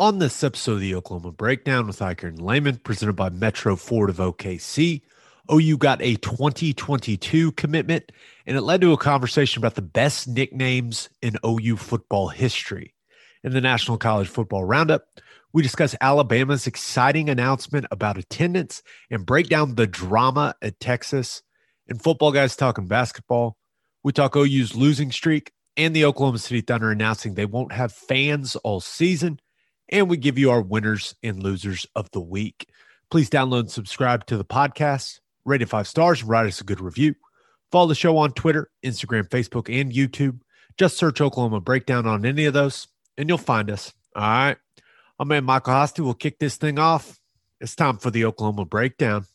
On 0.00 0.18
this 0.18 0.42
episode 0.42 0.72
of 0.72 0.80
the 0.80 0.94
Oklahoma 0.94 1.30
Breakdown 1.30 1.86
with 1.86 1.98
Ikard 1.98 2.28
and 2.28 2.40
Lehman, 2.40 2.78
presented 2.78 3.16
by 3.16 3.28
Metro 3.28 3.76
Ford 3.76 4.08
of 4.08 4.16
OKC, 4.16 5.02
OU 5.52 5.76
got 5.76 6.00
a 6.00 6.16
2022 6.16 7.52
commitment, 7.52 8.10
and 8.46 8.56
it 8.56 8.62
led 8.62 8.80
to 8.80 8.94
a 8.94 8.96
conversation 8.96 9.60
about 9.60 9.74
the 9.74 9.82
best 9.82 10.26
nicknames 10.26 11.10
in 11.20 11.36
OU 11.44 11.76
football 11.76 12.28
history. 12.28 12.94
In 13.44 13.52
the 13.52 13.60
National 13.60 13.98
College 13.98 14.28
Football 14.28 14.64
Roundup, 14.64 15.04
we 15.52 15.62
discuss 15.62 15.94
Alabama's 16.00 16.66
exciting 16.66 17.28
announcement 17.28 17.84
about 17.90 18.16
attendance 18.16 18.82
and 19.10 19.26
break 19.26 19.50
down 19.50 19.74
the 19.74 19.86
drama 19.86 20.54
at 20.62 20.80
Texas. 20.80 21.42
And 21.88 22.02
football 22.02 22.32
guys 22.32 22.56
talking 22.56 22.88
basketball. 22.88 23.58
We 24.02 24.12
talk 24.12 24.34
OU's 24.34 24.74
losing 24.74 25.12
streak 25.12 25.52
and 25.76 25.94
the 25.94 26.06
Oklahoma 26.06 26.38
City 26.38 26.62
Thunder 26.62 26.90
announcing 26.90 27.34
they 27.34 27.44
won't 27.44 27.72
have 27.72 27.92
fans 27.92 28.56
all 28.56 28.80
season 28.80 29.40
and 29.90 30.08
we 30.08 30.16
give 30.16 30.38
you 30.38 30.50
our 30.50 30.62
winners 30.62 31.14
and 31.22 31.42
losers 31.42 31.86
of 31.94 32.10
the 32.12 32.20
week. 32.20 32.68
Please 33.10 33.28
download 33.28 33.60
and 33.60 33.70
subscribe 33.70 34.24
to 34.26 34.36
the 34.36 34.44
podcast, 34.44 35.20
rate 35.44 35.62
it 35.62 35.68
five 35.68 35.88
stars, 35.88 36.22
write 36.22 36.46
us 36.46 36.60
a 36.60 36.64
good 36.64 36.80
review. 36.80 37.14
Follow 37.70 37.88
the 37.88 37.94
show 37.94 38.16
on 38.16 38.32
Twitter, 38.32 38.70
Instagram, 38.82 39.28
Facebook, 39.28 39.68
and 39.68 39.92
YouTube. 39.92 40.40
Just 40.78 40.96
search 40.96 41.20
Oklahoma 41.20 41.60
Breakdown 41.60 42.06
on 42.06 42.24
any 42.24 42.44
of 42.46 42.54
those, 42.54 42.88
and 43.18 43.28
you'll 43.28 43.38
find 43.38 43.70
us. 43.70 43.92
All 44.16 44.22
right. 44.22 44.56
I'm 45.18 45.28
man 45.28 45.44
Michael 45.44 45.74
Hosty 45.74 46.00
will 46.00 46.14
kick 46.14 46.38
this 46.38 46.56
thing 46.56 46.78
off. 46.78 47.20
It's 47.60 47.76
time 47.76 47.98
for 47.98 48.10
the 48.10 48.24
Oklahoma 48.24 48.64
Breakdown. 48.64 49.26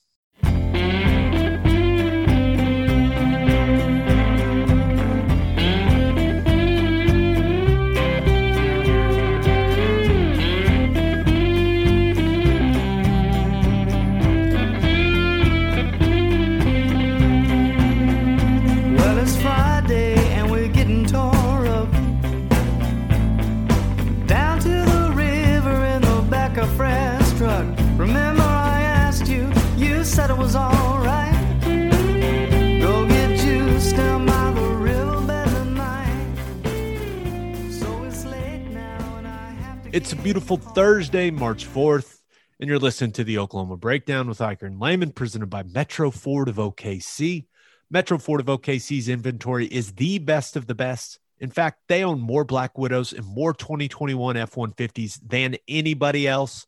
It's 39.95 40.11
a 40.11 40.17
beautiful 40.17 40.57
Thursday, 40.57 41.31
March 41.31 41.65
4th, 41.65 42.19
and 42.59 42.67
you're 42.67 42.79
listening 42.79 43.13
to 43.13 43.23
the 43.23 43.37
Oklahoma 43.37 43.77
Breakdown 43.77 44.27
with 44.27 44.39
Ikard 44.39 44.63
and 44.63 44.77
Lehman, 44.77 45.13
presented 45.13 45.49
by 45.49 45.63
Metro 45.63 46.11
Ford 46.11 46.49
of 46.49 46.57
OKC. 46.57 47.45
Metro 47.89 48.17
Ford 48.17 48.41
of 48.41 48.47
OKC's 48.47 49.07
inventory 49.07 49.67
is 49.67 49.93
the 49.93 50.19
best 50.19 50.57
of 50.57 50.67
the 50.67 50.75
best. 50.75 51.19
In 51.39 51.49
fact, 51.49 51.79
they 51.87 52.03
own 52.03 52.19
more 52.19 52.43
Black 52.43 52.77
Widows 52.77 53.13
and 53.13 53.25
more 53.25 53.53
2021 53.53 54.35
F 54.35 54.55
150s 54.55 55.17
than 55.25 55.55
anybody 55.65 56.27
else. 56.27 56.67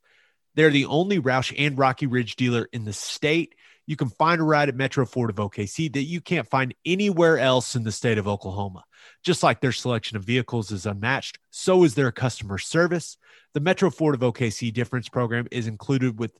They're 0.56 0.70
the 0.70 0.86
only 0.86 1.20
Roush 1.20 1.54
and 1.58 1.78
Rocky 1.78 2.08
Ridge 2.08 2.38
dealer 2.38 2.70
in 2.72 2.86
the 2.86 2.94
state. 2.94 3.56
You 3.86 3.98
can 3.98 4.08
find 4.08 4.40
a 4.40 4.46
ride 4.46 4.70
at 4.70 4.76
Metro 4.76 5.06
Ford 5.06 5.32
of 5.32 5.36
OKC 5.36 5.92
that 5.92 6.04
you 6.04 6.22
can't 6.22 6.50
find 6.50 6.74
anywhere 6.86 7.38
else 7.38 7.76
in 7.76 7.84
the 7.84 7.92
state 7.92 8.20
of 8.20 8.28
Oklahoma. 8.30 8.86
Just 9.24 9.44
like 9.44 9.62
their 9.62 9.72
selection 9.72 10.18
of 10.18 10.24
vehicles 10.24 10.72
is 10.72 10.86
unmatched, 10.86 11.40
so 11.50 11.84
is 11.84 11.96
their 11.96 12.12
customer 12.12 12.58
service. 12.58 13.18
The 13.54 13.60
Metro 13.60 13.90
Ford 13.90 14.16
of 14.16 14.22
OKC 14.22 14.72
difference 14.74 15.10
program 15.10 15.48
is 15.52 15.68
included 15.68 16.20
with 16.20 16.32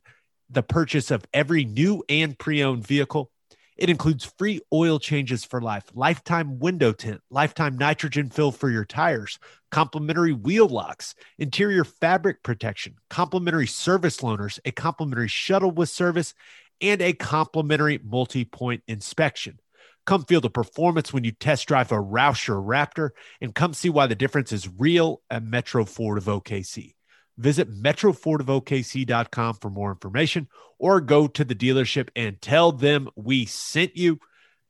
the 0.50 0.62
purchase 0.62 1.10
of 1.10 1.24
every 1.34 1.64
new 1.64 2.02
and 2.08 2.38
pre 2.38 2.62
owned 2.62 2.86
vehicle. 2.86 3.30
It 3.76 3.90
includes 3.90 4.24
free 4.24 4.60
oil 4.72 4.98
changes 4.98 5.44
for 5.44 5.60
life, 5.60 5.84
lifetime 5.94 6.58
window 6.58 6.92
tint, 6.92 7.20
lifetime 7.30 7.78
nitrogen 7.78 8.28
fill 8.28 8.50
for 8.50 8.70
your 8.70 8.84
tires, 8.84 9.38
complimentary 9.70 10.32
wheel 10.32 10.66
locks, 10.68 11.14
interior 11.38 11.84
fabric 11.84 12.42
protection, 12.42 12.96
complimentary 13.08 13.68
service 13.68 14.18
loaners, 14.18 14.58
a 14.64 14.72
complimentary 14.72 15.28
shuttle 15.28 15.70
with 15.70 15.90
service, 15.90 16.34
and 16.80 17.00
a 17.00 17.12
complimentary 17.12 18.00
multi 18.02 18.44
point 18.44 18.82
inspection. 18.88 19.60
Come 20.08 20.24
feel 20.24 20.40
the 20.40 20.48
performance 20.48 21.12
when 21.12 21.24
you 21.24 21.32
test 21.32 21.68
drive 21.68 21.92
a 21.92 21.96
Roush 21.96 22.48
or 22.48 22.62
Raptor 22.62 23.10
and 23.42 23.54
come 23.54 23.74
see 23.74 23.90
why 23.90 24.06
the 24.06 24.14
difference 24.14 24.52
is 24.52 24.66
real 24.66 25.20
at 25.28 25.42
Metro 25.42 25.84
Ford 25.84 26.16
of 26.16 26.24
OKC. 26.24 26.94
Visit 27.36 27.70
metrofordofokc.com 27.70 29.54
for 29.56 29.68
more 29.68 29.90
information 29.90 30.48
or 30.78 31.02
go 31.02 31.28
to 31.28 31.44
the 31.44 31.54
dealership 31.54 32.08
and 32.16 32.40
tell 32.40 32.72
them 32.72 33.10
we 33.16 33.44
sent 33.44 33.98
you. 33.98 34.18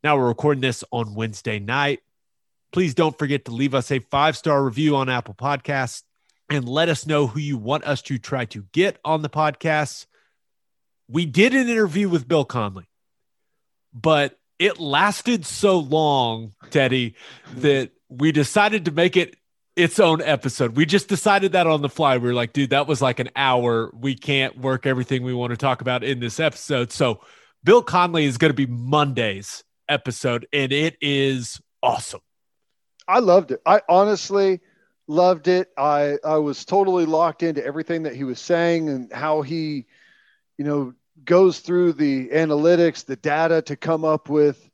Now 0.03 0.17
we're 0.17 0.27
recording 0.27 0.61
this 0.61 0.83
on 0.91 1.15
Wednesday 1.15 1.61
night. 1.61 2.01
Please 2.73 2.95
don't 2.95 3.17
forget 3.17 3.45
to 3.45 3.53
leave 3.53 3.77
us 3.77 3.93
a 3.93 4.01
five 4.01 4.37
star 4.37 4.65
review 4.65 4.97
on 4.97 5.09
Apple 5.09 5.35
Podcasts 5.35 6.03
and 6.51 6.69
let 6.69 6.89
us 6.89 7.07
know 7.07 7.29
who 7.29 7.39
you 7.39 7.59
want 7.59 7.85
us 7.85 8.03
to 8.03 8.19
try 8.19 8.45
to 8.47 8.65
get 8.73 8.99
on 9.05 9.23
the 9.23 9.31
podcast. 9.31 10.07
We 11.07 11.27
did 11.27 11.55
an 11.55 11.69
interview 11.69 12.09
with 12.09 12.27
Bill 12.27 12.45
Connelly, 12.45 12.89
but 13.95 14.37
it 14.59 14.81
lasted 14.81 15.47
so 15.47 15.79
long, 15.79 16.55
Teddy, 16.71 17.15
that 17.57 17.91
we 18.09 18.33
decided 18.33 18.87
to 18.87 18.91
make 18.91 19.17
it 19.17 19.37
its 19.77 20.01
own 20.01 20.21
episode. 20.21 20.77
We 20.77 20.87
just 20.87 21.09
decided 21.09 21.53
that 21.53 21.67
on 21.67 21.83
the 21.83 21.89
fly. 21.89 22.19
We 22.19 22.29
were 22.29 22.35
like, 22.35 22.53
dude, 22.53 22.71
that 22.71 22.89
was 22.89 23.01
like 23.01 23.21
an 23.21 23.31
hour. 23.37 23.93
We 23.95 24.17
can't 24.17 24.59
work 24.59 24.87
everything 24.87 25.23
we 25.23 25.35
want 25.35 25.53
to 25.53 25.57
talk 25.57 25.81
about 25.81 26.03
in 26.03 26.19
this 26.19 26.41
episode. 26.41 26.91
So, 26.91 27.21
Bill 27.65 27.83
Connelly 27.83 28.25
is 28.25 28.39
going 28.39 28.51
to 28.51 28.55
be 28.55 28.67
Monday's 28.67 29.63
episode, 29.89 30.47
and 30.53 30.73
it 30.73 30.97
is 31.01 31.61
awesome. 31.83 32.21
I 33.07 33.21
loved 33.21 33.53
it. 33.53 33.61
I 33.65 33.83
honestly 33.89 34.61
loved 35.07 35.49
it. 35.49 35.69
I 35.77 36.19
I 36.25 36.37
was 36.37 36.65
totally 36.65 37.07
locked 37.07 37.43
into 37.43 37.65
everything 37.65 38.03
that 38.03 38.15
he 38.15 38.25
was 38.25 38.41
saying 38.41 38.89
and 38.89 39.13
how 39.13 39.43
he, 39.43 39.87
you 40.57 40.65
know, 40.65 40.95
goes 41.25 41.61
through 41.61 41.95
the 41.95 42.29
analytics, 42.29 43.05
the 43.05 43.17
data 43.17 43.63
to 43.63 43.77
come 43.77 44.05
up 44.05 44.29
with 44.29 44.69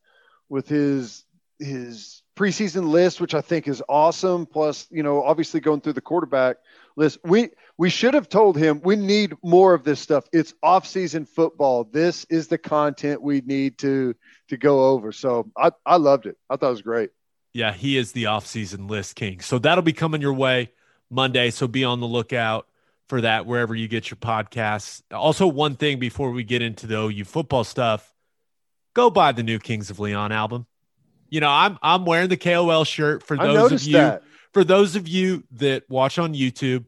with 0.49 0.69
his 0.69 1.25
his 1.59 2.23
preseason 2.37 2.89
list, 2.89 3.21
which 3.21 3.35
I 3.35 3.41
think 3.41 3.69
is 3.69 3.83
awesome. 3.89 4.47
Plus, 4.47 4.87
you 4.91 5.03
know, 5.03 5.23
obviously 5.23 5.61
going 5.61 5.81
through 5.81 5.93
the 5.95 6.01
quarterback 6.01 6.57
list, 6.97 7.19
we 7.25 7.51
we 7.79 7.91
should 7.91 8.15
have 8.15 8.29
told 8.29 8.57
him 8.57 8.81
we 8.83 8.97
need 8.97 9.35
more 9.43 9.75
of 9.75 9.85
this 9.85 10.01
stuff. 10.01 10.25
It's 10.33 10.55
off-season 10.63 11.27
football. 11.27 11.85
This 11.85 12.25
is 12.31 12.49
the 12.49 12.59
content 12.59 13.23
we 13.23 13.41
need 13.41 13.79
to 13.79 14.15
to 14.49 14.57
go 14.57 14.91
over. 14.91 15.13
So 15.13 15.51
I 15.57 15.73
I 15.87 15.97
loved 15.97 16.27
it. 16.27 16.37
I 16.51 16.57
thought 16.57 16.69
it 16.69 16.71
was 16.71 16.83
great. 16.83 17.11
Yeah, 17.53 17.73
he 17.73 17.97
is 17.97 18.13
the 18.13 18.27
off-season 18.27 18.89
list 18.89 19.15
king. 19.15 19.41
So 19.41 19.59
that'll 19.59 19.83
be 19.83 19.93
coming 19.93 20.21
your 20.21 20.33
way 20.33 20.73
Monday. 21.09 21.51
So 21.51 21.69
be 21.69 21.85
on 21.85 22.01
the 22.01 22.09
lookout 22.09 22.67
for 23.09 23.21
that 23.21 23.47
wherever 23.47 23.75
you 23.75 23.89
get 23.89 24.11
your 24.11 24.17
podcasts. 24.17 25.03
Also, 25.13 25.47
one 25.47 25.77
thing 25.77 25.99
before 25.99 26.31
we 26.31 26.45
get 26.45 26.63
into 26.63 26.87
the 26.87 26.99
OU 26.99 27.25
football 27.25 27.65
stuff, 27.65 28.13
go 28.95 29.11
buy 29.11 29.33
the 29.33 29.43
new 29.43 29.59
Kings 29.59 29.91
of 29.91 29.99
Leon 29.99 30.33
album. 30.33 30.67
You 31.29 31.41
know, 31.41 31.51
I'm 31.51 31.79
I'm 31.83 32.05
wearing 32.05 32.29
the 32.29 32.37
KOL 32.37 32.85
shirt 32.85 33.23
for 33.23 33.37
those 33.37 33.73
of 33.73 33.83
you 33.83 33.93
that. 33.95 34.23
for 34.53 34.65
those 34.65 34.97
of 34.97 35.09
you 35.09 35.45
that 35.53 35.85
watch 35.89 36.19
on 36.19 36.35
YouTube 36.35 36.87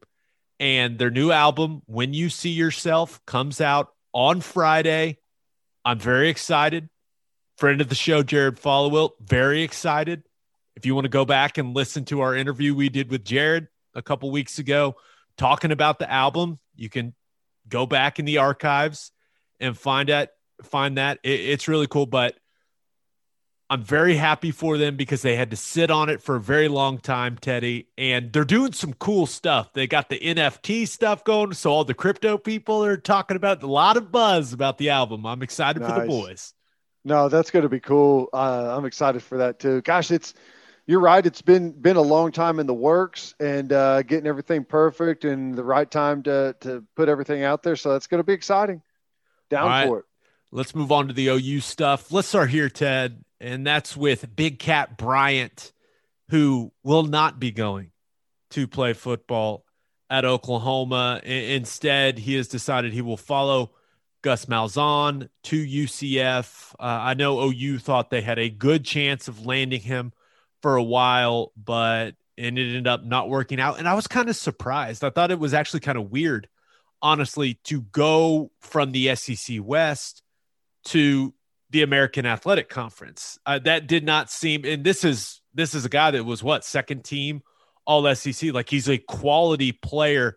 and 0.59 0.99
their 0.99 1.11
new 1.11 1.31
album 1.31 1.83
When 1.87 2.15
You 2.15 2.31
See 2.31 2.51
Yourself 2.51 3.25
comes 3.27 3.61
out 3.61 3.93
on 4.13 4.41
Friday. 4.41 5.19
I'm 5.85 5.99
very 5.99 6.29
excited. 6.29 6.89
Friend 7.59 7.81
of 7.81 7.89
the 7.89 7.95
show 7.95 8.23
Jared 8.23 8.57
Followill, 8.57 9.13
very 9.21 9.63
excited. 9.63 10.23
If 10.75 10.85
you 10.85 10.95
want 10.95 11.07
to 11.07 11.11
go 11.11 11.25
back 11.25 11.59
and 11.59 11.75
listen 11.75 12.05
to 12.07 12.21
our 12.21 12.35
interview 12.35 12.75
we 12.75 12.89
did 12.89 13.11
with 13.11 13.25
Jared 13.25 13.69
a 13.95 14.03
couple 14.03 14.31
weeks 14.31 14.59
ago, 14.59 14.97
talking 15.37 15.73
about 15.73 15.99
the 15.99 16.11
album. 16.11 16.59
You 16.75 16.89
can 16.89 17.15
go 17.69 17.87
back 17.87 18.19
in 18.19 18.25
the 18.25 18.39
archives 18.39 19.13
and 19.61 19.77
find 19.77 20.09
that 20.09 20.33
find 20.63 20.99
that 20.99 21.19
it, 21.23 21.41
it's 21.41 21.69
really 21.69 21.87
cool. 21.87 22.07
But 22.07 22.37
I'm 23.69 23.83
very 23.83 24.17
happy 24.17 24.53
for 24.53 24.79
them 24.79 24.97
because 24.97 25.23
they 25.23 25.35
had 25.35 25.51
to 25.51 25.57
sit 25.57 25.91
on 25.91 26.09
it 26.09 26.23
for 26.23 26.37
a 26.37 26.41
very 26.41 26.69
long 26.69 26.99
time, 26.99 27.37
Teddy, 27.37 27.89
and 27.99 28.33
they're 28.33 28.45
doing 28.45 28.73
some 28.73 28.93
cool 28.93 29.27
stuff. 29.27 29.73
They 29.73 29.89
got 29.89 30.09
the 30.09 30.21
NFT 30.21 30.87
stuff 30.87 31.25
going, 31.25 31.53
so 31.53 31.73
all 31.73 31.85
the 31.85 31.95
crypto 31.95 32.39
people 32.39 32.85
are 32.85 32.97
talking 32.97 33.37
about 33.37 33.63
a 33.63 33.67
lot 33.67 33.97
of 33.97 34.13
buzz 34.13 34.53
about 34.53 34.79
the 34.79 34.91
album. 34.91 35.27
I'm 35.27 35.43
excited 35.43 35.83
nice. 35.83 35.93
for 35.93 36.01
the 36.01 36.07
boys. 36.07 36.55
No, 37.05 37.29
that's 37.29 37.51
going 37.51 37.65
to 37.65 37.69
be 37.69 37.81
cool. 37.81 38.29
Uh, 38.33 38.77
I'm 38.77 38.85
excited 38.85 39.23
for 39.23 39.39
that 39.39 39.59
too. 39.59 39.81
Gosh, 39.83 40.11
it's 40.11 40.35
you're 40.87 41.01
right. 41.01 41.25
It's 41.25 41.43
been 41.43 41.73
been 41.73 41.97
a 41.97 42.03
long 42.03 42.33
time 42.33 42.61
in 42.61 42.67
the 42.67 42.75
works 42.75 43.35
and 43.41 43.73
uh, 43.73 44.03
getting 44.03 44.27
everything 44.27 44.65
perfect 44.65 45.25
and 45.25 45.55
the 45.55 45.65
right 45.65 45.91
time 45.91 46.23
to 46.25 46.55
to 46.61 46.85
put 46.95 47.09
everything 47.09 47.43
out 47.43 47.63
there. 47.63 47.77
So 47.77 47.93
that's 47.93 48.07
going 48.07 48.21
to 48.21 48.25
be 48.25 48.33
exciting. 48.33 48.83
Down 49.51 49.67
right. 49.67 49.87
for 49.87 49.99
it. 50.01 50.05
Let's 50.53 50.75
move 50.75 50.93
on 50.93 51.09
to 51.09 51.15
the 51.15 51.29
OU 51.29 51.61
stuff. 51.61 52.13
Let's 52.13 52.29
start 52.29 52.51
here, 52.51 52.69
Ted, 52.69 53.25
and 53.41 53.67
that's 53.67 53.97
with 53.97 54.35
Big 54.35 54.59
Kat 54.59 54.97
Bryant, 54.97 55.73
who 56.31 56.73
will 56.83 57.03
not 57.03 57.39
be 57.39 57.51
going 57.51 57.91
to 58.51 58.67
play 58.67 58.93
football 58.93 59.65
at 60.09 60.25
Oklahoma. 60.25 61.21
instead, 61.25 62.19
he 62.19 62.35
has 62.35 62.47
decided 62.47 62.93
he 62.93 63.03
will 63.03 63.17
follow 63.17 63.73
Gus 64.23 64.47
Malzahn 64.47 65.29
to 65.45 65.67
UCF. 65.67 66.75
Uh, 66.79 66.83
I 66.83 67.15
know 67.15 67.41
OU 67.43 67.79
thought 67.79 68.11
they 68.11 68.23
had 68.23 68.39
a 68.39 68.49
good 68.49 68.85
chance 68.85 69.29
of 69.29 69.47
landing 69.47 69.81
him 69.81 70.13
for 70.67 70.75
a 70.75 70.83
while, 70.83 71.53
but 71.57 72.17
it 72.37 72.47
ended 72.47 72.89
up 72.89 73.05
not 73.05 73.29
working 73.29 73.61
out. 73.61 73.79
And 73.79 73.87
I 73.87 73.95
was 73.95 74.09
kind 74.09 74.29
of 74.29 74.35
surprised. 74.35 75.05
I 75.05 75.11
thought 75.11 75.31
it 75.31 75.39
was 75.39 75.55
actually 75.55 75.79
kind 75.79 75.97
of 75.97 76.11
weird, 76.11 76.49
honestly, 77.01 77.61
to 77.67 77.83
go 77.83 78.51
from 78.59 78.91
the 78.91 79.15
SEC 79.15 79.59
West 79.63 80.25
to 80.87 81.33
the 81.71 81.83
American 81.83 82.27
Athletic 82.27 82.69
Conference. 82.69 83.39
Uh, 83.47 83.61
that 83.61 83.87
did 83.87 84.05
not 84.05 84.29
seem, 84.29 84.65
and 84.65 84.83
this 84.83 85.05
is 85.05 85.41
this 85.55 85.73
is 85.73 85.85
a 85.85 85.89
guy 85.89 86.11
that 86.11 86.25
was 86.25 86.43
what 86.43 86.65
second 86.65 87.05
team 87.05 87.43
All 87.85 88.13
SEC. 88.17 88.53
Like 88.53 88.69
he's 88.69 88.89
a 88.89 88.99
quality 88.99 89.71
player. 89.71 90.37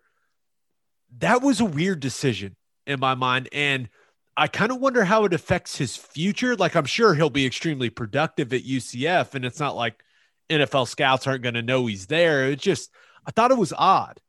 That 1.18 1.42
was 1.42 1.58
a 1.58 1.64
weird 1.64 1.98
decision 1.98 2.54
in 2.86 3.00
my 3.00 3.16
mind, 3.16 3.48
and 3.50 3.88
I 4.36 4.46
kind 4.46 4.70
of 4.70 4.78
wonder 4.80 5.02
how 5.02 5.24
it 5.24 5.34
affects 5.34 5.76
his 5.76 5.96
future. 5.96 6.54
Like 6.54 6.76
I'm 6.76 6.84
sure 6.84 7.14
he'll 7.14 7.30
be 7.30 7.46
extremely 7.46 7.90
productive 7.90 8.52
at 8.52 8.62
UCF, 8.62 9.34
and 9.34 9.44
it's 9.44 9.58
not 9.58 9.74
like 9.74 10.04
NFL 10.50 10.88
scouts 10.88 11.26
aren't 11.26 11.42
going 11.42 11.54
to 11.54 11.62
know 11.62 11.86
he's 11.86 12.06
there. 12.06 12.50
It's 12.50 12.62
just 12.62 12.90
I 13.26 13.30
thought 13.30 13.50
it 13.50 13.58
was 13.58 13.72
odd. 13.76 14.20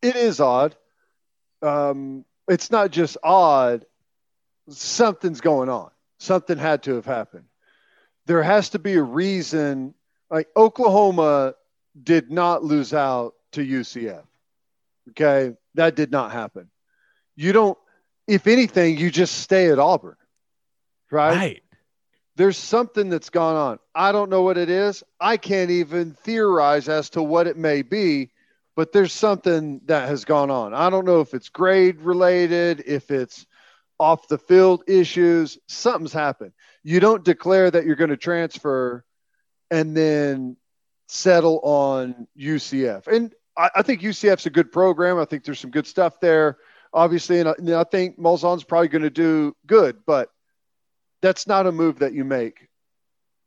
It 0.00 0.16
is 0.16 0.40
odd. 0.40 0.76
Um, 1.60 2.24
it's 2.48 2.70
not 2.70 2.90
just 2.90 3.16
odd. 3.22 3.84
Something's 4.70 5.40
going 5.40 5.68
on. 5.68 5.90
Something 6.18 6.58
had 6.58 6.84
to 6.84 6.94
have 6.94 7.06
happened. 7.06 7.44
There 8.26 8.42
has 8.42 8.70
to 8.70 8.78
be 8.78 8.94
a 8.94 9.02
reason. 9.02 9.94
Like 10.30 10.48
Oklahoma 10.56 11.54
did 12.00 12.30
not 12.30 12.62
lose 12.62 12.94
out 12.94 13.34
to 13.52 13.66
UCF. 13.66 14.22
Okay, 15.10 15.56
that 15.74 15.96
did 15.96 16.10
not 16.10 16.32
happen. 16.32 16.70
You 17.34 17.52
don't. 17.52 17.78
If 18.26 18.46
anything, 18.46 18.98
you 18.98 19.10
just 19.10 19.38
stay 19.38 19.70
at 19.70 19.78
Auburn, 19.78 20.16
right? 21.10 21.34
Right 21.34 21.62
there's 22.38 22.56
something 22.56 23.08
that's 23.08 23.30
gone 23.30 23.56
on. 23.56 23.78
I 23.96 24.12
don't 24.12 24.30
know 24.30 24.42
what 24.42 24.58
it 24.58 24.70
is. 24.70 25.02
I 25.20 25.36
can't 25.36 25.72
even 25.72 26.12
theorize 26.12 26.88
as 26.88 27.10
to 27.10 27.22
what 27.22 27.48
it 27.48 27.56
may 27.56 27.82
be, 27.82 28.30
but 28.76 28.92
there's 28.92 29.12
something 29.12 29.80
that 29.86 30.08
has 30.08 30.24
gone 30.24 30.48
on. 30.48 30.72
I 30.72 30.88
don't 30.88 31.04
know 31.04 31.20
if 31.20 31.34
it's 31.34 31.48
grade 31.48 32.00
related, 32.00 32.84
if 32.86 33.10
it's 33.10 33.44
off 33.98 34.28
the 34.28 34.38
field 34.38 34.84
issues, 34.86 35.58
something's 35.66 36.12
happened. 36.12 36.52
You 36.84 37.00
don't 37.00 37.24
declare 37.24 37.72
that 37.72 37.84
you're 37.84 37.96
going 37.96 38.10
to 38.10 38.16
transfer 38.16 39.04
and 39.68 39.96
then 39.96 40.56
settle 41.08 41.58
on 41.64 42.28
UCF. 42.38 43.08
And 43.08 43.34
I, 43.56 43.70
I, 43.74 43.82
think 43.82 44.00
UCF's 44.00 44.46
a 44.46 44.50
good 44.50 44.70
program. 44.70 45.18
I 45.18 45.24
think 45.24 45.42
there's 45.42 45.58
some 45.58 45.72
good 45.72 45.88
stuff 45.88 46.20
there, 46.20 46.58
obviously. 46.94 47.40
And 47.40 47.48
I, 47.48 47.54
and 47.58 47.70
I 47.72 47.82
think 47.82 48.16
Malzahn's 48.16 48.62
probably 48.62 48.88
going 48.88 49.02
to 49.02 49.10
do 49.10 49.56
good, 49.66 49.96
but 50.06 50.30
that's 51.22 51.46
not 51.46 51.66
a 51.66 51.72
move 51.72 52.00
that 52.00 52.12
you 52.12 52.24
make 52.24 52.68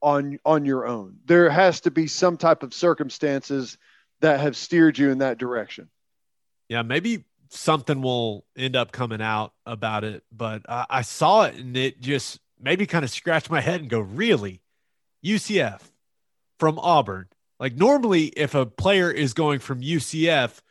on 0.02 0.40
on 0.46 0.66
your 0.66 0.86
own. 0.86 1.18
There 1.26 1.50
has 1.50 1.82
to 1.82 1.92
be 1.92 2.08
some 2.08 2.38
type 2.38 2.64
of 2.64 2.74
circumstances 2.74 3.78
that 4.22 4.40
have 4.40 4.56
steered 4.56 4.98
you 4.98 5.10
in 5.10 5.20
that 5.20 5.38
direction. 5.38 5.90
Yeah, 6.70 6.84
maybe 6.84 7.26
something 7.50 8.02
will 8.02 8.46
end 8.58 8.76
up 8.76 8.92
coming 8.92 9.22
out 9.22 9.54
about 9.66 10.04
it, 10.04 10.24
but 10.32 10.64
I, 10.70 10.86
I 10.90 11.02
saw 11.02 11.44
it 11.44 11.56
and 11.56 11.76
it 11.76 12.02
just 12.02 12.40
maybe 12.60 12.86
kind 12.86 13.04
of 13.04 13.12
scratched 13.12 13.50
my 13.50 13.62
head 13.62 13.82
and 13.82 13.90
go, 13.90 14.00
really, 14.00 14.62
UCF 15.26 15.82
from 16.60 16.80
Auburn. 16.80 17.28
Like 17.60 17.76
normally, 17.76 18.28
if 18.28 18.56
a 18.56 18.66
player 18.66 19.12
is 19.12 19.34
going 19.34 19.60
from 19.60 19.82
UCF 19.82 20.62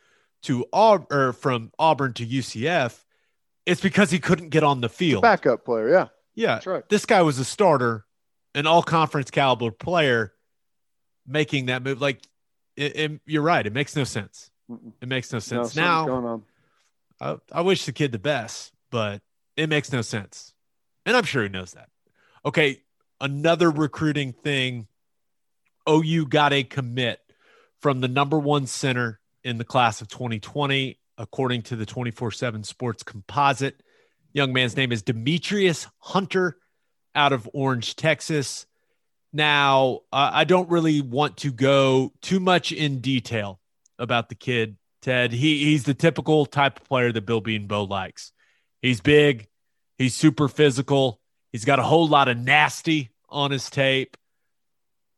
to 0.43 0.65
Auburn 0.73 1.07
or 1.11 1.33
from 1.33 1.71
Auburn 1.77 2.13
to 2.13 2.25
UCF, 2.25 2.97
it's 3.65 3.81
because 3.81 4.09
he 4.09 4.19
couldn't 4.19 4.49
get 4.49 4.63
on 4.63 4.81
the 4.81 4.89
field. 4.89 5.21
Backup 5.21 5.63
player, 5.63 5.89
yeah. 5.89 6.07
Yeah, 6.35 6.59
right. 6.65 6.87
This 6.89 7.05
guy 7.05 7.21
was 7.21 7.39
a 7.39 7.45
starter, 7.45 8.05
an 8.55 8.67
all 8.67 8.83
conference 8.83 9.31
caliber 9.31 9.71
player, 9.71 10.33
making 11.27 11.67
that 11.67 11.83
move. 11.83 12.01
Like, 12.01 12.21
it, 12.75 12.95
it, 12.95 13.21
you're 13.25 13.41
right. 13.41 13.65
It 13.65 13.73
makes 13.73 13.95
no 13.95 14.03
sense. 14.03 14.49
It 15.01 15.07
makes 15.07 15.31
no 15.33 15.39
sense. 15.39 15.75
No, 15.75 15.81
now, 15.81 16.43
I, 17.19 17.37
I 17.51 17.61
wish 17.61 17.85
the 17.85 17.91
kid 17.91 18.11
the 18.11 18.19
best, 18.19 18.71
but 18.89 19.21
it 19.57 19.67
makes 19.67 19.91
no 19.91 20.01
sense. 20.01 20.53
And 21.05 21.17
I'm 21.17 21.23
sure 21.23 21.43
he 21.43 21.49
knows 21.49 21.73
that. 21.73 21.89
Okay, 22.45 22.81
another 23.19 23.69
recruiting 23.69 24.33
thing. 24.33 24.87
OU 25.89 26.27
got 26.27 26.53
a 26.53 26.63
commit 26.63 27.19
from 27.79 28.01
the 28.01 28.07
number 28.07 28.37
one 28.37 28.67
center 28.67 29.19
in 29.43 29.57
the 29.57 29.65
class 29.65 30.01
of 30.01 30.07
2020, 30.07 30.99
according 31.17 31.63
to 31.63 31.75
the 31.75 31.85
24 31.85 32.31
7 32.31 32.63
sports 32.63 33.03
composite. 33.03 33.81
Young 34.33 34.53
man's 34.53 34.77
name 34.77 34.91
is 34.91 35.01
Demetrius 35.01 35.87
Hunter 35.99 36.57
out 37.13 37.33
of 37.33 37.49
Orange, 37.53 37.95
Texas. 37.95 38.65
Now, 39.33 40.01
uh, 40.11 40.31
I 40.33 40.43
don't 40.45 40.69
really 40.69 41.01
want 41.01 41.37
to 41.37 41.51
go 41.51 42.13
too 42.21 42.39
much 42.39 42.71
in 42.71 42.99
detail 43.01 43.59
about 43.99 44.29
the 44.29 44.35
kid, 44.35 44.77
Ted. 45.01 45.31
He, 45.33 45.65
he's 45.65 45.83
the 45.83 45.93
typical 45.93 46.45
type 46.45 46.79
of 46.79 46.85
player 46.85 47.11
that 47.11 47.25
Bill 47.25 47.41
Bedenbaugh 47.41 47.89
likes. 47.89 48.31
He's 48.81 49.01
big, 49.01 49.47
he's 49.97 50.15
super 50.15 50.47
physical, 50.47 51.19
he's 51.51 51.65
got 51.65 51.79
a 51.79 51.83
whole 51.83 52.07
lot 52.07 52.27
of 52.27 52.37
nasty 52.37 53.11
on 53.29 53.51
his 53.51 53.69
tape. 53.69 54.17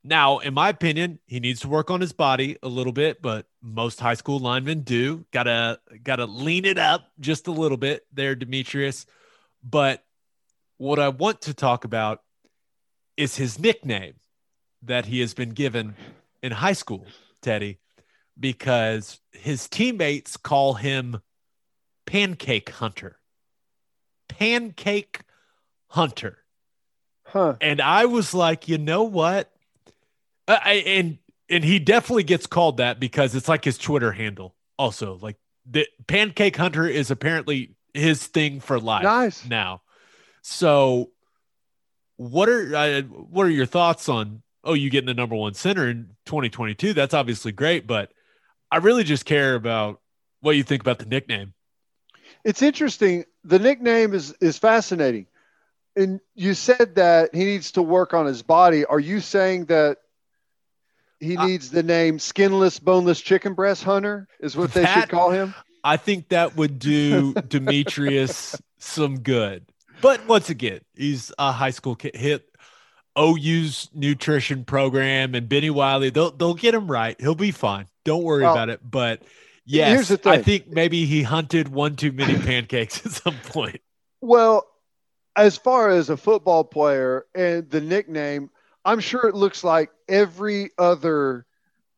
Now, 0.03 0.39
in 0.39 0.53
my 0.53 0.69
opinion, 0.69 1.19
he 1.27 1.39
needs 1.39 1.61
to 1.61 1.69
work 1.69 1.89
on 1.89 2.01
his 2.01 2.13
body 2.13 2.57
a 2.61 2.67
little 2.67 2.91
bit, 2.91 3.21
but 3.21 3.45
most 3.63 3.99
high 3.99 4.13
school 4.13 4.39
linemen 4.39 4.81
do. 4.81 5.25
Gotta 5.31 5.79
gotta 6.03 6.25
lean 6.25 6.65
it 6.65 6.77
up 6.77 7.09
just 7.19 7.47
a 7.47 7.51
little 7.51 7.77
bit 7.77 8.05
there, 8.11 8.35
Demetrius. 8.35 9.05
But 9.63 10.03
what 10.77 10.99
I 10.99 11.09
want 11.09 11.41
to 11.43 11.53
talk 11.53 11.85
about 11.85 12.21
is 13.15 13.37
his 13.37 13.57
nickname 13.57 14.15
that 14.83 15.05
he 15.05 15.21
has 15.21 15.33
been 15.33 15.51
given 15.51 15.95
in 16.41 16.51
high 16.51 16.73
school, 16.73 17.05
Teddy, 17.41 17.79
because 18.37 19.19
his 19.31 19.69
teammates 19.69 20.35
call 20.35 20.73
him 20.73 21.21
Pancake 22.05 22.69
Hunter. 22.69 23.17
Pancake 24.27 25.21
Hunter. 25.87 26.39
Huh. 27.25 27.55
And 27.61 27.79
I 27.81 28.05
was 28.05 28.33
like, 28.33 28.67
you 28.67 28.77
know 28.77 29.03
what? 29.03 29.51
Uh, 30.47 30.59
I, 30.61 30.73
and 30.73 31.17
and 31.53 31.63
he 31.63 31.79
definitely 31.79 32.23
gets 32.23 32.47
called 32.47 32.77
that 32.77 32.99
because 32.99 33.35
it's 33.35 33.47
like 33.47 33.63
his 33.63 33.77
Twitter 33.77 34.11
handle. 34.11 34.55
Also, 34.77 35.19
like 35.21 35.37
the 35.69 35.87
Pancake 36.07 36.57
Hunter 36.57 36.87
is 36.87 37.11
apparently 37.11 37.75
his 37.93 38.25
thing 38.25 38.59
for 38.59 38.79
life. 38.79 39.03
Nice. 39.03 39.45
Now, 39.45 39.81
so 40.41 41.11
what 42.17 42.49
are 42.49 42.75
uh, 42.75 43.01
what 43.01 43.45
are 43.45 43.51
your 43.51 43.65
thoughts 43.65 44.09
on? 44.09 44.41
Oh, 44.63 44.73
you 44.73 44.89
getting 44.89 45.07
the 45.07 45.13
number 45.13 45.35
one 45.35 45.53
center 45.53 45.89
in 45.89 46.09
2022? 46.25 46.93
That's 46.93 47.13
obviously 47.13 47.51
great, 47.51 47.85
but 47.85 48.11
I 48.71 48.77
really 48.77 49.03
just 49.03 49.25
care 49.25 49.55
about 49.55 50.01
what 50.41 50.55
you 50.55 50.63
think 50.63 50.81
about 50.81 50.99
the 50.99 51.05
nickname. 51.05 51.53
It's 52.43 52.61
interesting. 52.61 53.25
The 53.43 53.59
nickname 53.59 54.13
is 54.13 54.33
is 54.41 54.57
fascinating. 54.57 55.27
And 55.95 56.19
you 56.33 56.55
said 56.55 56.95
that 56.95 57.35
he 57.35 57.43
needs 57.43 57.73
to 57.73 57.83
work 57.83 58.15
on 58.15 58.25
his 58.25 58.41
body. 58.41 58.83
Are 58.85 58.99
you 58.99 59.19
saying 59.19 59.65
that 59.65 59.99
he 61.23 61.37
needs 61.37 61.69
the 61.69 61.83
name 61.83 62.19
skinless, 62.19 62.79
boneless 62.79 63.21
chicken 63.21 63.53
breast 63.53 63.83
hunter 63.83 64.27
is 64.39 64.55
what 64.55 64.73
they 64.73 64.81
that, 64.81 65.01
should 65.01 65.09
call 65.09 65.31
him. 65.31 65.53
I 65.83 65.97
think 65.97 66.29
that 66.29 66.55
would 66.55 66.79
do 66.79 67.33
Demetrius 67.47 68.61
some 68.77 69.19
good. 69.19 69.65
But 70.01 70.27
once 70.27 70.49
again, 70.49 70.81
he's 70.95 71.31
a 71.37 71.51
high 71.51 71.69
school 71.71 71.95
kid. 71.95 72.15
Hit 72.15 72.49
OU's 73.17 73.89
nutrition 73.93 74.65
program 74.65 75.35
and 75.35 75.47
Bennie 75.47 75.69
Wylie. 75.69 76.09
They'll 76.09 76.31
they'll 76.31 76.55
get 76.55 76.73
him 76.73 76.89
right. 76.89 77.19
He'll 77.19 77.35
be 77.35 77.51
fine. 77.51 77.87
Don't 78.03 78.23
worry 78.23 78.43
well, 78.43 78.53
about 78.53 78.69
it. 78.69 78.81
But 78.83 79.23
yes, 79.65 80.11
I 80.25 80.41
think 80.41 80.67
maybe 80.67 81.05
he 81.05 81.23
hunted 81.23 81.69
one 81.69 81.95
too 81.95 82.11
many 82.11 82.37
pancakes 82.45 83.05
at 83.05 83.11
some 83.13 83.35
point. 83.45 83.81
Well, 84.21 84.67
as 85.35 85.57
far 85.57 85.89
as 85.89 86.09
a 86.09 86.17
football 86.17 86.63
player 86.63 87.25
and 87.33 87.69
the 87.69 87.81
nickname, 87.81 88.49
I'm 88.85 88.99
sure 88.99 89.27
it 89.27 89.35
looks 89.35 89.63
like 89.63 89.89
every 90.07 90.71
other 90.77 91.45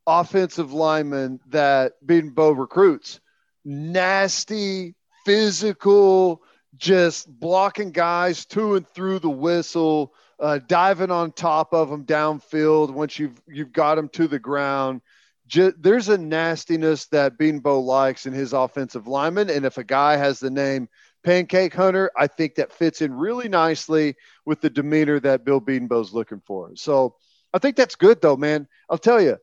offensive 0.06 0.72
lineman 0.72 1.40
that 1.48 1.94
Bedenbaugh 2.06 2.58
recruits. 2.58 3.20
Nasty, 3.64 4.96
physical, 5.26 6.44
just 6.78 7.28
blocking 7.28 7.92
guys 7.92 8.46
to 8.46 8.76
and 8.76 8.88
through 8.88 9.20
the 9.20 9.30
whistle, 9.30 10.14
uh, 10.40 10.60
diving 10.68 11.12
on 11.12 11.32
top 11.32 11.74
of 11.74 11.90
them 11.90 12.06
downfield 12.06 12.92
once 12.92 13.18
you've 13.18 13.42
you've 13.48 13.72
got 13.72 13.96
them 13.96 14.10
to 14.10 14.28
the 14.28 14.40
ground. 14.40 15.02
Just, 15.48 15.82
there's 15.82 16.10
a 16.10 16.18
nastiness 16.18 17.06
that 17.08 17.38
Bedenbaugh 17.38 17.84
likes 17.84 18.26
in 18.26 18.34
his 18.34 18.54
offensive 18.54 19.08
lineman, 19.08 19.50
and 19.50 19.66
if 19.66 19.78
a 19.78 19.84
guy 19.84 20.18
has 20.18 20.40
the 20.40 20.50
name 20.50 20.90
Pancake 21.26 21.74
Hunter, 21.74 22.12
I 22.16 22.28
think 22.28 22.56
that 22.56 22.72
fits 22.72 23.02
in 23.02 23.12
really 23.12 23.50
nicely 23.50 24.16
with 24.46 24.62
the 24.62 24.70
demeanor 24.70 25.20
that 25.20 25.44
Bill 25.44 25.60
Bedenbaugh's 25.60 26.14
looking 26.14 26.42
for. 26.46 26.76
So 26.76 27.16
I 27.52 27.58
think 27.58 27.76
that's 27.76 27.96
good, 27.96 28.22
though, 28.22 28.38
man. 28.38 28.68
I'll 28.92 29.00
tell 29.00 29.20
you, 29.20 29.38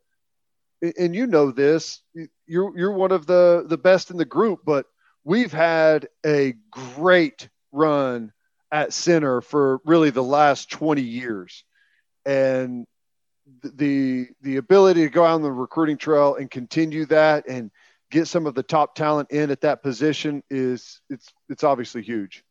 and 0.96 1.14
you 1.14 1.26
know 1.26 1.50
this, 1.50 2.00
you're 2.46 2.78
you're 2.78 2.92
one 2.92 3.10
of 3.10 3.26
the 3.26 3.64
the 3.66 3.78
best 3.78 4.12
in 4.12 4.16
the 4.16 4.24
group, 4.24 4.60
but 4.64 4.86
we've 5.24 5.52
had 5.52 6.08
a 6.24 6.54
great 6.70 7.48
run 7.72 8.32
at 8.70 8.92
center 8.92 9.40
for 9.40 9.80
really 9.84 10.10
the 10.10 10.22
last 10.22 10.70
20 10.70 11.02
years. 11.02 11.64
And 12.24 12.86
the 13.62 14.28
the 14.40 14.56
ability 14.56 15.02
to 15.02 15.10
go 15.10 15.24
out 15.24 15.34
on 15.34 15.42
the 15.42 15.50
recruiting 15.50 15.98
trail 15.98 16.36
and 16.36 16.48
continue 16.48 17.06
that 17.06 17.48
and 17.48 17.72
get 18.12 18.28
some 18.28 18.46
of 18.46 18.54
the 18.54 18.62
top 18.62 18.94
talent 18.94 19.32
in 19.32 19.50
at 19.50 19.62
that 19.62 19.82
position 19.82 20.44
is 20.50 21.00
it's 21.10 21.32
it's 21.48 21.64
obviously 21.64 22.02
huge. 22.02 22.44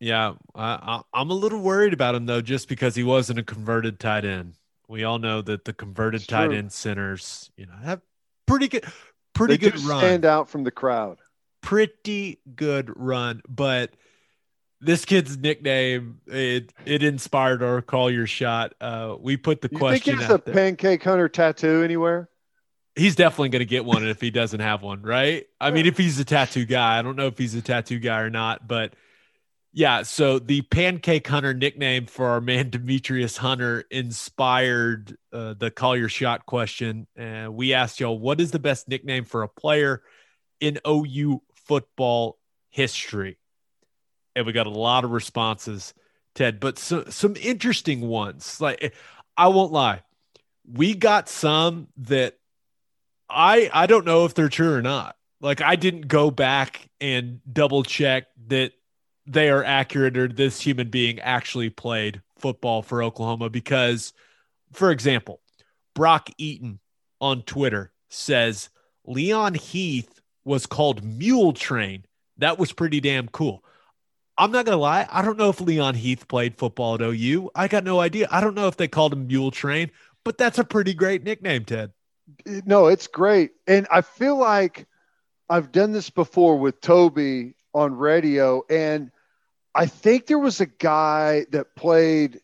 Yeah, 0.00 0.34
I, 0.54 1.02
I'm 1.14 1.30
a 1.30 1.34
little 1.34 1.60
worried 1.60 1.92
about 1.92 2.16
him 2.16 2.26
though, 2.26 2.40
just 2.40 2.68
because 2.68 2.96
he 2.96 3.04
wasn't 3.04 3.38
a 3.38 3.44
converted 3.44 4.00
tight 4.00 4.24
end. 4.24 4.54
We 4.88 5.04
all 5.04 5.18
know 5.18 5.42
that 5.42 5.64
the 5.64 5.72
converted 5.72 6.22
it's 6.22 6.26
tight 6.26 6.48
true. 6.48 6.56
end 6.56 6.72
centers, 6.72 7.50
you 7.56 7.66
know, 7.66 7.76
have 7.82 8.00
pretty 8.46 8.68
good, 8.68 8.84
pretty 9.32 9.56
they 9.56 9.70
good 9.70 9.80
run. 9.84 10.00
Stand 10.00 10.24
out 10.24 10.48
from 10.48 10.64
the 10.64 10.70
crowd. 10.70 11.18
Pretty 11.62 12.40
good 12.54 12.92
run, 12.96 13.42
but 13.48 13.94
this 14.80 15.04
kid's 15.04 15.36
nickname 15.36 16.20
it 16.26 16.72
it 16.84 17.02
inspired 17.02 17.62
our 17.62 17.80
call 17.82 18.10
your 18.10 18.26
shot. 18.26 18.74
Uh, 18.80 19.16
we 19.18 19.36
put 19.36 19.60
the 19.60 19.68
you 19.72 19.78
question. 19.78 20.16
Think 20.16 20.18
he 20.18 20.24
has 20.24 20.34
a 20.34 20.42
there. 20.44 20.54
pancake 20.54 21.02
hunter 21.02 21.28
tattoo 21.28 21.82
anywhere? 21.82 22.28
He's 22.96 23.14
definitely 23.14 23.50
going 23.50 23.60
to 23.60 23.66
get 23.66 23.84
one 23.84 24.06
if 24.06 24.20
he 24.20 24.30
doesn't 24.30 24.60
have 24.60 24.82
one, 24.82 25.02
right? 25.02 25.46
I 25.60 25.70
mean, 25.70 25.86
if 25.86 25.98
he's 25.98 26.18
a 26.18 26.24
tattoo 26.24 26.64
guy, 26.64 26.98
I 26.98 27.02
don't 27.02 27.16
know 27.16 27.26
if 27.26 27.36
he's 27.36 27.54
a 27.54 27.62
tattoo 27.62 27.98
guy 27.98 28.20
or 28.20 28.30
not, 28.30 28.66
but 28.66 28.94
yeah. 29.72 30.02
So 30.02 30.38
the 30.38 30.62
pancake 30.62 31.26
hunter 31.26 31.52
nickname 31.52 32.06
for 32.06 32.26
our 32.28 32.40
man 32.40 32.70
Demetrius 32.70 33.36
Hunter 33.36 33.84
inspired 33.90 35.16
uh, 35.32 35.54
the 35.54 35.70
call 35.70 35.96
your 35.96 36.08
shot 36.08 36.46
question, 36.46 37.06
and 37.14 37.54
we 37.54 37.74
asked 37.74 38.00
y'all 38.00 38.18
what 38.18 38.40
is 38.40 38.50
the 38.50 38.58
best 38.58 38.88
nickname 38.88 39.26
for 39.26 39.42
a 39.42 39.48
player 39.48 40.02
in 40.60 40.78
OU 40.86 41.42
football 41.54 42.38
history 42.70 43.36
and 44.36 44.44
we 44.44 44.52
got 44.52 44.66
a 44.66 44.70
lot 44.70 45.02
of 45.02 45.10
responses, 45.10 45.94
Ted, 46.34 46.60
but 46.60 46.78
so, 46.78 47.04
some 47.08 47.34
interesting 47.40 48.02
ones. 48.02 48.60
Like 48.60 48.94
I 49.36 49.48
won't 49.48 49.72
lie, 49.72 50.02
we 50.70 50.94
got 50.94 51.28
some 51.28 51.88
that 51.96 52.34
I 53.28 53.70
I 53.72 53.86
don't 53.86 54.06
know 54.06 54.24
if 54.24 54.34
they're 54.34 54.48
true 54.48 54.72
or 54.72 54.82
not. 54.82 55.16
Like 55.40 55.60
I 55.60 55.76
didn't 55.76 56.08
go 56.08 56.30
back 56.30 56.88
and 57.00 57.40
double 57.50 57.82
check 57.82 58.24
that 58.48 58.72
they 59.26 59.50
are 59.50 59.64
accurate 59.64 60.16
or 60.16 60.28
this 60.28 60.60
human 60.60 60.88
being 60.88 61.20
actually 61.20 61.70
played 61.70 62.22
football 62.38 62.82
for 62.82 63.02
Oklahoma 63.02 63.50
because, 63.50 64.12
for 64.72 64.90
example, 64.90 65.40
Brock 65.94 66.30
Eaton 66.38 66.78
on 67.20 67.42
Twitter 67.42 67.92
says 68.08 68.68
Leon 69.04 69.54
Heath 69.54 70.20
was 70.44 70.66
called 70.66 71.02
Mule 71.02 71.52
Train. 71.52 72.04
That 72.38 72.58
was 72.58 72.72
pretty 72.72 73.00
damn 73.00 73.28
cool. 73.28 73.64
I'm 74.38 74.52
not 74.52 74.66
gonna 74.66 74.76
lie. 74.76 75.08
I 75.10 75.22
don't 75.22 75.38
know 75.38 75.48
if 75.48 75.60
Leon 75.60 75.94
Heath 75.94 76.28
played 76.28 76.56
football 76.56 76.94
at 76.94 77.02
OU. 77.02 77.50
I 77.54 77.68
got 77.68 77.84
no 77.84 78.00
idea. 78.00 78.28
I 78.30 78.40
don't 78.40 78.54
know 78.54 78.68
if 78.68 78.76
they 78.76 78.88
called 78.88 79.12
him 79.12 79.26
Mule 79.26 79.50
Train, 79.50 79.90
but 80.24 80.38
that's 80.38 80.58
a 80.58 80.64
pretty 80.64 80.94
great 80.94 81.24
nickname, 81.24 81.64
Ted. 81.64 81.92
No, 82.44 82.86
it's 82.86 83.06
great, 83.06 83.52
and 83.66 83.86
I 83.90 84.00
feel 84.00 84.36
like 84.36 84.86
I've 85.48 85.70
done 85.72 85.92
this 85.92 86.10
before 86.10 86.58
with 86.58 86.80
Toby 86.80 87.54
on 87.72 87.96
radio, 87.96 88.62
and 88.68 89.10
I 89.74 89.86
think 89.86 90.26
there 90.26 90.38
was 90.38 90.60
a 90.60 90.66
guy 90.66 91.46
that 91.50 91.76
played 91.76 92.40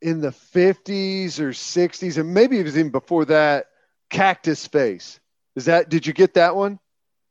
in 0.00 0.20
the 0.20 0.30
50s 0.30 1.40
or 1.40 1.50
60s, 1.50 2.18
and 2.18 2.34
maybe 2.34 2.58
it 2.58 2.64
was 2.64 2.76
even 2.76 2.90
before 2.90 3.24
that. 3.26 3.66
Cactus 4.10 4.66
Face. 4.66 5.18
Is 5.56 5.64
that? 5.64 5.88
Did 5.88 6.06
you 6.06 6.12
get 6.12 6.34
that 6.34 6.54
one? 6.54 6.78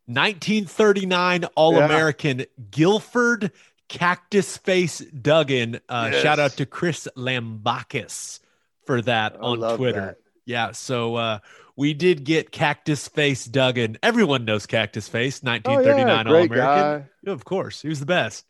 1939 0.07 1.45
All 1.55 1.77
American 1.77 2.39
yeah. 2.39 2.45
Gilford 2.71 3.51
Cactus 3.87 4.57
Face 4.57 4.99
Duggan. 4.99 5.79
Uh, 5.87 6.09
yes. 6.11 6.23
Shout 6.23 6.39
out 6.39 6.51
to 6.53 6.65
Chris 6.65 7.07
Lambakis 7.15 8.39
for 8.85 9.01
that 9.03 9.35
I 9.35 9.39
on 9.39 9.77
Twitter. 9.77 10.01
That. 10.01 10.17
Yeah, 10.51 10.73
so 10.73 11.15
uh, 11.15 11.39
we 11.77 11.93
did 11.93 12.25
get 12.25 12.51
Cactus 12.51 13.07
Face 13.07 13.45
Duggan. 13.45 13.97
Everyone 14.03 14.43
knows 14.43 14.65
Cactus 14.65 15.07
Face, 15.07 15.41
1939 15.41 16.27
oh, 16.27 16.29
yeah, 16.29 16.37
All 16.37 16.45
American. 16.45 17.09
Yeah, 17.23 17.31
of 17.31 17.45
course, 17.45 17.81
he 17.81 17.87
was 17.87 18.01
the 18.01 18.05
best. 18.05 18.45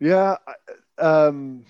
Yeah, 0.00 0.36
um, 0.98 1.64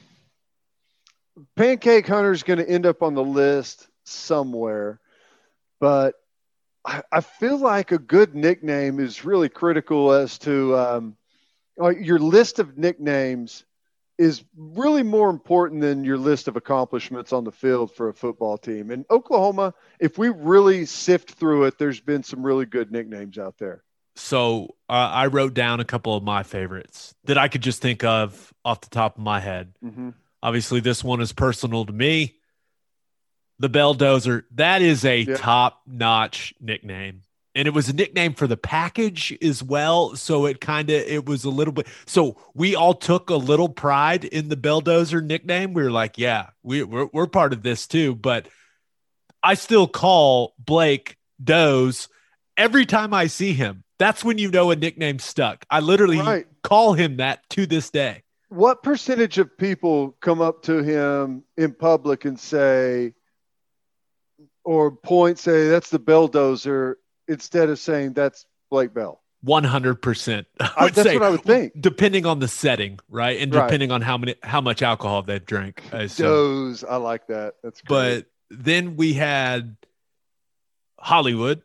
Pancake 1.54 2.06
Hunter's 2.06 2.42
going 2.42 2.60
to 2.60 2.68
end 2.68 2.86
up 2.86 3.02
on 3.02 3.14
the 3.14 3.22
list 3.22 3.88
somewhere, 4.04 5.00
but 5.80 6.14
I, 6.82 7.02
I, 7.12 7.20
feel 7.20 7.58
like 7.58 7.92
a 7.92 7.98
good 7.98 8.34
nickname 8.34 9.00
is 9.00 9.22
really 9.22 9.50
critical 9.50 10.12
as 10.12 10.38
to 10.38 10.78
um, 10.78 11.16
your 11.76 12.18
list 12.18 12.58
of 12.58 12.78
nicknames 12.78 13.64
is 14.20 14.44
really 14.54 15.02
more 15.02 15.30
important 15.30 15.80
than 15.80 16.04
your 16.04 16.18
list 16.18 16.46
of 16.46 16.54
accomplishments 16.54 17.32
on 17.32 17.42
the 17.42 17.50
field 17.50 17.90
for 17.90 18.10
a 18.10 18.12
football 18.12 18.58
team. 18.58 18.90
And 18.90 19.06
Oklahoma, 19.10 19.72
if 19.98 20.18
we 20.18 20.28
really 20.28 20.84
sift 20.84 21.30
through 21.30 21.64
it, 21.64 21.78
there's 21.78 22.00
been 22.00 22.22
some 22.22 22.42
really 22.42 22.66
good 22.66 22.92
nicknames 22.92 23.38
out 23.38 23.56
there. 23.56 23.82
So 24.16 24.74
uh, 24.90 24.92
I 24.92 25.28
wrote 25.28 25.54
down 25.54 25.80
a 25.80 25.86
couple 25.86 26.14
of 26.14 26.22
my 26.22 26.42
favorites 26.42 27.14
that 27.24 27.38
I 27.38 27.48
could 27.48 27.62
just 27.62 27.80
think 27.80 28.04
of 28.04 28.52
off 28.62 28.82
the 28.82 28.90
top 28.90 29.16
of 29.16 29.22
my 29.22 29.40
head. 29.40 29.72
Mm-hmm. 29.82 30.10
Obviously, 30.42 30.80
this 30.80 31.02
one 31.02 31.22
is 31.22 31.32
personal 31.32 31.86
to 31.86 31.92
me. 31.92 32.36
The 33.58 33.70
Belldozer, 33.70 34.44
that 34.56 34.82
is 34.82 35.06
a 35.06 35.20
yeah. 35.20 35.36
top 35.36 35.80
notch 35.86 36.52
nickname 36.60 37.22
and 37.54 37.66
it 37.66 37.75
was 37.75 37.88
a 37.88 37.92
nickname 37.92 38.35
for 38.35 38.47
the 38.47 38.57
package 38.57 39.37
as 39.42 39.62
well 39.62 40.14
so 40.16 40.47
it 40.47 40.61
kind 40.61 40.90
of 40.90 41.02
it 41.02 41.26
was 41.26 41.45
a 41.45 41.50
little 41.50 41.73
bit 41.73 41.87
so 42.07 42.37
we 42.54 42.75
all 42.75 42.95
took 42.95 43.30
a 43.30 43.37
little 43.37 43.69
pride 43.69 44.25
in 44.25 44.49
the 44.49 44.57
belldozer 44.57 45.25
nickname. 45.25 45.73
We 45.73 45.83
were 45.83 45.90
like 45.90 46.19
yeah 46.19 46.50
we, 46.62 46.83
we're, 46.83 47.09
we're 47.12 47.26
part 47.26 47.52
of 47.52 47.62
this 47.62 47.87
too 47.87 48.14
but 48.14 48.49
i 49.42 49.54
still 49.54 49.88
call 49.88 50.54
blake 50.59 51.16
doze 51.42 52.09
every 52.57 52.87
time 52.87 53.14
i 53.14 53.26
see 53.26 53.52
him. 53.52 53.85
That's 54.00 54.25
when 54.25 54.38
you 54.38 54.50
know 54.50 54.71
a 54.71 54.76
nickname 54.76 55.19
stuck. 55.19 55.66
I 55.69 55.80
literally 55.80 56.19
right. 56.19 56.47
call 56.62 56.95
him 56.95 57.19
that 57.19 57.49
to 57.50 57.66
this 57.66 57.90
day. 57.90 58.23
What 58.49 58.83
percentage 58.83 59.37
of 59.37 59.57
people 59.59 60.16
come 60.21 60.40
up 60.40 60.62
to 60.62 60.83
him 60.83 61.45
in 61.59 61.75
public 61.75 62.25
and 62.25 62.40
say 62.40 63.12
or 64.64 64.90
point 64.90 65.38
say 65.38 65.69
that's 65.69 65.90
the 65.90 66.00
belldozer 66.00 66.95
instead 67.30 67.70
of 67.70 67.78
saying 67.78 68.12
that's 68.12 68.44
Blake 68.70 68.92
Bell. 68.92 69.22
One 69.42 69.64
hundred 69.64 70.02
percent. 70.02 70.46
That's 70.58 71.02
say, 71.02 71.14
what 71.14 71.22
I 71.22 71.30
would 71.30 71.42
think. 71.42 71.72
Depending 71.80 72.26
on 72.26 72.40
the 72.40 72.49
setting, 72.49 73.00
right, 73.08 73.40
and 73.40 73.50
depending 73.50 73.88
right. 73.88 73.94
on 73.94 74.02
how 74.02 74.18
many 74.18 74.34
how 74.42 74.60
much 74.60 74.82
alcohol 74.82 75.22
they've 75.22 75.42
drank. 75.42 75.82
Uh, 75.90 76.08
Those 76.14 76.84
I 76.84 76.96
like 76.96 77.28
that. 77.28 77.54
That's 77.62 77.80
great. 77.80 77.88
But 77.88 78.26
then 78.50 78.96
we 78.96 79.14
had 79.14 79.76
Hollywood 80.99 81.62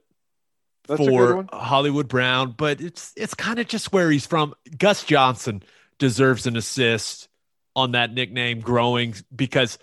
That's 0.87 1.05
for 1.05 1.47
Hollywood 1.51 2.07
Brown, 2.07 2.51
but 2.57 2.79
it's 2.79 3.11
it's 3.17 3.33
kind 3.33 3.59
of 3.59 3.67
just 3.67 3.91
where 3.91 4.09
he's 4.09 4.25
from. 4.25 4.53
Gus 4.77 5.03
Johnson 5.03 5.61
deserves 5.97 6.47
an 6.47 6.55
assist 6.55 7.27
on 7.75 7.91
that 7.91 8.13
nickname 8.13 8.61
growing 8.61 9.15
because 9.35 9.77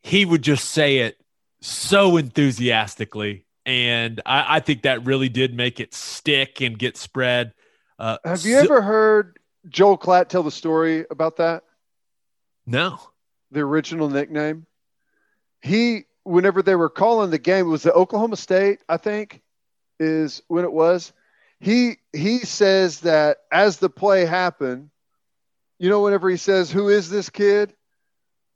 he 0.00 0.24
would 0.24 0.40
just 0.40 0.64
say 0.70 0.98
it 1.00 1.18
so 1.60 2.16
enthusiastically 2.16 3.44
and 3.68 4.22
I, 4.24 4.56
I, 4.56 4.60
think 4.60 4.82
that 4.82 5.04
really 5.04 5.28
did 5.28 5.52
make 5.52 5.78
it 5.78 5.92
stick 5.92 6.62
and 6.62 6.78
get 6.78 6.96
spread. 6.96 7.52
Uh, 7.98 8.16
Have 8.24 8.46
you 8.46 8.54
so, 8.54 8.64
ever 8.64 8.80
heard 8.80 9.38
Joel 9.68 9.98
Klatt 9.98 10.28
tell 10.30 10.42
the 10.42 10.50
story 10.50 11.04
about 11.10 11.36
that? 11.36 11.64
No. 12.66 12.98
The 13.50 13.60
original 13.60 14.08
nickname. 14.08 14.64
He, 15.60 16.04
whenever 16.24 16.62
they 16.62 16.76
were 16.76 16.88
calling 16.88 17.30
the 17.30 17.38
game, 17.38 17.66
it 17.66 17.68
was 17.68 17.82
the 17.82 17.92
Oklahoma 17.92 18.36
State, 18.36 18.80
I 18.88 18.96
think, 18.96 19.42
is 20.00 20.42
when 20.48 20.64
it 20.64 20.72
was. 20.72 21.12
He 21.60 21.98
he 22.14 22.38
says 22.38 23.00
that 23.00 23.38
as 23.52 23.76
the 23.76 23.90
play 23.90 24.24
happened, 24.24 24.88
you 25.78 25.90
know, 25.90 26.02
whenever 26.02 26.30
he 26.30 26.38
says, 26.38 26.70
"Who 26.70 26.88
is 26.88 27.10
this 27.10 27.28
kid?" 27.28 27.74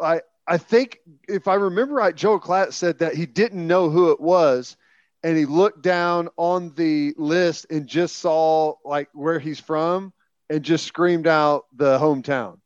I 0.01 0.23
I 0.47 0.57
think 0.57 1.01
if 1.29 1.49
I 1.49 1.55
remember 1.55 1.97
right, 1.97 2.15
Joel 2.15 2.41
Klatt 2.41 2.73
said 2.73 3.01
that 3.01 3.15
he 3.15 3.27
didn't 3.27 3.67
know 3.67 3.91
who 3.91 4.13
it 4.13 4.21
was 4.21 4.77
and 5.23 5.37
he 5.37 5.47
looked 5.47 5.83
down 5.83 6.29
on 6.37 6.75
the 6.75 7.15
list 7.17 7.67
and 7.71 7.87
just 7.87 8.17
saw 8.17 8.75
like 8.85 9.09
where 9.13 9.39
he's 9.39 9.61
from 9.61 10.13
and 10.51 10.63
just 10.63 10.87
screamed 10.87 11.27
out 11.27 11.65
the 11.75 11.99
hometown. 11.99 12.59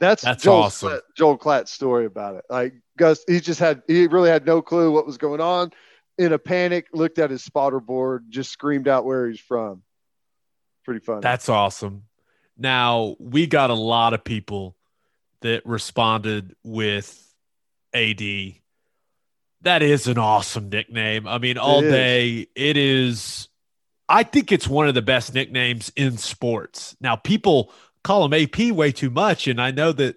That's, 0.00 0.22
That's 0.22 0.44
Joel 0.44 0.62
awesome. 0.62 0.90
Klatt, 0.90 1.00
Joel 1.16 1.38
Klatt's 1.38 1.72
story 1.72 2.06
about 2.06 2.36
it. 2.36 2.44
Like 2.48 2.74
Gus, 2.96 3.24
he 3.26 3.40
just 3.40 3.58
had, 3.58 3.82
he 3.86 4.06
really 4.06 4.30
had 4.30 4.46
no 4.46 4.62
clue 4.62 4.92
what 4.92 5.06
was 5.06 5.18
going 5.18 5.40
on. 5.40 5.72
In 6.18 6.32
a 6.32 6.38
panic, 6.38 6.86
looked 6.92 7.18
at 7.18 7.30
his 7.30 7.44
spotter 7.44 7.80
board, 7.80 8.26
just 8.28 8.50
screamed 8.50 8.88
out 8.88 9.04
where 9.04 9.28
he's 9.28 9.40
from. 9.40 9.82
Pretty 10.84 11.00
fun. 11.00 11.20
That's 11.20 11.48
awesome. 11.48 12.04
Now 12.56 13.16
we 13.20 13.46
got 13.46 13.70
a 13.70 13.74
lot 13.74 14.14
of 14.14 14.24
people 14.24 14.76
that 15.42 15.64
responded 15.64 16.56
with 16.64 17.24
AD 17.94 18.20
That 19.62 19.82
is 19.82 20.06
an 20.06 20.18
awesome 20.18 20.68
nickname. 20.68 21.26
I 21.26 21.38
mean, 21.38 21.58
all 21.58 21.82
It 21.82 21.90
day 21.90 22.46
it 22.54 22.76
is. 22.76 23.48
I 24.08 24.22
think 24.22 24.52
it's 24.52 24.68
one 24.68 24.88
of 24.88 24.94
the 24.94 25.02
best 25.02 25.34
nicknames 25.34 25.92
in 25.96 26.16
sports. 26.16 26.96
Now, 27.00 27.16
people 27.16 27.72
call 28.04 28.24
him 28.24 28.32
AP 28.32 28.70
way 28.72 28.92
too 28.92 29.10
much, 29.10 29.48
and 29.48 29.60
I 29.60 29.70
know 29.70 29.92
that 29.92 30.16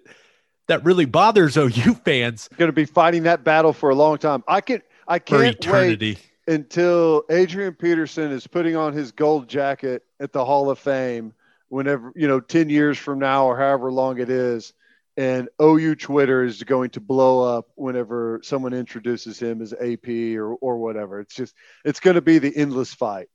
that 0.68 0.84
really 0.84 1.04
bothers 1.04 1.56
OU 1.58 1.94
fans 2.04 2.48
Going 2.56 2.68
to 2.68 2.72
be 2.72 2.84
fighting 2.84 3.24
that 3.24 3.44
battle 3.44 3.72
for 3.72 3.90
a 3.90 3.94
long 3.94 4.18
time. 4.18 4.44
I 4.46 4.60
can 4.60 4.82
I 5.08 5.18
can't 5.18 5.40
wait 5.40 5.54
eternity. 5.56 6.18
until 6.46 7.24
Adrian 7.30 7.74
Peterson 7.74 8.30
is 8.30 8.46
putting 8.46 8.76
on 8.76 8.92
his 8.92 9.12
gold 9.12 9.48
jacket 9.48 10.04
at 10.20 10.32
the 10.32 10.44
Hall 10.44 10.70
of 10.70 10.78
Fame 10.78 11.34
whenever, 11.68 12.12
you 12.14 12.28
know, 12.28 12.40
10 12.40 12.68
years 12.70 12.98
from 12.98 13.18
now 13.18 13.46
or 13.46 13.56
however 13.56 13.90
long 13.90 14.20
it 14.20 14.30
is. 14.30 14.72
And 15.16 15.48
OU 15.60 15.96
Twitter 15.96 16.42
is 16.42 16.62
going 16.62 16.90
to 16.90 17.00
blow 17.00 17.56
up 17.56 17.66
whenever 17.74 18.40
someone 18.42 18.72
introduces 18.72 19.38
him 19.38 19.60
as 19.60 19.74
AP 19.74 20.08
or, 20.08 20.54
or 20.54 20.78
whatever. 20.78 21.20
It's 21.20 21.34
just, 21.34 21.54
it's 21.84 22.00
going 22.00 22.14
to 22.14 22.22
be 22.22 22.38
the 22.38 22.54
endless 22.56 22.94
fight. 22.94 23.28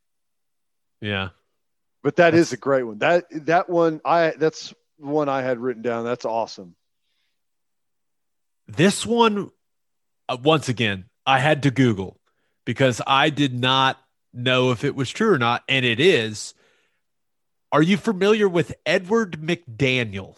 Yeah. 1.02 1.30
But 2.04 2.16
that 2.16 2.34
is 2.34 2.50
That's- 2.50 2.54
a 2.54 2.58
great 2.58 2.84
one. 2.84 2.98
That, 3.00 3.26
that 3.46 3.70
one, 3.70 4.02
I, 4.04 4.34
that's 4.38 4.74
one 4.98 5.30
I 5.30 5.44
had 5.44 5.60
written 5.60 5.84
down. 5.84 6.04
That's 6.04 6.26
awesome. 6.26 6.76
This 8.68 9.06
one, 9.06 9.52
uh, 10.28 10.38
once 10.42 10.70
again, 10.70 11.06
I 11.26 11.40
had 11.40 11.64
to 11.64 11.72
Google 11.72 12.20
because 12.66 13.02
I 13.06 13.30
did 13.30 13.58
not 13.58 13.98
know 14.34 14.72
if 14.72 14.84
it 14.84 14.96
was 14.96 15.10
true 15.10 15.32
or 15.34 15.38
not, 15.38 15.64
and 15.70 15.86
it 15.86 16.00
is. 16.00 16.54
Are 17.72 17.82
you 17.82 17.98
familiar 17.98 18.48
with 18.48 18.74
Edward 18.86 19.40
McDaniel? 19.42 20.36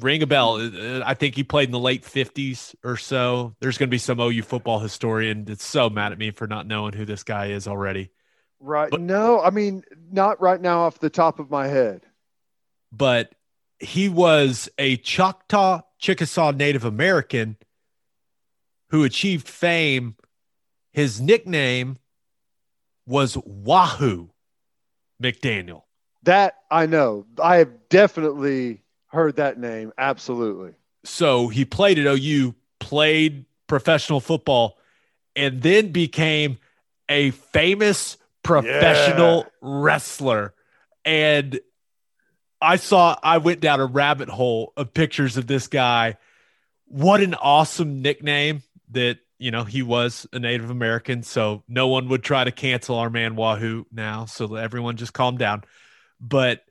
Ring 0.00 0.22
a 0.22 0.26
bell. 0.26 0.54
Uh, 0.56 1.02
I 1.04 1.14
think 1.14 1.34
he 1.34 1.42
played 1.42 1.68
in 1.68 1.72
the 1.72 1.78
late 1.78 2.04
50s 2.04 2.74
or 2.84 2.96
so. 2.96 3.54
There's 3.60 3.78
going 3.78 3.88
to 3.88 3.90
be 3.90 3.98
some 3.98 4.20
OU 4.20 4.42
football 4.42 4.78
historian 4.78 5.44
that's 5.44 5.64
so 5.64 5.90
mad 5.90 6.12
at 6.12 6.18
me 6.18 6.30
for 6.30 6.46
not 6.46 6.66
knowing 6.66 6.92
who 6.92 7.04
this 7.04 7.22
guy 7.24 7.46
is 7.46 7.66
already. 7.66 8.10
Right. 8.60 8.90
But- 8.90 9.00
no, 9.00 9.40
I 9.40 9.50
mean, 9.50 9.82
not 10.10 10.40
right 10.40 10.60
now 10.60 10.80
off 10.82 10.98
the 11.00 11.10
top 11.10 11.38
of 11.38 11.50
my 11.50 11.66
head. 11.68 12.02
but 12.92 13.32
he 13.80 14.08
was 14.08 14.68
a 14.78 14.96
Choctaw 14.96 15.82
Chickasaw 16.00 16.50
Native 16.52 16.84
American 16.84 17.56
who 18.90 19.04
achieved 19.04 19.48
fame. 19.48 20.16
His 20.92 21.20
nickname 21.20 21.98
was 23.06 23.36
Wahoo 23.44 24.30
McDaniel. 25.22 25.82
That 26.24 26.56
I 26.70 26.86
know. 26.86 27.26
I 27.40 27.56
have 27.58 27.88
definitely 27.88 28.82
heard 29.08 29.36
that 29.36 29.58
name. 29.58 29.92
Absolutely. 29.98 30.74
So 31.04 31.48
he 31.48 31.64
played 31.64 31.98
at 31.98 32.06
OU, 32.06 32.54
played 32.80 33.44
professional 33.66 34.20
football, 34.20 34.78
and 35.36 35.62
then 35.62 35.92
became 35.92 36.58
a 37.08 37.30
famous 37.30 38.16
professional 38.42 39.46
wrestler. 39.60 40.54
And 41.04 41.60
I 42.60 42.76
saw, 42.76 43.16
I 43.22 43.38
went 43.38 43.60
down 43.60 43.80
a 43.80 43.86
rabbit 43.86 44.28
hole 44.28 44.72
of 44.76 44.92
pictures 44.92 45.36
of 45.36 45.46
this 45.46 45.68
guy. 45.68 46.16
What 46.86 47.20
an 47.20 47.34
awesome 47.34 48.02
nickname 48.02 48.62
that, 48.90 49.18
you 49.38 49.50
know, 49.50 49.64
he 49.64 49.82
was 49.82 50.26
a 50.32 50.38
Native 50.38 50.70
American. 50.70 51.22
So 51.22 51.62
no 51.68 51.88
one 51.88 52.08
would 52.08 52.22
try 52.24 52.44
to 52.44 52.50
cancel 52.50 52.96
our 52.96 53.10
man 53.10 53.36
Wahoo 53.36 53.86
now. 53.92 54.24
So 54.24 54.56
everyone 54.56 54.96
just 54.96 55.12
calm 55.12 55.36
down. 55.36 55.62
But 56.20 56.64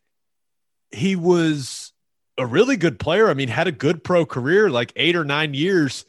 he 0.92 1.16
was 1.16 1.87
a 2.38 2.46
really 2.46 2.78
good 2.78 3.00
player. 3.00 3.30
I 3.30 3.34
mean, 3.34 3.48
had 3.50 3.68
a 3.68 3.72
good 3.72 4.04
pro 4.04 4.26
career, 4.26 4.70
like 4.70 4.94
eight 4.96 5.16
or 5.16 5.26
nine 5.26 5.54
years. 5.54 6.06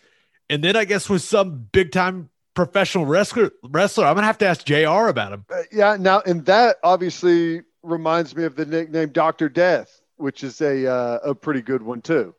And 0.51 0.63
then 0.65 0.77
I 0.77 0.85
guess 0.85 1.09
was 1.09 1.25
some 1.25 1.69
big 1.73 1.93
time 1.93 2.31
professional 2.55 3.07
wrestler 3.07 3.53
wrestler. 3.63 4.07
I'm 4.07 4.15
gonna 4.15 4.27
have 4.27 4.39
to 4.39 4.47
ask 4.47 4.65
JR 4.65 5.09
about 5.09 5.33
him. 5.33 5.45
Uh, 5.53 5.63
yeah. 5.71 5.97
Now, 5.99 6.21
and 6.21 6.45
that 6.47 6.77
obviously 6.83 7.63
reminds 7.83 8.35
me 8.35 8.45
of 8.45 8.57
the 8.57 8.67
nickname 8.67 9.11
Doctor 9.11 9.49
Death, 9.49 10.01
which 10.17 10.43
is 10.43 10.61
a 10.61 10.91
uh, 10.91 11.19
a 11.25 11.35
pretty 11.35 11.63
good 11.63 11.83
one 11.83 12.01
too. 12.03 12.35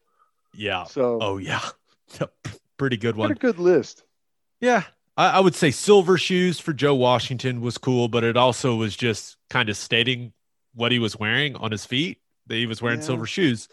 Yeah. 0.54 0.86
So 0.86 1.20
Oh 1.22 1.38
yeah. 1.38 1.62
Pretty 2.78 2.98
good 2.98 3.18
one. 3.18 3.34
good 3.34 3.60
list. 3.60 4.04
Yeah. 4.62 4.84
I, 5.18 5.32
I 5.32 5.40
would 5.42 5.54
say 5.54 5.70
silver 5.70 6.18
shoes 6.18 6.60
for 6.60 6.72
Joe 6.72 6.96
Washington 6.96 7.60
was 7.60 7.78
cool, 7.78 8.08
but 8.08 8.24
it 8.24 8.38
also 8.38 8.76
was 8.76 8.96
just 8.96 9.36
kind 9.50 9.68
of 9.68 9.76
stating 9.76 10.32
what 10.74 10.92
he 10.94 11.00
was 11.00 11.20
wearing 11.20 11.56
on 11.58 11.72
his 11.72 11.86
feet. 11.86 12.20
He 12.58 12.66
was 12.66 12.82
wearing 12.82 13.00
Yeah. 13.00 13.06
silver 13.06 13.26
shoes. 13.26 13.68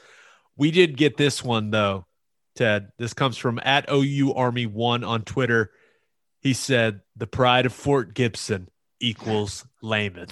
We 0.57 0.71
did 0.71 0.97
get 0.97 1.17
this 1.17 1.43
one 1.43 1.71
though, 1.71 2.07
Ted. 2.55 2.93
This 2.99 3.15
comes 3.15 3.37
from 3.37 3.59
at 3.63 3.91
OU 3.91 4.35
Army 4.35 4.67
One 4.67 5.05
on 5.05 5.23
Twitter. 5.23 5.71
He 6.41 6.53
said, 6.53 7.01
"The 7.17 7.27
pride 7.27 7.67
of 7.67 7.73
Fort 7.73 8.15
Gibson 8.15 8.69
equals 9.01 9.67
Lehman," 9.83 10.29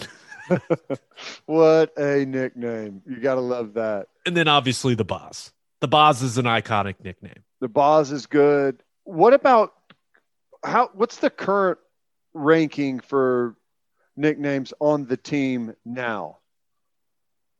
What 1.46 1.92
a 1.98 2.24
nickname! 2.24 3.02
You 3.06 3.16
got 3.20 3.34
to 3.36 3.40
love 3.40 3.74
that. 3.74 4.08
and 4.26 4.36
then 4.36 4.48
obviously 4.48 4.94
the 4.94 5.04
Boz. 5.04 5.52
The 5.80 5.88
Boz 5.88 6.22
is 6.22 6.38
an 6.38 6.44
iconic 6.46 6.96
nickname. 7.02 7.44
The 7.60 7.68
Boz 7.68 8.10
is 8.12 8.26
good. 8.26 8.82
What 9.04 9.34
about 9.34 9.72
how? 10.64 10.90
What's 10.94 11.16
the 11.18 11.30
current 11.30 11.78
ranking 12.32 13.00
for 13.00 13.56
nicknames 14.16 14.72
on 14.80 15.06
the 15.06 15.16
team 15.16 15.74
now? 15.84 16.38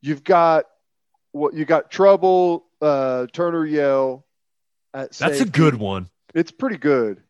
You've 0.00 0.24
got 0.24 0.66
what 1.34 1.54
you 1.54 1.64
got. 1.64 1.90
Trouble, 1.90 2.64
uh, 2.80 3.26
Turner 3.32 3.66
Yell. 3.66 4.24
At 4.92 5.12
That's 5.12 5.40
a 5.40 5.44
good 5.44 5.74
one. 5.74 6.08
It's 6.34 6.52
pretty 6.52 6.76
good. 6.76 7.22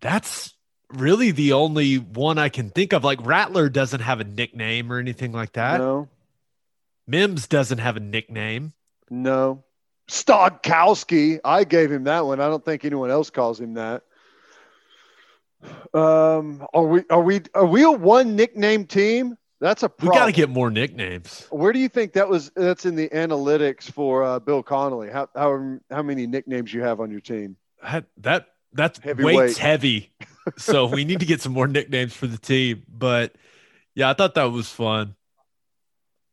That's 0.00 0.54
really 0.90 1.30
the 1.30 1.52
only 1.52 1.96
one 1.96 2.38
I 2.38 2.48
can 2.48 2.70
think 2.70 2.92
of. 2.92 3.04
Like 3.04 3.24
Rattler 3.24 3.68
doesn't 3.68 4.00
have 4.00 4.20
a 4.20 4.24
nickname 4.24 4.92
or 4.92 4.98
anything 4.98 5.32
like 5.32 5.52
that. 5.52 5.78
no, 5.78 6.08
Mims 7.06 7.46
doesn't 7.46 7.78
have 7.78 7.96
a 7.96 8.00
nickname. 8.00 8.72
no. 9.08 9.64
Stogkowski. 10.08 11.38
I 11.44 11.64
gave 11.64 11.92
him 11.92 12.04
that 12.04 12.24
one. 12.24 12.40
I 12.40 12.48
don't 12.48 12.64
think 12.64 12.86
anyone 12.86 13.10
else 13.10 13.28
calls 13.28 13.60
him 13.60 13.74
that. 13.74 14.04
Um, 15.92 16.66
are 16.72 16.82
we? 16.82 17.02
Are 17.10 17.20
we? 17.20 17.42
Are 17.54 17.66
we 17.66 17.82
a 17.82 17.90
one 17.90 18.36
nickname 18.36 18.86
team? 18.86 19.36
That's 19.60 19.82
a 19.82 19.86
We 19.86 20.06
problem. 20.06 20.18
got 20.18 20.26
to 20.26 20.32
get 20.32 20.48
more 20.50 20.70
nicknames. 20.70 21.46
Where 21.50 21.72
do 21.72 21.78
you 21.80 21.88
think 21.88 22.12
that 22.12 22.28
was? 22.28 22.50
That's 22.54 22.86
in 22.86 22.94
the 22.94 23.08
analytics 23.08 23.90
for 23.90 24.22
uh, 24.22 24.38
Bill 24.38 24.62
Connelly. 24.62 25.10
How 25.10 25.28
how 25.34 25.78
how 25.90 26.02
many 26.02 26.26
nicknames 26.26 26.72
you 26.72 26.82
have 26.82 27.00
on 27.00 27.10
your 27.10 27.20
team? 27.20 27.56
That 27.82 28.04
that 28.18 28.46
that's 28.72 28.98
Heavyweight. 29.00 29.36
weight's 29.36 29.58
heavy. 29.58 30.12
So 30.56 30.86
we 30.86 31.04
need 31.04 31.20
to 31.20 31.26
get 31.26 31.42
some 31.42 31.52
more 31.52 31.68
nicknames 31.68 32.14
for 32.14 32.26
the 32.26 32.38
team. 32.38 32.82
But 32.88 33.34
yeah, 33.94 34.08
I 34.08 34.14
thought 34.14 34.34
that 34.36 34.44
was 34.44 34.66
fun. 34.70 35.14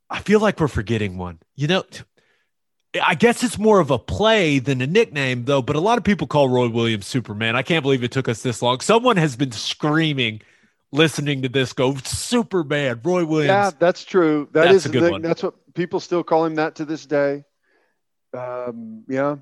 I 0.09 0.19
feel 0.19 0.39
like 0.39 0.57
we're 0.57 0.69
forgetting 0.69 1.17
one. 1.17 1.39
You 1.55 1.67
know, 1.67 1.83
I 3.03 3.15
guess 3.15 3.43
it's 3.43 3.57
more 3.57 3.81
of 3.81 3.91
a 3.91 3.99
play 3.99 4.59
than 4.59 4.81
a 4.81 4.87
nickname, 4.87 5.43
though. 5.43 5.61
But 5.61 5.75
a 5.75 5.81
lot 5.81 5.97
of 5.97 6.05
people 6.05 6.27
call 6.27 6.47
Roy 6.47 6.69
Williams 6.69 7.05
Superman. 7.05 7.57
I 7.57 7.61
can't 7.61 7.83
believe 7.83 8.05
it 8.05 8.11
took 8.13 8.29
us 8.29 8.41
this 8.41 8.61
long. 8.61 8.79
Someone 8.79 9.17
has 9.17 9.35
been 9.35 9.51
screaming, 9.51 10.41
listening 10.95 11.43
to 11.43 11.49
this, 11.49 11.73
go 11.73 11.95
Superman, 11.95 13.01
Roy 13.03 13.25
Williams. 13.25 13.47
Yeah, 13.49 13.71
that's 13.77 14.03
true. 14.03 14.47
That 14.53 14.65
That's 14.65 14.77
is 14.77 14.85
a 14.87 14.89
good 14.89 15.03
thing. 15.03 15.11
one. 15.11 15.21
That's 15.21 15.43
what 15.43 15.53
people 15.73 15.99
still 15.99 16.23
call 16.23 16.45
him 16.45 16.55
that 16.55 16.75
to 16.75 16.85
this 16.85 17.05
day. 17.05 17.43
Um, 18.33 19.03
yeah. 19.07 19.37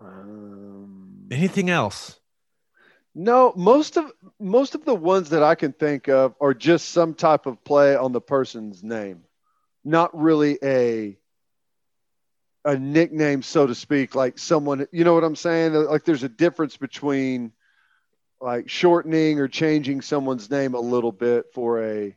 Um, 0.00 1.26
Anything 1.30 1.70
else? 1.70 2.18
no, 3.14 3.52
most 3.56 3.96
of 3.96 4.12
most 4.38 4.74
of 4.74 4.84
the 4.84 4.94
ones 4.94 5.30
that 5.30 5.42
I 5.42 5.54
can 5.54 5.72
think 5.72 6.08
of 6.08 6.34
are 6.40 6.52
just 6.52 6.90
some 6.90 7.14
type 7.14 7.46
of 7.46 7.64
play 7.64 7.96
on 7.96 8.12
the 8.12 8.20
person's 8.20 8.82
name, 8.82 9.22
not 9.84 10.16
really 10.18 10.58
a 10.62 11.16
a 12.64 12.76
nickname, 12.76 13.42
so 13.42 13.66
to 13.66 13.74
speak. 13.74 14.14
Like 14.14 14.38
someone, 14.38 14.86
you 14.92 15.04
know 15.04 15.14
what 15.14 15.24
I'm 15.24 15.36
saying? 15.36 15.72
Like 15.72 16.04
there's 16.04 16.24
a 16.24 16.28
difference 16.28 16.76
between 16.76 17.52
like 18.40 18.68
shortening 18.68 19.38
or 19.40 19.48
changing 19.48 20.02
someone's 20.02 20.50
name 20.50 20.74
a 20.74 20.80
little 20.80 21.12
bit 21.12 21.46
for 21.54 21.82
a 21.82 22.16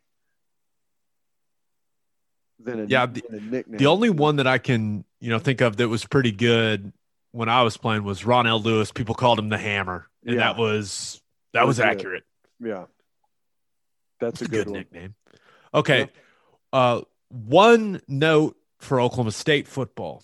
than 2.60 2.82
a, 2.82 2.86
Yeah, 2.86 3.06
the- 3.06 3.24
a 3.30 3.40
nickname. 3.40 3.78
The 3.78 3.86
only 3.88 4.10
one 4.10 4.36
that 4.38 4.48
I 4.48 4.58
can, 4.58 5.06
you 5.20 5.30
know, 5.30 5.40
think 5.40 5.62
of 5.62 5.78
that 5.78 5.88
was 5.88 6.06
pretty 6.06 6.32
good 6.32 6.92
when 7.32 7.48
I 7.50 7.64
was 7.64 7.78
playing 7.78 8.04
was 8.04 8.24
Ronnell 8.24 8.62
Lewis. 8.64 8.92
People 8.92 9.16
called 9.16 9.40
him 9.40 9.50
the 9.50 9.58
Hammer, 9.58 10.10
and 10.26 10.36
Yeah. 10.36 10.42
that 10.54 10.58
was 10.58 11.22
that 11.54 11.62
That 11.62 11.68
was 11.68 11.78
was 11.78 11.86
accurate. 11.86 12.24
yeah, 12.60 12.86
that's 14.20 14.40
That's 14.40 14.42
a 14.42 14.46
good, 14.48 14.68
one. 14.68 14.80
nickname. 14.80 15.16
Okay, 15.74 16.10
uh, 16.74 17.02
one 17.30 18.02
note 18.08 18.58
for 18.80 19.00
Oklahoma 19.00 19.32
State 19.32 19.68
football: 19.68 20.24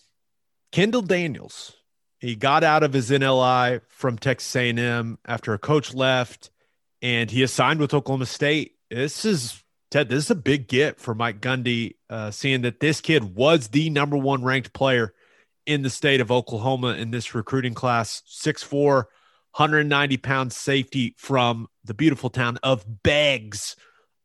Kendall 0.72 1.02
Daniels. 1.04 1.76
He 2.26 2.36
got 2.36 2.64
out 2.64 2.82
of 2.82 2.92
his 2.92 3.12
NLI 3.12 3.82
from 3.88 4.18
Texas 4.18 4.56
A&M 4.56 5.20
after 5.26 5.54
a 5.54 5.60
coach 5.60 5.94
left, 5.94 6.50
and 7.00 7.30
he 7.30 7.44
is 7.44 7.54
signed 7.54 7.80
with 7.80 7.94
Oklahoma 7.94 8.26
State. 8.26 8.78
This 8.90 9.26
is 9.26 9.64
Ted. 9.92 10.10
This 10.10 10.24
is 10.24 10.32
a 10.32 10.36
big 10.36 10.68
get 10.68 11.00
for 11.00 11.14
Mike 11.14 11.40
Gundy, 11.40 11.98
uh, 12.10 12.32
seeing 12.32 12.64
that 12.64 12.80
this 12.80 13.00
kid 13.00 13.36
was 13.36 13.68
the 13.68 13.92
number 13.92 14.18
one 14.18 14.44
ranked 14.44 14.74
player 14.74 15.14
in 15.68 15.84
the 15.84 15.90
state 15.92 16.20
of 16.20 16.32
Oklahoma 16.32 16.96
in 16.96 17.12
this 17.12 17.36
recruiting 17.36 17.76
class, 17.76 18.24
6'4, 18.28 19.04
190 19.54 20.18
pound 20.18 20.52
safety 20.52 21.14
from 21.20 21.68
the 21.84 21.94
beautiful 21.94 22.32
town 22.32 22.58
of 22.64 23.04
Beggs, 23.04 23.76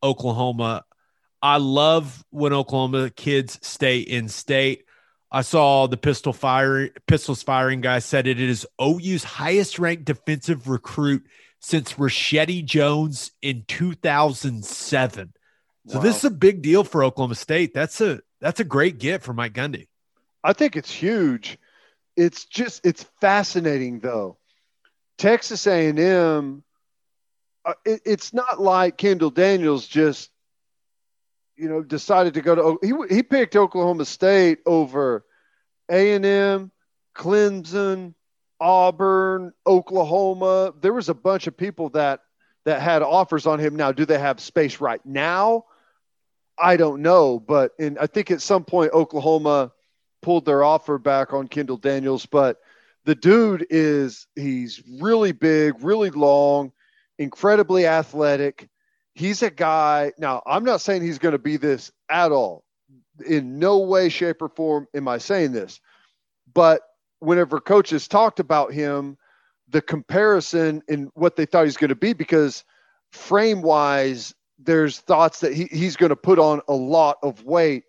Oklahoma. 0.02 0.86
I 1.42 1.58
love 1.58 2.24
when 2.30 2.54
Oklahoma 2.54 3.10
kids 3.10 3.58
stay 3.60 3.98
in 3.98 4.30
state. 4.30 4.86
I 5.32 5.42
saw 5.42 5.86
the 5.86 5.96
pistol 5.96 6.32
firing 6.32 6.90
pistols 7.06 7.42
firing 7.42 7.80
guy 7.80 8.00
said 8.00 8.26
it 8.26 8.40
is 8.40 8.66
OU's 8.80 9.24
highest 9.24 9.78
ranked 9.78 10.04
defensive 10.04 10.68
recruit 10.68 11.24
since 11.60 11.94
Rashidi 11.94 12.64
Jones 12.64 13.30
in 13.40 13.64
2007. 13.68 15.32
So 15.86 15.96
wow. 15.96 16.02
this 16.02 16.18
is 16.18 16.24
a 16.24 16.30
big 16.30 16.62
deal 16.62 16.84
for 16.84 17.04
Oklahoma 17.04 17.36
State. 17.36 17.74
That's 17.74 18.00
a 18.00 18.20
that's 18.40 18.60
a 18.60 18.64
great 18.64 18.98
get 18.98 19.22
for 19.22 19.32
Mike 19.32 19.52
Gundy. 19.52 19.88
I 20.42 20.52
think 20.52 20.76
it's 20.76 20.90
huge. 20.90 21.58
It's 22.16 22.44
just 22.44 22.84
it's 22.84 23.04
fascinating 23.20 24.00
though. 24.00 24.36
Texas 25.16 25.66
A&M 25.66 26.64
uh, 27.64 27.74
it, 27.84 28.00
it's 28.04 28.32
not 28.32 28.60
like 28.60 28.96
Kendall 28.96 29.30
Daniels 29.30 29.86
just 29.86 30.30
you 31.60 31.68
know 31.68 31.82
decided 31.82 32.34
to 32.34 32.40
go 32.40 32.54
to 32.54 32.78
he 32.82 33.14
he 33.14 33.22
picked 33.22 33.54
Oklahoma 33.54 34.06
State 34.06 34.60
over 34.64 35.24
A&M, 35.90 36.70
Clemson, 37.14 38.14
Auburn, 38.58 39.52
Oklahoma. 39.66 40.72
There 40.80 40.94
was 40.94 41.08
a 41.08 41.14
bunch 41.14 41.46
of 41.46 41.56
people 41.56 41.90
that 41.90 42.20
that 42.64 42.80
had 42.80 43.02
offers 43.02 43.46
on 43.46 43.58
him. 43.58 43.76
Now, 43.76 43.92
do 43.92 44.04
they 44.06 44.18
have 44.18 44.40
space 44.40 44.80
right 44.80 45.04
now? 45.04 45.64
I 46.58 46.76
don't 46.76 47.02
know, 47.02 47.38
but 47.38 47.72
in 47.78 47.98
I 47.98 48.06
think 48.06 48.30
at 48.30 48.40
some 48.40 48.64
point 48.64 48.92
Oklahoma 48.92 49.72
pulled 50.22 50.46
their 50.46 50.64
offer 50.64 50.98
back 50.98 51.32
on 51.32 51.48
Kendall 51.48 51.78
Daniels, 51.78 52.26
but 52.26 52.58
the 53.04 53.14
dude 53.14 53.66
is 53.70 54.26
he's 54.34 54.82
really 55.00 55.32
big, 55.32 55.74
really 55.82 56.10
long, 56.10 56.72
incredibly 57.18 57.86
athletic. 57.86 58.68
He's 59.20 59.42
a 59.42 59.50
guy. 59.50 60.12
Now, 60.16 60.42
I'm 60.46 60.64
not 60.64 60.80
saying 60.80 61.02
he's 61.02 61.18
going 61.18 61.32
to 61.32 61.38
be 61.38 61.58
this 61.58 61.92
at 62.08 62.32
all. 62.32 62.64
In 63.26 63.58
no 63.58 63.80
way, 63.80 64.08
shape, 64.08 64.40
or 64.40 64.48
form 64.48 64.86
am 64.94 65.08
I 65.08 65.18
saying 65.18 65.52
this. 65.52 65.78
But 66.54 66.80
whenever 67.18 67.60
coaches 67.60 68.08
talked 68.08 68.40
about 68.40 68.72
him, 68.72 69.18
the 69.68 69.82
comparison 69.82 70.82
in 70.88 71.10
what 71.12 71.36
they 71.36 71.44
thought 71.44 71.66
he's 71.66 71.76
going 71.76 71.90
to 71.90 71.94
be, 71.94 72.14
because 72.14 72.64
frame 73.12 73.60
wise, 73.60 74.34
there's 74.58 75.00
thoughts 75.00 75.40
that 75.40 75.52
he, 75.52 75.64
he's 75.64 75.96
going 75.96 76.10
to 76.10 76.16
put 76.16 76.38
on 76.38 76.62
a 76.66 76.72
lot 76.72 77.18
of 77.22 77.44
weight. 77.44 77.84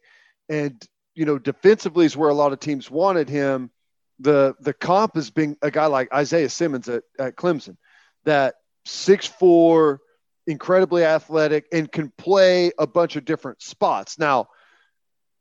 And, 0.49 0.85
you 1.15 1.23
know, 1.23 1.39
defensively 1.39 2.05
is 2.05 2.17
where 2.17 2.29
a 2.29 2.33
lot 2.33 2.51
of 2.51 2.59
teams 2.59 2.91
wanted 2.91 3.29
him. 3.29 3.71
The 4.19 4.53
the 4.59 4.73
comp 4.73 5.15
has 5.15 5.31
been 5.31 5.55
a 5.61 5.71
guy 5.71 5.85
like 5.85 6.13
Isaiah 6.13 6.49
Simmons 6.49 6.89
at, 6.89 7.03
at 7.17 7.37
Clemson, 7.37 7.77
that 8.25 8.55
six 8.85 9.25
four, 9.25 10.01
incredibly 10.47 11.04
athletic, 11.04 11.67
and 11.71 11.91
can 11.91 12.12
play 12.17 12.71
a 12.77 12.88
bunch 12.88 13.15
of 13.15 13.25
different 13.25 13.62
spots. 13.62 14.17
Now, 14.19 14.49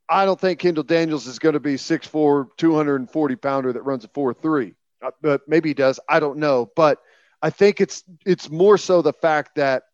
I 0.08 0.24
don't 0.24 0.40
think 0.40 0.58
Kendall 0.58 0.84
Daniels 0.84 1.26
is 1.26 1.38
going 1.38 1.52
to 1.52 1.60
be 1.60 1.74
6'4, 1.74 2.48
240 2.56 3.36
pounder 3.36 3.72
that 3.72 3.82
runs 3.82 4.04
a 4.04 4.08
4 4.08 4.34
3. 4.34 4.74
Uh, 5.02 5.10
but 5.22 5.42
maybe 5.46 5.70
he 5.70 5.74
does. 5.74 6.00
I 6.08 6.20
don't 6.20 6.38
know. 6.38 6.70
But 6.74 6.98
I 7.40 7.50
think 7.50 7.80
it's 7.80 8.04
it's 8.26 8.50
more 8.50 8.76
so 8.76 9.02
the 9.02 9.12
fact 9.12 9.54
that 9.54 9.84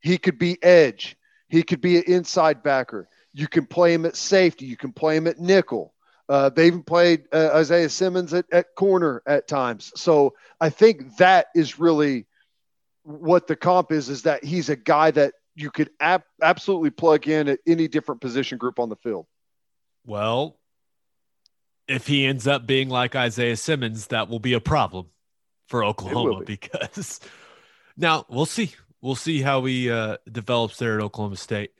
he 0.00 0.18
could 0.18 0.38
be 0.38 0.62
edge. 0.62 1.16
He 1.48 1.62
could 1.62 1.80
be 1.80 1.96
an 1.96 2.04
inside 2.06 2.62
backer. 2.62 3.08
You 3.32 3.48
can 3.48 3.66
play 3.66 3.94
him 3.94 4.06
at 4.06 4.16
safety. 4.16 4.66
You 4.66 4.76
can 4.76 4.92
play 4.92 5.16
him 5.16 5.26
at 5.26 5.38
nickel. 5.38 5.94
Uh, 6.28 6.48
they 6.48 6.66
even 6.66 6.82
played 6.82 7.24
uh, 7.32 7.50
Isaiah 7.54 7.88
Simmons 7.88 8.34
at, 8.34 8.46
at 8.52 8.74
corner 8.74 9.22
at 9.26 9.46
times. 9.46 9.92
So 9.94 10.34
I 10.60 10.70
think 10.70 11.16
that 11.16 11.46
is 11.54 11.78
really 11.78 12.26
what 13.06 13.46
the 13.46 13.54
comp 13.54 13.92
is, 13.92 14.08
is 14.08 14.22
that 14.22 14.42
he's 14.42 14.68
a 14.68 14.76
guy 14.76 15.12
that 15.12 15.34
you 15.54 15.70
could 15.70 15.90
ab- 16.00 16.24
absolutely 16.42 16.90
plug 16.90 17.28
in 17.28 17.48
at 17.48 17.60
any 17.66 17.86
different 17.86 18.20
position 18.20 18.58
group 18.58 18.78
on 18.78 18.88
the 18.88 18.96
field. 18.96 19.26
Well, 20.04 20.58
if 21.86 22.08
he 22.08 22.26
ends 22.26 22.48
up 22.48 22.66
being 22.66 22.88
like 22.88 23.14
Isaiah 23.14 23.56
Simmons, 23.56 24.08
that 24.08 24.28
will 24.28 24.40
be 24.40 24.54
a 24.54 24.60
problem 24.60 25.06
for 25.68 25.84
Oklahoma 25.84 26.40
be. 26.40 26.44
because 26.44 27.20
now 27.96 28.26
we'll 28.28 28.46
see. 28.46 28.72
We'll 29.00 29.14
see 29.14 29.40
how 29.40 29.64
he 29.64 29.90
uh, 29.90 30.16
develops 30.30 30.78
there 30.78 30.98
at 30.98 31.04
Oklahoma 31.04 31.36
State. 31.36 31.70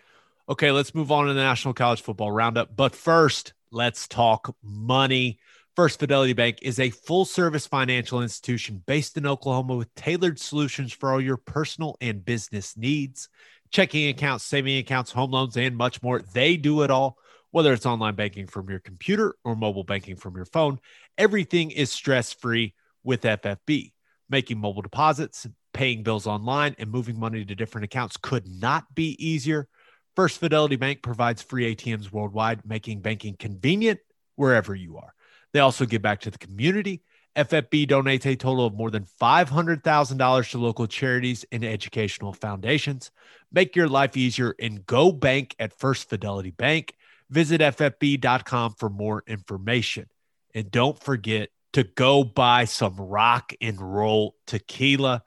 Okay, 0.48 0.70
let's 0.70 0.94
move 0.94 1.10
on 1.10 1.26
to 1.26 1.34
the 1.34 1.40
National 1.40 1.74
College 1.74 2.02
Football 2.02 2.30
Roundup. 2.30 2.76
But 2.76 2.94
first, 2.94 3.52
let's 3.72 4.06
talk 4.06 4.54
money. 4.62 5.40
First 5.76 6.00
Fidelity 6.00 6.32
Bank 6.32 6.60
is 6.62 6.80
a 6.80 6.88
full 6.88 7.26
service 7.26 7.66
financial 7.66 8.22
institution 8.22 8.82
based 8.86 9.18
in 9.18 9.26
Oklahoma 9.26 9.76
with 9.76 9.94
tailored 9.94 10.40
solutions 10.40 10.90
for 10.90 11.12
all 11.12 11.20
your 11.20 11.36
personal 11.36 11.98
and 12.00 12.24
business 12.24 12.78
needs. 12.78 13.28
Checking 13.70 14.08
accounts, 14.08 14.42
saving 14.44 14.78
accounts, 14.78 15.12
home 15.12 15.32
loans, 15.32 15.54
and 15.58 15.76
much 15.76 16.02
more. 16.02 16.22
They 16.32 16.56
do 16.56 16.80
it 16.80 16.90
all. 16.90 17.18
Whether 17.50 17.74
it's 17.74 17.84
online 17.84 18.14
banking 18.14 18.46
from 18.46 18.70
your 18.70 18.78
computer 18.78 19.34
or 19.44 19.54
mobile 19.54 19.84
banking 19.84 20.16
from 20.16 20.34
your 20.34 20.46
phone, 20.46 20.78
everything 21.18 21.70
is 21.72 21.92
stress 21.92 22.32
free 22.32 22.72
with 23.04 23.20
FFB. 23.20 23.92
Making 24.30 24.58
mobile 24.58 24.80
deposits, 24.80 25.46
paying 25.74 26.02
bills 26.02 26.26
online, 26.26 26.74
and 26.78 26.90
moving 26.90 27.20
money 27.20 27.44
to 27.44 27.54
different 27.54 27.84
accounts 27.84 28.16
could 28.16 28.48
not 28.48 28.94
be 28.94 29.14
easier. 29.18 29.68
First 30.14 30.38
Fidelity 30.38 30.76
Bank 30.76 31.02
provides 31.02 31.42
free 31.42 31.76
ATMs 31.76 32.10
worldwide, 32.10 32.64
making 32.64 33.02
banking 33.02 33.36
convenient 33.36 34.00
wherever 34.36 34.74
you 34.74 34.96
are. 34.96 35.12
They 35.56 35.60
also 35.60 35.86
give 35.86 36.02
back 36.02 36.20
to 36.20 36.30
the 36.30 36.36
community. 36.36 37.00
FFB 37.34 37.88
donates 37.88 38.26
a 38.26 38.36
total 38.36 38.66
of 38.66 38.74
more 38.74 38.90
than 38.90 39.06
$500,000 39.18 40.50
to 40.50 40.58
local 40.58 40.86
charities 40.86 41.46
and 41.50 41.64
educational 41.64 42.34
foundations. 42.34 43.10
Make 43.50 43.74
your 43.74 43.88
life 43.88 44.18
easier 44.18 44.54
and 44.60 44.84
go 44.84 45.10
bank 45.10 45.56
at 45.58 45.78
First 45.78 46.10
Fidelity 46.10 46.50
Bank. 46.50 46.92
Visit 47.30 47.62
ffb.com 47.62 48.74
for 48.74 48.90
more 48.90 49.24
information. 49.26 50.10
And 50.54 50.70
don't 50.70 51.02
forget 51.02 51.48
to 51.72 51.84
go 51.84 52.22
buy 52.22 52.66
some 52.66 52.96
rock 52.96 53.54
and 53.58 53.80
roll 53.80 54.36
tequila. 54.46 55.22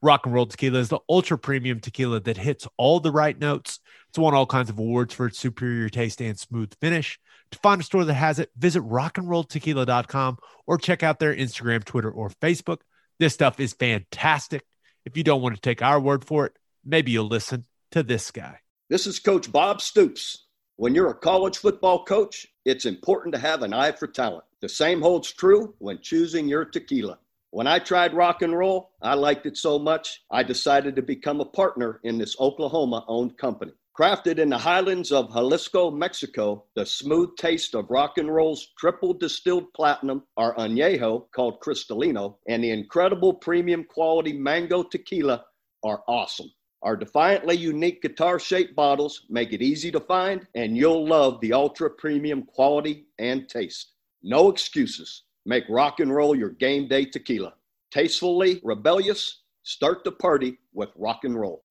Rock 0.00 0.26
and 0.26 0.34
Roll 0.34 0.46
Tequila 0.46 0.78
is 0.78 0.90
the 0.90 1.00
ultra 1.08 1.36
premium 1.36 1.80
tequila 1.80 2.20
that 2.20 2.36
hits 2.36 2.68
all 2.76 3.00
the 3.00 3.10
right 3.10 3.36
notes. 3.36 3.80
It's 4.10 4.18
won 4.18 4.32
all 4.32 4.46
kinds 4.46 4.70
of 4.70 4.78
awards 4.78 5.12
for 5.12 5.26
its 5.26 5.40
superior 5.40 5.88
taste 5.88 6.20
and 6.20 6.38
smooth 6.38 6.72
finish. 6.80 7.18
To 7.52 7.58
find 7.58 7.80
a 7.80 7.84
store 7.84 8.04
that 8.06 8.14
has 8.14 8.38
it, 8.38 8.50
visit 8.56 8.82
rockandrolltequila.com 8.82 10.38
or 10.66 10.78
check 10.78 11.02
out 11.02 11.18
their 11.18 11.34
Instagram, 11.34 11.84
Twitter, 11.84 12.10
or 12.10 12.30
Facebook. 12.30 12.78
This 13.18 13.34
stuff 13.34 13.60
is 13.60 13.74
fantastic. 13.74 14.64
If 15.04 15.16
you 15.16 15.22
don't 15.22 15.42
want 15.42 15.54
to 15.54 15.60
take 15.60 15.82
our 15.82 16.00
word 16.00 16.24
for 16.24 16.46
it, 16.46 16.56
maybe 16.84 17.12
you'll 17.12 17.28
listen 17.28 17.66
to 17.90 18.02
this 18.02 18.30
guy. 18.30 18.58
This 18.88 19.06
is 19.06 19.18
Coach 19.18 19.52
Bob 19.52 19.82
Stoops. 19.82 20.46
When 20.76 20.94
you're 20.94 21.10
a 21.10 21.14
college 21.14 21.58
football 21.58 22.04
coach, 22.04 22.46
it's 22.64 22.86
important 22.86 23.34
to 23.34 23.40
have 23.40 23.62
an 23.62 23.74
eye 23.74 23.92
for 23.92 24.06
talent. 24.06 24.44
The 24.60 24.68
same 24.68 25.02
holds 25.02 25.30
true 25.30 25.74
when 25.78 26.00
choosing 26.00 26.48
your 26.48 26.64
tequila. 26.64 27.18
When 27.50 27.66
I 27.66 27.80
tried 27.80 28.14
rock 28.14 28.40
and 28.40 28.56
roll, 28.56 28.92
I 29.02 29.12
liked 29.12 29.44
it 29.44 29.58
so 29.58 29.78
much, 29.78 30.22
I 30.30 30.42
decided 30.42 30.96
to 30.96 31.02
become 31.02 31.40
a 31.42 31.44
partner 31.44 32.00
in 32.02 32.16
this 32.16 32.34
Oklahoma 32.40 33.04
owned 33.08 33.36
company. 33.36 33.72
Crafted 33.98 34.38
in 34.38 34.48
the 34.48 34.56
highlands 34.56 35.12
of 35.12 35.30
Jalisco, 35.34 35.90
Mexico, 35.90 36.64
the 36.74 36.86
smooth 36.86 37.36
taste 37.36 37.74
of 37.74 37.90
rock 37.90 38.16
and 38.16 38.34
roll's 38.34 38.68
triple 38.78 39.12
distilled 39.12 39.70
platinum, 39.74 40.22
our 40.38 40.54
añejo 40.54 41.30
called 41.34 41.60
Cristalino, 41.60 42.38
and 42.48 42.64
the 42.64 42.70
incredible 42.70 43.34
premium 43.34 43.84
quality 43.84 44.32
mango 44.32 44.82
tequila 44.82 45.44
are 45.84 46.02
awesome. 46.08 46.50
Our 46.82 46.96
defiantly 46.96 47.58
unique 47.58 48.00
guitar 48.00 48.38
shaped 48.38 48.74
bottles 48.74 49.26
make 49.28 49.52
it 49.52 49.60
easy 49.60 49.92
to 49.92 50.00
find, 50.00 50.46
and 50.54 50.74
you'll 50.74 51.06
love 51.06 51.38
the 51.42 51.52
ultra 51.52 51.90
premium 51.90 52.44
quality 52.44 53.08
and 53.18 53.46
taste. 53.46 53.92
No 54.22 54.48
excuses. 54.48 55.24
Make 55.44 55.64
rock 55.68 56.00
and 56.00 56.14
roll 56.14 56.34
your 56.34 56.50
game 56.50 56.88
day 56.88 57.04
tequila. 57.04 57.52
Tastefully 57.90 58.58
rebellious, 58.64 59.42
start 59.64 60.02
the 60.02 60.12
party 60.12 60.56
with 60.72 60.88
rock 60.96 61.24
and 61.24 61.38
roll. 61.38 61.62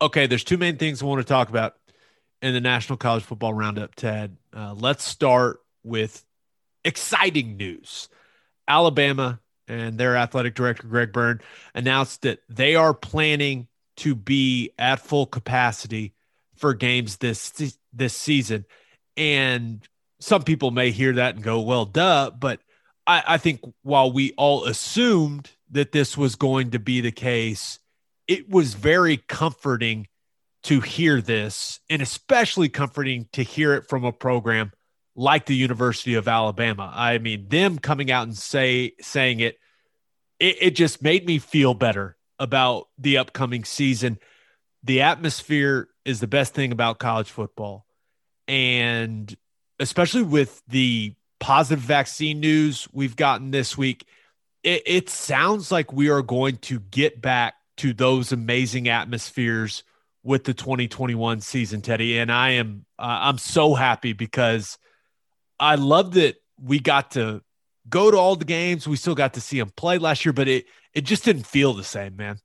Okay, 0.00 0.26
there's 0.26 0.44
two 0.44 0.58
main 0.58 0.76
things 0.76 1.02
I 1.02 1.06
want 1.06 1.20
to 1.20 1.24
talk 1.24 1.48
about 1.48 1.76
in 2.42 2.52
the 2.52 2.60
National 2.60 2.98
College 2.98 3.22
Football 3.22 3.54
Roundup, 3.54 3.94
Ted. 3.94 4.36
Uh, 4.54 4.74
let's 4.74 5.04
start 5.04 5.60
with 5.82 6.22
exciting 6.84 7.56
news. 7.56 8.08
Alabama 8.68 9.40
and 9.68 9.96
their 9.96 10.16
athletic 10.16 10.54
director, 10.54 10.86
Greg 10.86 11.12
Byrne, 11.12 11.40
announced 11.74 12.22
that 12.22 12.40
they 12.48 12.74
are 12.74 12.92
planning 12.92 13.68
to 13.96 14.14
be 14.14 14.70
at 14.78 15.00
full 15.00 15.24
capacity 15.24 16.12
for 16.56 16.74
games 16.74 17.16
this 17.16 17.74
this 17.92 18.14
season. 18.14 18.66
And 19.16 19.86
some 20.20 20.42
people 20.42 20.70
may 20.70 20.90
hear 20.90 21.14
that 21.14 21.36
and 21.36 21.44
go, 21.44 21.60
well, 21.60 21.86
duh. 21.86 22.30
But 22.30 22.60
I, 23.06 23.22
I 23.26 23.38
think 23.38 23.60
while 23.82 24.12
we 24.12 24.32
all 24.32 24.66
assumed 24.66 25.50
that 25.70 25.92
this 25.92 26.18
was 26.18 26.36
going 26.36 26.72
to 26.72 26.78
be 26.78 27.00
the 27.00 27.12
case, 27.12 27.78
it 28.28 28.48
was 28.48 28.74
very 28.74 29.16
comforting 29.16 30.08
to 30.64 30.80
hear 30.80 31.20
this, 31.20 31.80
and 31.88 32.02
especially 32.02 32.68
comforting 32.68 33.28
to 33.32 33.42
hear 33.42 33.74
it 33.74 33.88
from 33.88 34.04
a 34.04 34.12
program 34.12 34.72
like 35.14 35.46
the 35.46 35.54
University 35.54 36.14
of 36.14 36.28
Alabama. 36.28 36.92
I 36.94 37.18
mean, 37.18 37.48
them 37.48 37.78
coming 37.78 38.10
out 38.10 38.24
and 38.24 38.36
say 38.36 38.92
saying 39.00 39.40
it, 39.40 39.58
it, 40.38 40.56
it 40.60 40.70
just 40.76 41.02
made 41.02 41.26
me 41.26 41.38
feel 41.38 41.72
better 41.72 42.16
about 42.38 42.88
the 42.98 43.18
upcoming 43.18 43.64
season. 43.64 44.18
The 44.82 45.02
atmosphere 45.02 45.88
is 46.04 46.20
the 46.20 46.26
best 46.26 46.54
thing 46.54 46.72
about 46.72 46.98
college 46.98 47.30
football. 47.30 47.86
And 48.46 49.34
especially 49.80 50.22
with 50.22 50.62
the 50.68 51.14
positive 51.40 51.82
vaccine 51.82 52.40
news 52.40 52.86
we've 52.92 53.16
gotten 53.16 53.50
this 53.50 53.76
week, 53.76 54.06
it, 54.62 54.82
it 54.86 55.08
sounds 55.08 55.72
like 55.72 55.92
we 55.92 56.10
are 56.10 56.22
going 56.22 56.56
to 56.58 56.80
get 56.80 57.20
back 57.20 57.55
to 57.76 57.92
those 57.92 58.32
amazing 58.32 58.88
atmospheres 58.88 59.84
with 60.22 60.44
the 60.44 60.54
2021 60.54 61.40
season, 61.40 61.80
Teddy. 61.80 62.18
And 62.18 62.32
I 62.32 62.50
am 62.50 62.84
uh, 62.98 63.18
I'm 63.22 63.38
so 63.38 63.74
happy 63.74 64.12
because 64.12 64.78
I 65.60 65.76
love 65.76 66.14
that 66.14 66.36
we 66.60 66.80
got 66.80 67.12
to 67.12 67.42
go 67.88 68.10
to 68.10 68.16
all 68.16 68.36
the 68.36 68.44
games. 68.44 68.88
We 68.88 68.96
still 68.96 69.14
got 69.14 69.34
to 69.34 69.40
see 69.40 69.58
them 69.58 69.70
play 69.70 69.98
last 69.98 70.24
year, 70.24 70.32
but 70.32 70.48
it 70.48 70.66
it 70.92 71.02
just 71.02 71.24
didn't 71.24 71.46
feel 71.46 71.74
the 71.74 71.84
same, 71.84 72.16
man. 72.16 72.38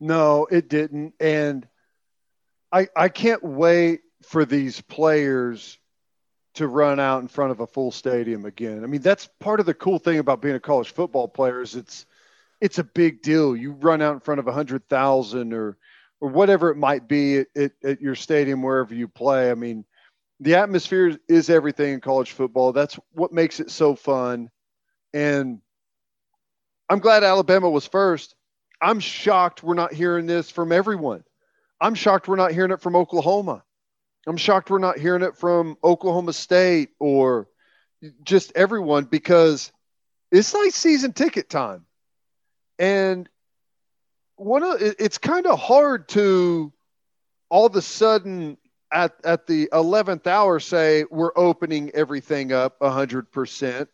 No, 0.00 0.46
it 0.50 0.68
didn't. 0.68 1.14
And 1.20 1.68
I 2.72 2.88
I 2.96 3.08
can't 3.08 3.42
wait 3.42 4.00
for 4.22 4.44
these 4.44 4.80
players 4.80 5.78
to 6.54 6.68
run 6.68 7.00
out 7.00 7.20
in 7.20 7.28
front 7.28 7.50
of 7.50 7.60
a 7.60 7.66
full 7.66 7.90
stadium 7.90 8.44
again. 8.44 8.84
I 8.84 8.86
mean, 8.86 9.02
that's 9.02 9.28
part 9.40 9.60
of 9.60 9.66
the 9.66 9.74
cool 9.74 9.98
thing 9.98 10.18
about 10.18 10.40
being 10.40 10.54
a 10.54 10.60
college 10.60 10.92
football 10.92 11.28
player 11.28 11.60
is 11.60 11.74
it's 11.74 12.06
it's 12.60 12.78
a 12.78 12.84
big 12.84 13.22
deal. 13.22 13.56
You 13.56 13.72
run 13.72 14.02
out 14.02 14.14
in 14.14 14.20
front 14.20 14.40
of 14.40 14.48
a 14.48 14.52
hundred 14.52 14.88
thousand 14.88 15.52
or 15.52 15.76
or 16.20 16.28
whatever 16.28 16.70
it 16.70 16.76
might 16.76 17.08
be 17.08 17.38
at, 17.38 17.46
at, 17.56 17.72
at, 17.84 18.00
your 18.00 18.14
stadium 18.14 18.62
wherever 18.62 18.94
you 18.94 19.08
play. 19.08 19.50
I 19.50 19.54
mean, 19.54 19.84
the 20.40 20.54
atmosphere 20.54 21.18
is 21.28 21.50
everything 21.50 21.94
in 21.94 22.00
college 22.00 22.32
football. 22.32 22.72
That's 22.72 22.98
what 23.12 23.32
makes 23.32 23.60
it 23.60 23.70
so 23.70 23.94
fun. 23.94 24.50
And 25.12 25.60
I'm 26.88 27.00
glad 27.00 27.24
Alabama 27.24 27.68
was 27.68 27.86
first. 27.86 28.34
I'm 28.80 29.00
shocked 29.00 29.62
we're 29.62 29.74
not 29.74 29.92
hearing 29.92 30.26
this 30.26 30.50
from 30.50 30.72
everyone. 30.72 31.24
I'm 31.80 31.94
shocked 31.94 32.28
we're 32.28 32.36
not 32.36 32.52
hearing 32.52 32.70
it 32.70 32.80
from 32.80 32.96
Oklahoma. 32.96 33.62
I'm 34.26 34.36
shocked 34.36 34.70
we're 34.70 34.78
not 34.78 34.98
hearing 34.98 35.22
it 35.22 35.36
from 35.36 35.76
Oklahoma 35.84 36.32
State 36.32 36.90
or 36.98 37.48
just 38.22 38.52
everyone 38.54 39.04
because 39.04 39.72
it's 40.30 40.54
like 40.54 40.72
season 40.72 41.12
ticket 41.12 41.48
time. 41.48 41.86
And 42.78 43.28
one 44.36 44.62
of 44.62 44.76
it's 44.80 45.18
kind 45.18 45.46
of 45.46 45.58
hard 45.58 46.08
to 46.08 46.72
all 47.48 47.66
of 47.66 47.76
a 47.76 47.82
sudden 47.82 48.56
at 48.92 49.12
at 49.24 49.46
the 49.46 49.68
11th 49.72 50.26
hour 50.26 50.60
say 50.60 51.04
we're 51.10 51.36
opening 51.36 51.90
everything 51.94 52.52
up 52.52 52.78
100% 52.80 53.88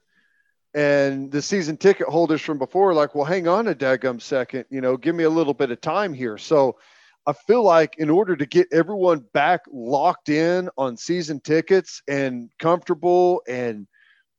and 0.74 1.32
the 1.32 1.42
season 1.42 1.76
ticket 1.76 2.06
holders 2.08 2.40
from 2.40 2.58
before 2.58 2.94
like 2.94 3.14
well 3.14 3.24
hang 3.24 3.48
on 3.48 3.68
a 3.68 3.74
daggum 3.74 4.20
second 4.20 4.64
you 4.70 4.80
know 4.80 4.96
give 4.96 5.14
me 5.14 5.24
a 5.24 5.30
little 5.30 5.54
bit 5.54 5.70
of 5.70 5.80
time 5.80 6.14
here. 6.14 6.38
So 6.38 6.78
i 7.26 7.32
feel 7.32 7.62
like 7.62 7.96
in 7.98 8.08
order 8.08 8.34
to 8.36 8.46
get 8.46 8.68
everyone 8.72 9.24
back 9.34 9.60
locked 9.70 10.30
in 10.30 10.70
on 10.78 10.96
season 10.96 11.40
tickets 11.40 12.02
and 12.08 12.50
comfortable 12.58 13.42
and 13.46 13.86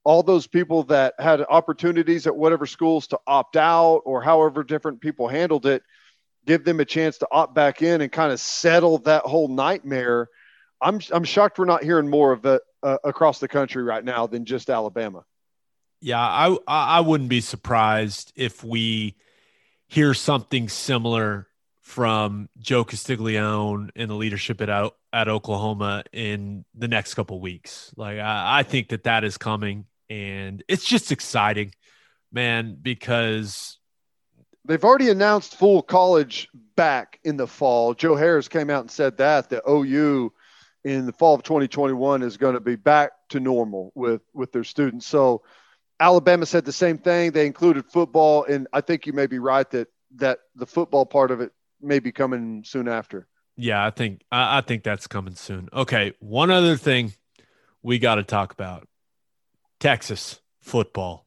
all 0.04 0.24
those 0.24 0.48
people 0.48 0.84
that 0.84 1.14
had 1.20 1.42
opportunities 1.42 2.26
at 2.26 2.36
whatever 2.36 2.66
schools 2.66 3.08
to 3.08 3.20
opt 3.28 3.56
out 3.56 4.02
or 4.06 4.22
however 4.22 4.64
different 4.64 5.00
people 5.00 5.28
handled 5.28 5.66
it, 5.66 5.84
give 6.46 6.64
them 6.64 6.80
a 6.80 6.86
chance 6.86 7.20
to 7.20 7.28
opt 7.32 7.54
back 7.54 7.82
in 7.82 8.02
and 8.02 8.12
kind 8.12 8.32
of 8.32 8.40
settle 8.40 8.98
that 9.00 9.24
whole 9.24 9.48
nightmare. 9.48 10.28
I'm 10.82 11.00
I'm 11.12 11.24
shocked 11.24 11.60
we're 11.60 11.66
not 11.66 11.84
hearing 11.84 12.10
more 12.10 12.32
of 12.32 12.46
it 12.46 12.62
uh, 12.82 12.98
across 13.04 13.40
the 13.40 13.48
country 13.48 13.84
right 13.84 14.04
now 14.04 14.28
than 14.28 14.46
just 14.46 14.70
Alabama. 14.70 15.24
Yeah, 16.00 16.20
I 16.20 16.58
I 16.68 17.02
wouldn't 17.02 17.30
be 17.30 17.42
surprised 17.42 18.34
if 18.36 18.64
we 18.64 19.16
hear 19.88 20.16
something 20.16 20.68
similar 20.70 21.48
from 21.82 22.48
Joe 22.58 22.84
Castiglione 22.84 23.90
and 23.96 24.10
the 24.10 24.16
leadership 24.16 24.62
at 24.62 24.94
at 25.14 25.28
Oklahoma 25.28 26.04
in 26.12 26.66
the 26.74 26.88
next 26.88 27.14
couple 27.14 27.40
weeks. 27.40 27.94
Like 27.96 28.18
I, 28.18 28.60
I 28.60 28.64
think 28.64 28.90
that 28.90 29.04
that 29.04 29.24
is 29.24 29.38
coming, 29.38 29.86
and 30.12 30.62
it's 30.68 30.84
just 30.84 31.14
exciting, 31.14 31.74
man, 32.34 32.78
because 32.82 33.78
they've 34.66 34.84
already 34.84 35.10
announced 35.10 35.56
full 35.56 35.82
college 35.82 36.50
back 36.76 37.18
in 37.24 37.38
the 37.38 37.48
fall. 37.48 37.94
Joe 37.94 38.16
Harroz 38.16 38.50
came 38.50 38.70
out 38.70 38.82
and 38.82 38.92
said 38.92 39.16
that 39.18 39.50
the 39.50 39.62
OU 39.70 40.34
in 40.84 41.06
the 41.06 41.14
fall 41.14 41.36
of 41.36 41.44
2021 41.44 42.24
is 42.24 42.36
going 42.36 42.56
to 42.56 42.60
be 42.60 42.76
back 42.76 43.12
to 43.30 43.40
normal 43.40 43.94
with 43.96 44.22
with 44.34 44.52
their 44.52 44.66
students. 44.66 45.08
So 45.08 45.44
Alabama 45.98 46.46
said 46.46 46.66
the 46.66 46.74
same 46.74 46.98
thing. 46.98 47.32
They 47.32 47.46
included 47.46 47.86
football, 47.86 48.44
and 48.44 48.68
I 48.74 48.82
think 48.82 49.06
you 49.06 49.14
may 49.14 49.28
be 49.28 49.40
right 49.40 49.70
that 49.72 49.88
that 50.18 50.40
the 50.56 50.66
football 50.66 51.06
part 51.06 51.32
of 51.32 51.40
it 51.40 51.54
may 51.80 52.00
be 52.00 52.12
coming 52.12 52.66
soon 52.66 52.90
after. 52.90 53.28
Yeah, 53.56 53.86
I 53.86 53.92
think 53.92 54.24
I, 54.30 54.58
I 54.58 54.62
think 54.62 54.84
that's 54.84 55.08
coming 55.08 55.36
soon. 55.36 55.70
Okay, 55.72 56.12
one 56.20 56.52
other 56.52 56.76
thing 56.76 57.14
we 57.82 57.98
got 57.98 58.16
to 58.16 58.24
talk 58.24 58.52
about 58.52 58.90
Texas 59.82 60.40
football. 60.62 61.26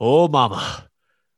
Oh, 0.00 0.26
mama. 0.26 0.88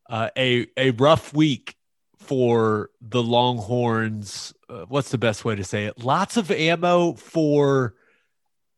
Uh, 0.09 0.31
a, 0.38 0.66
a 0.77 0.90
rough 0.92 1.35
week 1.35 1.74
for 2.18 2.90
the 3.00 3.22
Longhorns. 3.22 4.55
Uh, 4.70 4.85
what's 4.88 5.11
the 5.11 5.18
best 5.18 5.44
way 5.44 5.57
to 5.57 5.64
say 5.64 5.87
it? 5.87 5.98
Lots 5.98 6.37
of 6.37 6.50
ammo 6.50 7.14
for 7.14 7.94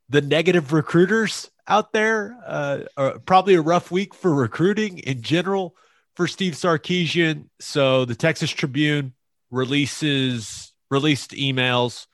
the 0.08 0.22
negative 0.22 0.72
recruiters 0.72 1.50
out 1.68 1.92
there. 1.92 2.36
Uh, 2.44 2.78
uh, 2.96 3.18
probably 3.26 3.54
a 3.54 3.60
rough 3.60 3.90
week 3.90 4.14
for 4.14 4.34
recruiting 4.34 4.98
in 4.98 5.20
general 5.20 5.76
for 6.14 6.26
Steve 6.26 6.54
Sarkisian. 6.54 7.48
So 7.60 8.06
the 8.06 8.14
Texas 8.14 8.50
Tribune 8.50 9.12
releases 9.50 10.72
released 10.90 11.32
emails 11.32 12.06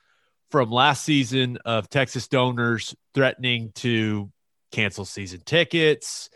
from 0.51 0.69
last 0.69 1.05
season 1.05 1.59
of 1.63 1.89
Texas 1.89 2.27
donors 2.27 2.93
threatening 3.13 3.71
to 3.75 4.32
cancel 4.73 5.05
season 5.05 5.41
tickets, 5.45 6.29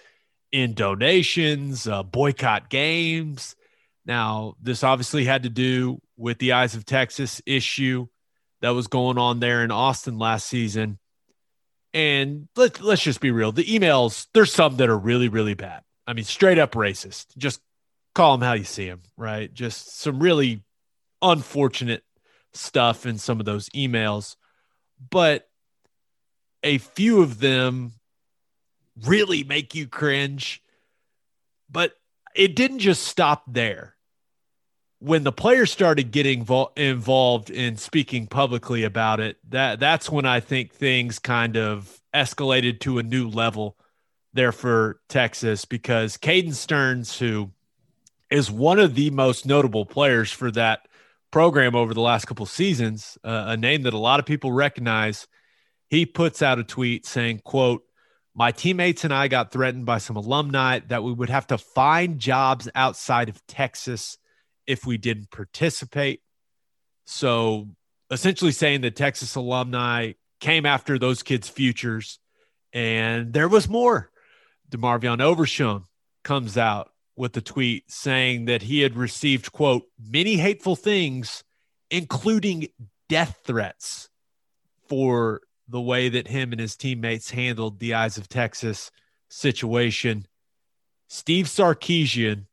in 0.51 0.73
donations, 0.73 1.87
uh, 1.87 2.03
boycott 2.03 2.69
games. 2.69 3.55
Now, 4.05 4.55
this 4.61 4.83
obviously 4.83 5.25
had 5.25 5.43
to 5.43 5.49
do 5.49 5.99
with 6.15 6.39
the 6.39 6.53
Eyes 6.53 6.75
of 6.75 6.85
Texas 6.85 7.41
issue 7.45 8.07
that 8.61 8.69
was 8.69 8.87
going 8.87 9.17
on 9.17 9.39
there 9.39 9.63
in 9.63 9.71
Austin 9.71 10.17
last 10.17 10.47
season. 10.47 10.97
And 11.93 12.47
let, 12.55 12.79
let's 12.81 13.01
just 13.01 13.19
be 13.19 13.31
real 13.31 13.51
the 13.51 13.65
emails, 13.65 14.27
there's 14.33 14.53
some 14.53 14.77
that 14.77 14.89
are 14.89 14.97
really, 14.97 15.27
really 15.27 15.53
bad. 15.53 15.83
I 16.05 16.13
mean, 16.13 16.25
straight 16.25 16.59
up 16.59 16.71
racist. 16.71 17.35
Just 17.37 17.59
call 18.15 18.37
them 18.37 18.47
how 18.47 18.53
you 18.53 18.63
see 18.63 18.87
them, 18.87 19.01
right? 19.17 19.53
Just 19.53 19.99
some 19.99 20.19
really 20.19 20.63
unfortunate 21.21 22.03
stuff 22.53 23.05
in 23.05 23.17
some 23.17 23.39
of 23.39 23.45
those 23.45 23.67
emails. 23.69 24.35
But 25.09 25.47
a 26.63 26.77
few 26.77 27.21
of 27.21 27.39
them 27.39 27.93
really 29.05 29.43
make 29.43 29.75
you 29.75 29.87
cringe. 29.87 30.61
But 31.69 31.93
it 32.35 32.55
didn't 32.55 32.79
just 32.79 33.03
stop 33.03 33.43
there. 33.47 33.95
When 34.99 35.23
the 35.23 35.31
players 35.31 35.71
started 35.71 36.11
getting 36.11 36.43
vo- 36.43 36.71
involved 36.75 37.49
in 37.49 37.77
speaking 37.77 38.25
publicly 38.25 38.83
about 38.83 39.19
it, 39.19 39.37
that 39.49 39.79
that's 39.79 40.09
when 40.09 40.25
I 40.25 40.39
think 40.39 40.73
things 40.73 41.19
kind 41.19 41.55
of 41.55 42.01
escalated 42.13 42.79
to 42.81 42.97
a 42.97 43.03
new 43.03 43.27
level 43.27 43.77
there 44.33 44.51
for 44.51 44.99
Texas 45.07 45.65
because 45.65 46.17
Caden 46.17 46.53
Sterns, 46.53 47.19
who 47.19 47.51
is 48.31 48.49
one 48.49 48.79
of 48.79 48.95
the 48.95 49.09
most 49.11 49.45
notable 49.45 49.85
players 49.85 50.31
for 50.31 50.51
that 50.51 50.87
program 51.31 51.75
over 51.75 51.93
the 51.93 52.01
last 52.01 52.25
couple 52.25 52.45
seasons, 52.45 53.17
uh, 53.23 53.45
a 53.47 53.57
name 53.57 53.83
that 53.83 53.93
a 53.93 53.99
lot 53.99 54.19
of 54.19 54.25
people 54.25 54.51
recognize, 54.51 55.27
he 55.89 56.05
puts 56.05 56.41
out 56.41 56.59
a 56.59 56.63
tweet 56.63 57.05
saying, 57.05 57.41
"quote 57.43 57.83
my 58.37 58.51
teammates 58.51 59.03
and 59.03 59.11
I 59.11 59.27
got 59.27 59.51
threatened 59.51 59.87
by 59.87 59.97
some 59.97 60.15
alumni 60.15 60.79
that 60.89 61.03
we 61.03 61.11
would 61.11 61.31
have 61.31 61.47
to 61.47 61.57
find 61.57 62.19
jobs 62.19 62.69
outside 62.75 63.29
of 63.29 63.45
Texas 63.47 64.19
if 64.67 64.85
we 64.85 64.99
didn't 64.99 65.31
participate. 65.31 66.21
So 67.05 67.67
essentially 68.11 68.51
saying 68.51 68.81
that 68.81 68.95
Texas 68.95 69.33
alumni 69.33 70.11
came 70.39 70.67
after 70.67 70.99
those 70.99 71.23
kids' 71.23 71.49
futures. 71.49 72.19
And 72.71 73.33
there 73.33 73.47
was 73.47 73.67
more. 73.67 74.11
DeMarvion 74.69 75.19
Overshown 75.19 75.85
comes 76.23 76.59
out 76.59 76.91
with 77.15 77.35
a 77.37 77.41
tweet 77.41 77.91
saying 77.91 78.45
that 78.45 78.61
he 78.61 78.81
had 78.81 78.95
received, 78.95 79.51
quote, 79.51 79.85
many 79.99 80.35
hateful 80.35 80.75
things, 80.75 81.43
including 81.89 82.67
death 83.09 83.39
threats 83.45 84.09
for 84.87 85.41
the 85.67 85.81
way 85.81 86.09
that 86.09 86.27
him 86.27 86.51
and 86.51 86.61
his 86.61 86.75
teammates 86.75 87.31
handled 87.31 87.79
the 87.79 87.93
Eyes 87.93 88.17
of 88.17 88.29
Texas 88.29 88.91
situation. 89.29 90.25
Steve 91.07 91.45
Sarkisian 91.45 92.45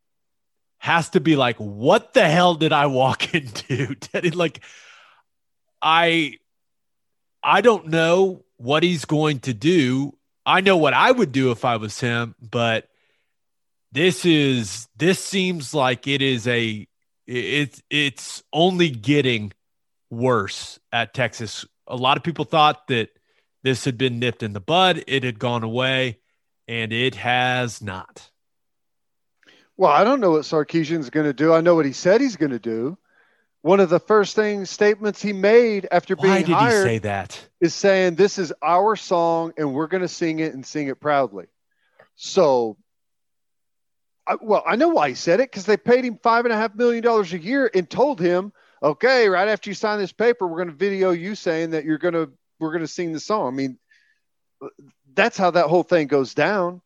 has 0.78 1.10
to 1.10 1.20
be 1.20 1.36
like, 1.36 1.56
what 1.56 2.12
the 2.14 2.28
hell 2.28 2.54
did 2.54 2.72
I 2.72 2.86
walk 2.86 3.34
into? 3.34 3.94
like, 4.34 4.62
I 5.80 6.38
I 7.42 7.60
don't 7.60 7.88
know 7.88 8.44
what 8.56 8.82
he's 8.82 9.04
going 9.04 9.40
to 9.40 9.54
do. 9.54 10.16
I 10.46 10.60
know 10.62 10.76
what 10.76 10.94
I 10.94 11.10
would 11.10 11.32
do 11.32 11.50
if 11.50 11.64
I 11.64 11.76
was 11.76 12.00
him, 12.00 12.34
but 12.40 12.88
this 13.92 14.24
is 14.24 14.88
this 14.96 15.22
seems 15.22 15.74
like 15.74 16.06
it 16.06 16.22
is 16.22 16.46
a 16.48 16.86
it's 17.26 17.82
it's 17.90 18.42
only 18.52 18.90
getting 18.90 19.52
worse 20.10 20.78
at 20.92 21.14
Texas. 21.14 21.64
A 21.86 21.96
lot 21.96 22.16
of 22.16 22.22
people 22.22 22.44
thought 22.44 22.86
that 22.88 23.10
this 23.62 23.84
had 23.84 23.98
been 23.98 24.18
nipped 24.18 24.42
in 24.42 24.52
the 24.52 24.60
bud, 24.60 25.04
it 25.06 25.24
had 25.24 25.38
gone 25.38 25.62
away, 25.62 26.18
and 26.68 26.92
it 26.92 27.14
has 27.16 27.82
not. 27.82 28.30
Well, 29.76 29.90
I 29.90 30.04
don't 30.04 30.20
know 30.20 30.32
what 30.32 30.42
Sarkisian's 30.42 31.10
going 31.10 31.26
to 31.26 31.32
do. 31.32 31.52
I 31.52 31.60
know 31.60 31.74
what 31.74 31.86
he 31.86 31.92
said 31.92 32.20
he's 32.20 32.36
going 32.36 32.52
to 32.52 32.58
do. 32.58 32.96
One 33.62 33.80
of 33.80 33.88
the 33.88 33.98
first 33.98 34.36
things 34.36 34.68
statements 34.68 35.22
he 35.22 35.32
made 35.32 35.88
after 35.90 36.14
being 36.14 36.28
Why 36.28 36.42
did 36.42 36.54
hired 36.54 36.84
say 36.84 36.98
that? 36.98 37.48
is 37.60 37.74
saying 37.74 38.14
this 38.14 38.38
is 38.38 38.52
our 38.62 38.94
song 38.94 39.54
and 39.56 39.72
we're 39.72 39.86
going 39.86 40.02
to 40.02 40.08
sing 40.08 40.38
it 40.40 40.52
and 40.52 40.64
sing 40.64 40.88
it 40.88 41.00
proudly. 41.00 41.46
So, 42.14 42.76
I, 44.26 44.36
well, 44.40 44.62
I 44.66 44.76
know 44.76 44.88
why 44.90 45.08
he 45.08 45.14
said 45.14 45.40
it 45.40 45.50
because 45.50 45.64
they 45.64 45.78
paid 45.78 46.04
him 46.04 46.18
five 46.22 46.44
and 46.44 46.52
a 46.52 46.56
half 46.56 46.74
million 46.74 47.02
dollars 47.02 47.32
a 47.32 47.38
year 47.38 47.70
and 47.74 47.88
told 47.88 48.20
him, 48.20 48.52
okay, 48.84 49.28
right 49.28 49.48
after 49.48 49.70
you 49.70 49.74
sign 49.74 49.98
this 49.98 50.12
paper, 50.12 50.46
we're 50.46 50.58
going 50.58 50.68
to 50.68 50.74
video 50.74 51.10
you 51.10 51.34
saying 51.34 51.70
that 51.70 51.84
you're 51.84 51.98
going 51.98 52.14
to 52.14 52.30
we're 52.60 52.70
going 52.70 52.82
to 52.82 52.88
sing 52.88 53.12
the 53.12 53.20
song. 53.20 53.48
I 53.48 53.56
mean, 53.56 53.78
that's 55.14 55.36
how 55.36 55.50
that 55.50 55.66
whole 55.66 55.82
thing 55.82 56.06
goes 56.06 56.34
down. 56.34 56.82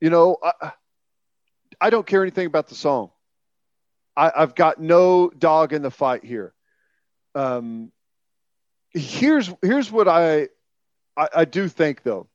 You 0.00 0.10
know, 0.10 0.36
I, 0.42 0.72
I 1.80 1.90
don't 1.90 2.06
care 2.06 2.22
anything 2.22 2.46
about 2.46 2.68
the 2.68 2.74
song. 2.74 3.10
I, 4.16 4.32
have 4.34 4.54
got 4.54 4.80
no 4.80 5.30
dog 5.30 5.72
in 5.72 5.82
the 5.82 5.90
fight 5.90 6.24
here. 6.24 6.52
Um, 7.34 7.92
here's 8.90 9.50
here's 9.62 9.90
what 9.90 10.08
I, 10.08 10.48
I 11.16 11.28
I 11.36 11.44
do 11.44 11.68
think 11.68 12.02
though. 12.02 12.28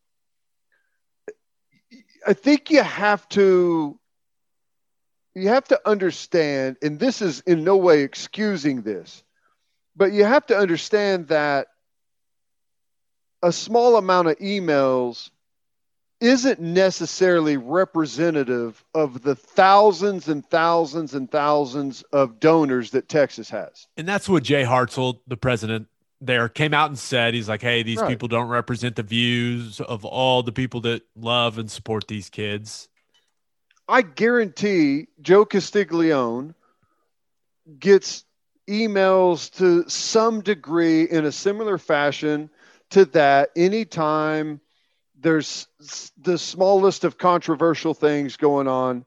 I 2.25 2.33
think 2.33 2.71
you 2.71 2.81
have 2.81 3.27
to 3.29 3.99
you 5.35 5.49
have 5.49 5.65
to 5.65 5.79
understand, 5.85 6.77
and 6.81 6.97
this 6.97 7.21
is 7.21 7.41
in 7.41 7.63
no 7.63 7.75
way 7.75 8.01
excusing 8.01 8.81
this, 8.81 9.23
but 9.95 10.13
you 10.13 10.23
have 10.23 10.45
to 10.47 10.57
understand 10.57 11.27
that 11.27 11.67
a 13.43 13.51
small 13.51 13.97
amount 13.97 14.29
of 14.29 14.39
emails 14.39 15.29
isn't 16.21 16.61
necessarily 16.61 17.57
representative 17.57 18.83
of 18.93 19.21
the 19.21 19.35
thousands 19.35 20.29
and 20.29 20.45
thousands 20.49 21.13
and 21.13 21.29
thousands 21.29 22.01
of 22.13 22.39
donors 22.39 22.91
that 22.91 23.09
Texas 23.09 23.49
has. 23.49 23.87
And 23.97 24.07
that's 24.07 24.29
what 24.29 24.43
Jay 24.43 24.63
Hartzell, 24.63 25.19
the 25.27 25.37
president 25.37 25.87
there, 26.21 26.47
came 26.47 26.73
out 26.73 26.89
and 26.89 26.97
said. 26.97 27.33
He's 27.33 27.49
like, 27.49 27.61
hey, 27.61 27.83
these 27.83 27.99
right. 27.99 28.07
people 28.07 28.29
don't 28.29 28.47
represent 28.47 28.95
the 28.95 29.03
views 29.03 29.81
of 29.81 30.05
all 30.05 30.41
the 30.41 30.53
people 30.53 30.81
that 30.81 31.03
love 31.15 31.57
and 31.57 31.69
support 31.69 32.07
these 32.07 32.29
kids. 32.29 32.87
I 33.87 34.01
guarantee 34.01 35.07
Joe 35.21 35.45
Castiglione 35.45 36.53
gets 37.79 38.25
emails 38.67 39.51
to 39.57 39.87
some 39.89 40.41
degree 40.41 41.03
in 41.03 41.25
a 41.25 41.31
similar 41.31 41.77
fashion 41.77 42.49
to 42.91 43.05
that 43.05 43.49
anytime 43.55 44.59
there's 45.19 45.67
the 46.17 46.37
smallest 46.37 47.03
of 47.03 47.17
controversial 47.17 47.93
things 47.93 48.37
going 48.37 48.67
on 48.67 49.05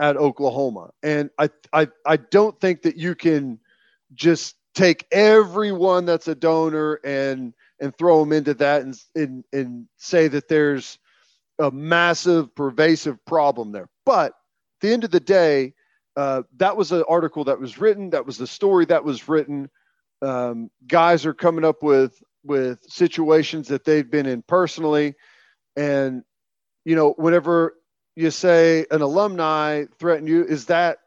at 0.00 0.16
Oklahoma. 0.16 0.90
And 1.02 1.30
I, 1.38 1.50
I, 1.72 1.88
I 2.06 2.16
don't 2.16 2.58
think 2.60 2.82
that 2.82 2.96
you 2.96 3.14
can 3.14 3.58
just 4.14 4.56
take 4.74 5.06
everyone 5.10 6.04
that's 6.04 6.28
a 6.28 6.34
donor 6.34 7.00
and, 7.04 7.54
and 7.80 7.96
throw 7.96 8.20
them 8.20 8.32
into 8.32 8.54
that 8.54 8.82
and, 8.82 8.96
and, 9.14 9.44
and 9.52 9.88
say 9.96 10.28
that 10.28 10.48
there's 10.48 10.98
a 11.58 11.70
massive 11.70 12.54
pervasive 12.54 13.24
problem 13.24 13.72
there. 13.72 13.88
But 14.08 14.28
at 14.28 14.32
the 14.80 14.90
end 14.94 15.04
of 15.04 15.10
the 15.10 15.20
day, 15.20 15.74
uh, 16.16 16.42
that 16.56 16.78
was 16.78 16.92
an 16.92 17.04
article 17.06 17.44
that 17.44 17.60
was 17.60 17.76
written. 17.76 18.08
That 18.08 18.24
was 18.24 18.38
the 18.38 18.46
story 18.46 18.86
that 18.86 19.04
was 19.04 19.28
written. 19.28 19.68
Um, 20.22 20.70
guys 20.86 21.26
are 21.26 21.34
coming 21.34 21.62
up 21.62 21.82
with 21.82 22.18
with 22.42 22.78
situations 22.88 23.68
that 23.68 23.84
they've 23.84 24.10
been 24.10 24.24
in 24.24 24.40
personally. 24.40 25.14
And, 25.76 26.22
you 26.86 26.96
know, 26.96 27.12
whenever 27.18 27.74
you 28.16 28.30
say 28.30 28.86
an 28.90 29.02
alumni 29.02 29.84
threaten 29.98 30.26
you, 30.26 30.42
is 30.42 30.64
that 30.66 31.00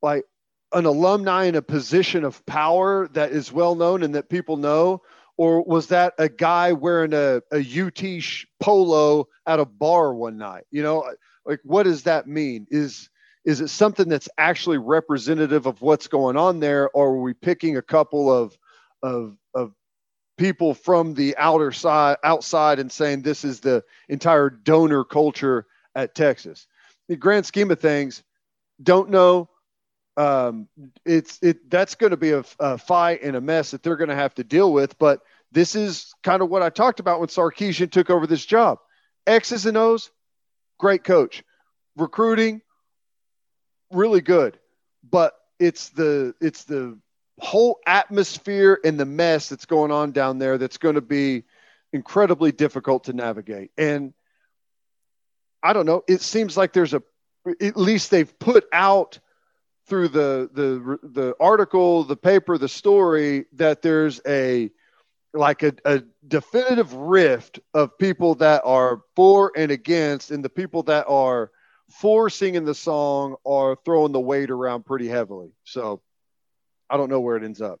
like 0.00 0.24
an 0.72 0.86
alumni 0.86 1.46
in 1.46 1.56
a 1.56 1.62
position 1.62 2.22
of 2.22 2.46
power 2.46 3.08
that 3.08 3.32
is 3.32 3.50
well 3.50 3.74
known 3.74 4.04
and 4.04 4.14
that 4.14 4.28
people 4.28 4.56
know? 4.56 5.02
Or 5.36 5.64
was 5.64 5.88
that 5.88 6.14
a 6.16 6.28
guy 6.28 6.74
wearing 6.74 7.12
a, 7.12 7.42
a 7.50 7.58
UT 7.58 8.22
polo 8.60 9.26
at 9.46 9.58
a 9.58 9.64
bar 9.64 10.14
one 10.14 10.36
night? 10.36 10.62
You 10.70 10.84
know, 10.84 11.04
like 11.46 11.60
what 11.62 11.84
does 11.84 12.02
that 12.04 12.26
mean? 12.26 12.66
Is 12.70 13.08
is 13.44 13.60
it 13.60 13.68
something 13.68 14.08
that's 14.08 14.28
actually 14.36 14.78
representative 14.78 15.66
of 15.66 15.80
what's 15.80 16.08
going 16.08 16.36
on 16.36 16.60
there, 16.60 16.90
or 16.90 17.08
are 17.10 17.20
we 17.20 17.32
picking 17.32 17.76
a 17.76 17.82
couple 17.82 18.32
of 18.32 18.56
of 19.02 19.36
of 19.54 19.72
people 20.36 20.74
from 20.74 21.14
the 21.14 21.36
outer 21.38 21.72
side 21.72 22.18
outside 22.22 22.78
and 22.78 22.90
saying 22.92 23.22
this 23.22 23.44
is 23.44 23.60
the 23.60 23.82
entire 24.08 24.50
donor 24.50 25.04
culture 25.04 25.66
at 25.94 26.14
Texas. 26.14 26.66
The 27.08 27.16
grand 27.16 27.46
scheme 27.46 27.70
of 27.70 27.80
things, 27.80 28.22
don't 28.82 29.10
know. 29.10 29.48
Um, 30.18 30.68
it's 31.04 31.38
it 31.42 31.70
that's 31.70 31.94
going 31.94 32.10
to 32.10 32.16
be 32.16 32.30
a, 32.30 32.42
a, 32.58 32.78
fight 32.78 33.22
and 33.22 33.36
a 33.36 33.40
mess 33.40 33.70
that 33.70 33.82
they're 33.82 33.96
going 33.96 34.08
to 34.08 34.14
have 34.14 34.34
to 34.36 34.44
deal 34.44 34.72
with. 34.72 34.98
But 34.98 35.20
this 35.52 35.74
is 35.74 36.14
kind 36.22 36.42
of 36.42 36.48
what 36.48 36.62
I 36.62 36.70
talked 36.70 37.00
about 37.00 37.20
when 37.20 37.28
Sarkisian 37.28 37.90
took 37.90 38.08
over 38.08 38.26
this 38.26 38.44
job. 38.44 38.78
X's 39.26 39.66
and 39.66 39.76
O's, 39.76 40.10
great 40.78 41.04
coach. 41.04 41.42
Recruiting, 41.96 42.60
really 43.90 44.20
good. 44.20 44.58
But 45.08 45.34
it's 45.58 45.90
the 45.90 46.34
it's 46.40 46.64
the 46.64 46.98
whole 47.38 47.78
atmosphere 47.86 48.78
and 48.84 48.98
the 48.98 49.04
mess 49.04 49.48
that's 49.48 49.66
going 49.66 49.90
on 49.90 50.12
down 50.12 50.38
there 50.38 50.58
that's 50.58 50.78
going 50.78 50.94
to 50.94 51.00
be 51.00 51.44
incredibly 51.92 52.52
difficult 52.52 53.04
to 53.04 53.12
navigate. 53.12 53.70
And 53.76 54.14
I 55.62 55.72
don't 55.72 55.86
know, 55.86 56.02
it 56.06 56.20
seems 56.20 56.56
like 56.56 56.72
there's 56.72 56.94
a 56.94 57.02
at 57.60 57.76
least 57.76 58.10
they've 58.10 58.38
put 58.38 58.64
out 58.72 59.18
through 59.86 60.08
the 60.08 60.50
the 60.52 60.98
the 61.02 61.34
article, 61.40 62.04
the 62.04 62.16
paper, 62.16 62.58
the 62.58 62.68
story 62.68 63.46
that 63.52 63.82
there's 63.82 64.20
a 64.26 64.70
like 65.36 65.62
a, 65.62 65.74
a 65.84 66.02
definitive 66.26 66.92
rift 66.92 67.60
of 67.74 67.96
people 67.98 68.34
that 68.36 68.62
are 68.64 69.02
for 69.14 69.52
and 69.56 69.70
against, 69.70 70.30
and 70.30 70.44
the 70.44 70.48
people 70.48 70.82
that 70.84 71.06
are 71.08 71.50
for 71.90 72.28
singing 72.30 72.64
the 72.64 72.74
song 72.74 73.36
are 73.46 73.76
throwing 73.84 74.12
the 74.12 74.20
weight 74.20 74.50
around 74.50 74.84
pretty 74.84 75.08
heavily. 75.08 75.50
So 75.64 76.02
I 76.90 76.96
don't 76.96 77.10
know 77.10 77.20
where 77.20 77.36
it 77.36 77.44
ends 77.44 77.60
up. 77.60 77.80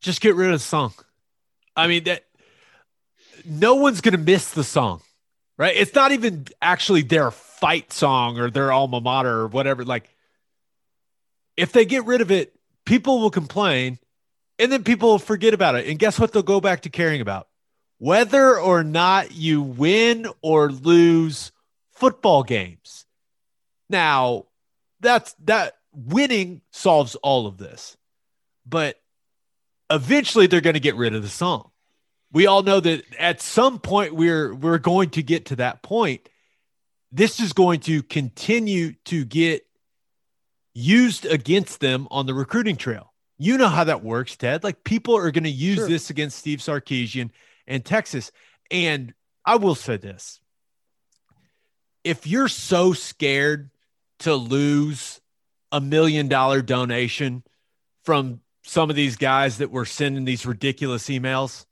Just 0.00 0.20
get 0.20 0.34
rid 0.34 0.48
of 0.48 0.54
the 0.54 0.58
song. 0.58 0.92
I 1.74 1.86
mean 1.86 2.04
that 2.04 2.24
no 3.44 3.76
one's 3.76 4.00
gonna 4.00 4.18
miss 4.18 4.50
the 4.50 4.64
song, 4.64 5.02
right? 5.56 5.74
It's 5.76 5.94
not 5.94 6.12
even 6.12 6.46
actually 6.60 7.02
their 7.02 7.30
fight 7.30 7.92
song 7.92 8.38
or 8.38 8.50
their 8.50 8.72
alma 8.72 9.00
mater 9.00 9.40
or 9.40 9.48
whatever. 9.48 9.84
Like, 9.84 10.10
if 11.56 11.72
they 11.72 11.84
get 11.84 12.04
rid 12.04 12.20
of 12.20 12.30
it, 12.30 12.54
people 12.84 13.20
will 13.20 13.30
complain, 13.30 13.98
and 14.58 14.72
then 14.72 14.84
people 14.84 15.18
forget 15.18 15.54
about 15.54 15.74
it. 15.74 15.86
And 15.86 15.98
guess 15.98 16.18
what? 16.18 16.32
They'll 16.32 16.42
go 16.42 16.60
back 16.60 16.82
to 16.82 16.90
caring 16.90 17.20
about 17.20 17.48
whether 17.98 18.58
or 18.58 18.84
not 18.84 19.32
you 19.32 19.62
win 19.62 20.26
or 20.42 20.70
lose 20.70 21.52
football 21.92 22.42
games. 22.42 23.06
Now, 23.88 24.46
that's 25.00 25.34
that 25.44 25.76
winning 25.92 26.62
solves 26.72 27.14
all 27.16 27.46
of 27.46 27.58
this. 27.58 27.96
But 28.66 29.00
eventually 29.90 30.46
they're 30.46 30.60
going 30.60 30.74
to 30.74 30.80
get 30.80 30.96
rid 30.96 31.14
of 31.14 31.22
the 31.22 31.28
song. 31.28 31.70
We 32.32 32.46
all 32.46 32.62
know 32.62 32.80
that 32.80 33.04
at 33.18 33.40
some 33.40 33.78
point 33.78 34.14
we're 34.14 34.54
we're 34.54 34.78
going 34.78 35.10
to 35.10 35.22
get 35.22 35.46
to 35.46 35.56
that 35.56 35.82
point. 35.82 36.28
This 37.12 37.40
is 37.40 37.52
going 37.52 37.80
to 37.80 38.02
continue 38.02 38.92
to 39.06 39.24
get 39.24 39.64
used 40.74 41.24
against 41.24 41.80
them 41.80 42.08
on 42.10 42.26
the 42.26 42.34
recruiting 42.34 42.76
trail. 42.76 43.12
You 43.38 43.58
know 43.58 43.68
how 43.68 43.84
that 43.84 44.02
works, 44.02 44.36
Ted. 44.36 44.64
Like 44.64 44.82
people 44.84 45.16
are 45.16 45.30
going 45.30 45.44
to 45.44 45.50
use 45.50 45.76
sure. 45.76 45.88
this 45.88 46.10
against 46.10 46.38
Steve 46.38 46.60
Sarkisian 46.60 47.30
and 47.66 47.84
Texas. 47.84 48.32
And 48.70 49.12
I 49.44 49.56
will 49.56 49.74
say 49.74 49.96
this. 49.96 50.40
If 52.02 52.26
you're 52.26 52.48
so 52.48 52.92
scared 52.92 53.70
to 54.20 54.34
lose 54.34 55.20
a 55.72 55.80
million 55.80 56.28
dollar 56.28 56.62
donation 56.62 57.42
from 58.04 58.40
some 58.62 58.90
of 58.90 58.96
these 58.96 59.16
guys 59.16 59.58
that 59.58 59.70
were 59.70 59.84
sending 59.84 60.24
these 60.24 60.46
ridiculous 60.46 61.08
emails, 61.08 61.66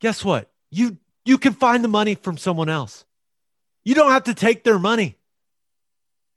guess 0.00 0.24
what? 0.24 0.50
You 0.70 0.98
you 1.24 1.38
can 1.38 1.52
find 1.52 1.84
the 1.84 1.88
money 1.88 2.14
from 2.14 2.38
someone 2.38 2.68
else. 2.68 3.04
You 3.84 3.94
don't 3.94 4.12
have 4.12 4.24
to 4.24 4.34
take 4.34 4.64
their 4.64 4.78
money. 4.78 5.16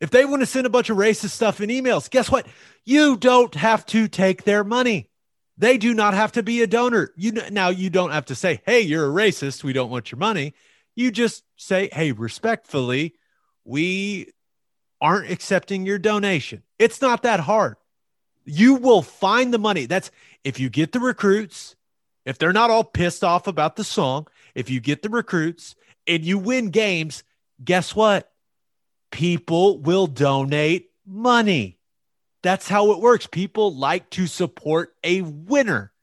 If 0.01 0.09
they 0.11 0.25
want 0.25 0.41
to 0.41 0.45
send 0.45 0.65
a 0.65 0.69
bunch 0.69 0.89
of 0.89 0.97
racist 0.97 1.31
stuff 1.31 1.61
in 1.61 1.69
emails, 1.69 2.09
guess 2.09 2.29
what? 2.29 2.47
You 2.83 3.15
don't 3.17 3.55
have 3.55 3.85
to 3.87 4.07
take 4.07 4.43
their 4.43 4.63
money. 4.63 5.09
They 5.57 5.77
do 5.77 5.93
not 5.93 6.13
have 6.13 6.33
to 6.33 6.43
be 6.43 6.61
a 6.61 6.67
donor. 6.67 7.11
You 7.15 7.31
now 7.31 7.69
you 7.69 7.89
don't 7.89 8.11
have 8.11 8.25
to 8.25 8.35
say, 8.35 8.61
"Hey, 8.65 8.81
you're 8.81 9.05
a 9.05 9.23
racist. 9.23 9.63
We 9.63 9.73
don't 9.73 9.89
want 9.89 10.11
your 10.11 10.19
money." 10.19 10.53
You 10.95 11.11
just 11.11 11.43
say, 11.55 11.89
"Hey, 11.93 12.11
respectfully, 12.11 13.15
we 13.63 14.33
aren't 14.99 15.31
accepting 15.31 15.85
your 15.85 15.97
donation." 15.97 16.63
It's 16.77 17.01
not 17.01 17.23
that 17.23 17.39
hard. 17.39 17.77
You 18.43 18.75
will 18.75 19.01
find 19.01 19.53
the 19.53 19.57
money. 19.57 19.85
That's 19.85 20.11
if 20.43 20.59
you 20.59 20.69
get 20.69 20.91
the 20.91 20.99
recruits, 20.99 21.75
if 22.25 22.37
they're 22.37 22.53
not 22.53 22.69
all 22.69 22.83
pissed 22.83 23.23
off 23.23 23.47
about 23.47 23.77
the 23.77 23.83
song, 23.85 24.27
if 24.55 24.69
you 24.69 24.81
get 24.81 25.03
the 25.03 25.09
recruits 25.09 25.75
and 26.05 26.23
you 26.23 26.37
win 26.37 26.69
games, 26.69 27.23
guess 27.63 27.95
what? 27.95 28.29
People 29.15 29.79
will 29.79 30.07
donate 30.07 30.91
money. 31.07 31.79
That's 32.43 32.67
how 32.67 32.91
it 32.91 32.99
works. 32.99 33.25
People 33.27 33.73
like 33.73 34.09
to 34.09 34.27
support 34.27 34.93
a 35.05 35.21
winner. 35.21 35.93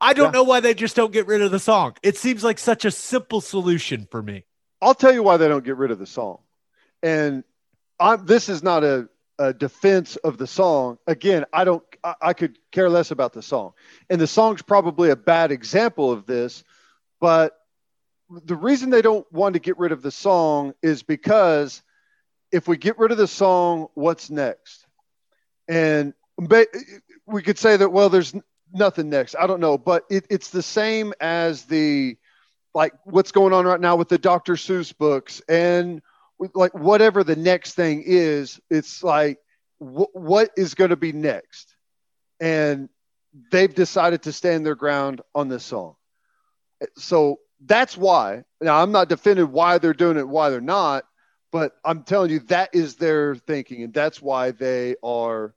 I 0.00 0.14
don't 0.14 0.28
yeah. 0.28 0.38
know 0.38 0.44
why 0.44 0.60
they 0.60 0.72
just 0.72 0.96
don't 0.96 1.12
get 1.12 1.26
rid 1.26 1.42
of 1.42 1.50
the 1.50 1.58
song. 1.58 1.96
It 2.02 2.16
seems 2.16 2.42
like 2.42 2.58
such 2.58 2.86
a 2.86 2.90
simple 2.90 3.42
solution 3.42 4.08
for 4.10 4.22
me. 4.22 4.44
I'll 4.80 4.94
tell 4.94 5.12
you 5.12 5.22
why 5.22 5.36
they 5.36 5.48
don't 5.48 5.62
get 5.62 5.76
rid 5.76 5.90
of 5.90 5.98
the 5.98 6.06
song. 6.06 6.38
And 7.02 7.44
I'm, 7.98 8.24
this 8.24 8.48
is 8.48 8.62
not 8.62 8.82
a, 8.82 9.10
a 9.38 9.52
defense 9.52 10.16
of 10.16 10.38
the 10.38 10.46
song. 10.46 10.96
Again, 11.06 11.44
I 11.52 11.64
don't, 11.64 11.84
I, 12.02 12.14
I 12.22 12.32
could 12.32 12.58
care 12.72 12.88
less 12.88 13.10
about 13.10 13.34
the 13.34 13.42
song. 13.42 13.74
And 14.08 14.18
the 14.18 14.26
song's 14.26 14.62
probably 14.62 15.10
a 15.10 15.16
bad 15.16 15.52
example 15.52 16.10
of 16.10 16.24
this, 16.24 16.64
but 17.20 17.59
the 18.30 18.56
reason 18.56 18.90
they 18.90 19.02
don't 19.02 19.30
want 19.32 19.54
to 19.54 19.60
get 19.60 19.78
rid 19.78 19.92
of 19.92 20.02
the 20.02 20.10
song 20.10 20.74
is 20.82 21.02
because 21.02 21.82
if 22.52 22.68
we 22.68 22.76
get 22.76 22.98
rid 22.98 23.10
of 23.10 23.18
the 23.18 23.26
song, 23.26 23.88
what's 23.94 24.30
next? 24.30 24.86
And 25.68 26.14
we 27.26 27.42
could 27.42 27.58
say 27.58 27.76
that, 27.76 27.90
well, 27.90 28.08
there's 28.08 28.34
nothing 28.72 29.10
next. 29.10 29.36
I 29.38 29.46
don't 29.46 29.60
know, 29.60 29.78
but 29.78 30.04
it, 30.10 30.26
it's 30.30 30.50
the 30.50 30.62
same 30.62 31.12
as 31.20 31.64
the, 31.64 32.16
like 32.74 32.92
what's 33.04 33.32
going 33.32 33.52
on 33.52 33.66
right 33.66 33.80
now 33.80 33.96
with 33.96 34.08
the 34.08 34.18
Dr. 34.18 34.54
Seuss 34.54 34.96
books 34.96 35.42
and 35.48 36.00
like 36.54 36.72
whatever 36.72 37.24
the 37.24 37.36
next 37.36 37.74
thing 37.74 38.02
is, 38.06 38.60
it's 38.70 39.02
like, 39.02 39.38
wh- 39.78 40.14
what 40.14 40.50
is 40.56 40.74
going 40.74 40.90
to 40.90 40.96
be 40.96 41.12
next? 41.12 41.74
And 42.40 42.88
they've 43.50 43.74
decided 43.74 44.22
to 44.22 44.32
stand 44.32 44.64
their 44.64 44.74
ground 44.74 45.20
on 45.34 45.48
this 45.48 45.64
song. 45.64 45.96
So 46.96 47.40
that's 47.60 47.96
why. 47.96 48.44
Now, 48.60 48.82
I'm 48.82 48.92
not 48.92 49.08
defending 49.08 49.52
why 49.52 49.78
they're 49.78 49.94
doing 49.94 50.16
it, 50.16 50.28
why 50.28 50.50
they're 50.50 50.60
not, 50.60 51.04
but 51.52 51.72
I'm 51.84 52.02
telling 52.02 52.30
you 52.30 52.40
that 52.40 52.70
is 52.74 52.96
their 52.96 53.34
thinking, 53.34 53.82
and 53.82 53.92
that's 53.92 54.22
why 54.22 54.52
they 54.52 54.96
are 55.02 55.54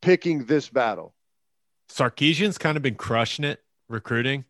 picking 0.00 0.44
this 0.44 0.68
battle. 0.68 1.14
Sarkisian's 1.88 2.58
kind 2.58 2.76
of 2.76 2.82
been 2.82 2.94
crushing 2.94 3.44
it 3.44 3.62
recruiting. 3.88 4.44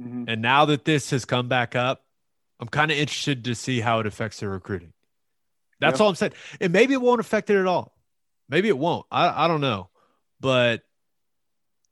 Mm-hmm. 0.00 0.24
And 0.28 0.42
now 0.42 0.64
that 0.66 0.84
this 0.84 1.10
has 1.10 1.24
come 1.24 1.48
back 1.48 1.74
up, 1.74 2.04
I'm 2.60 2.68
kind 2.68 2.90
of 2.90 2.98
interested 2.98 3.44
to 3.44 3.54
see 3.54 3.80
how 3.80 4.00
it 4.00 4.06
affects 4.06 4.40
their 4.40 4.50
recruiting. 4.50 4.92
That's 5.80 6.00
all 6.00 6.08
I'm 6.08 6.14
saying. 6.14 6.32
And 6.60 6.72
maybe 6.72 6.94
it 6.94 7.00
won't 7.00 7.20
affect 7.20 7.50
it 7.50 7.58
at 7.58 7.66
all. 7.66 7.94
Maybe 8.48 8.68
it 8.68 8.78
won't. 8.78 9.06
I, 9.10 9.44
I 9.44 9.48
don't 9.48 9.60
know. 9.60 9.90
But 10.40 10.82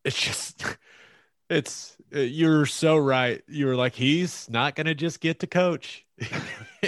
it's 0.05 0.19
just, 0.19 0.65
it's, 1.51 1.97
you're 2.13 2.67
so 2.67 2.97
right. 2.97 3.43
You 3.49 3.67
were 3.67 3.77
like, 3.77 3.95
he's 3.95 4.49
not 4.51 4.75
going 4.75 4.87
to 4.87 4.95
just 4.95 5.21
get 5.21 5.41
to 5.41 5.47
coach. 5.47 6.05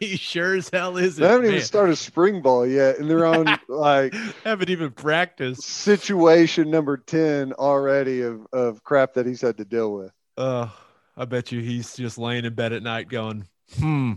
he 0.00 0.16
sure 0.16 0.56
as 0.56 0.68
hell 0.70 0.96
isn't. 0.96 1.22
They 1.22 1.28
haven't 1.28 1.46
man. 1.46 1.54
even 1.54 1.64
started 1.64 1.96
spring 1.96 2.42
ball 2.42 2.66
yet, 2.66 2.98
and 2.98 3.08
they're 3.08 3.26
on 3.26 3.46
like 3.68 4.14
haven't 4.42 4.70
even 4.70 4.90
practiced. 4.90 5.62
Situation 5.62 6.70
number 6.70 6.96
ten 6.96 7.52
already 7.52 8.22
of 8.22 8.46
of 8.52 8.82
crap 8.82 9.14
that 9.14 9.26
he's 9.26 9.40
had 9.40 9.58
to 9.58 9.64
deal 9.64 9.94
with. 9.94 10.12
Uh, 10.36 10.68
I 11.16 11.24
bet 11.24 11.52
you 11.52 11.60
he's 11.60 11.94
just 11.94 12.18
laying 12.18 12.44
in 12.44 12.54
bed 12.54 12.72
at 12.72 12.82
night 12.82 13.08
going, 13.08 13.46
hmm, 13.76 14.14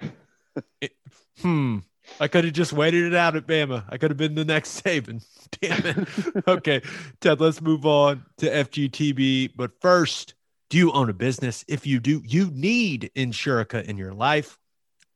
it, 0.80 0.92
hmm. 1.40 1.78
I 2.20 2.28
could 2.28 2.44
have 2.44 2.52
just 2.54 2.72
waited 2.72 3.04
it 3.04 3.14
out 3.14 3.36
at 3.36 3.46
Bama. 3.46 3.84
I 3.88 3.98
could 3.98 4.10
have 4.10 4.18
been 4.18 4.34
the 4.34 4.44
next 4.44 4.82
Saban. 4.84 5.24
Damn 5.60 5.86
it. 5.86 6.44
okay, 6.48 6.82
Ted, 7.20 7.40
let's 7.40 7.60
move 7.60 7.84
on 7.86 8.24
to 8.38 8.50
FGTB. 8.50 9.52
But 9.56 9.72
first, 9.80 10.34
do 10.70 10.78
you 10.78 10.92
own 10.92 11.10
a 11.10 11.14
business? 11.14 11.64
If 11.68 11.86
you 11.86 12.00
do, 12.00 12.22
you 12.24 12.50
need 12.50 13.10
Insurica 13.16 13.84
in 13.84 13.96
your 13.96 14.14
life. 14.14 14.58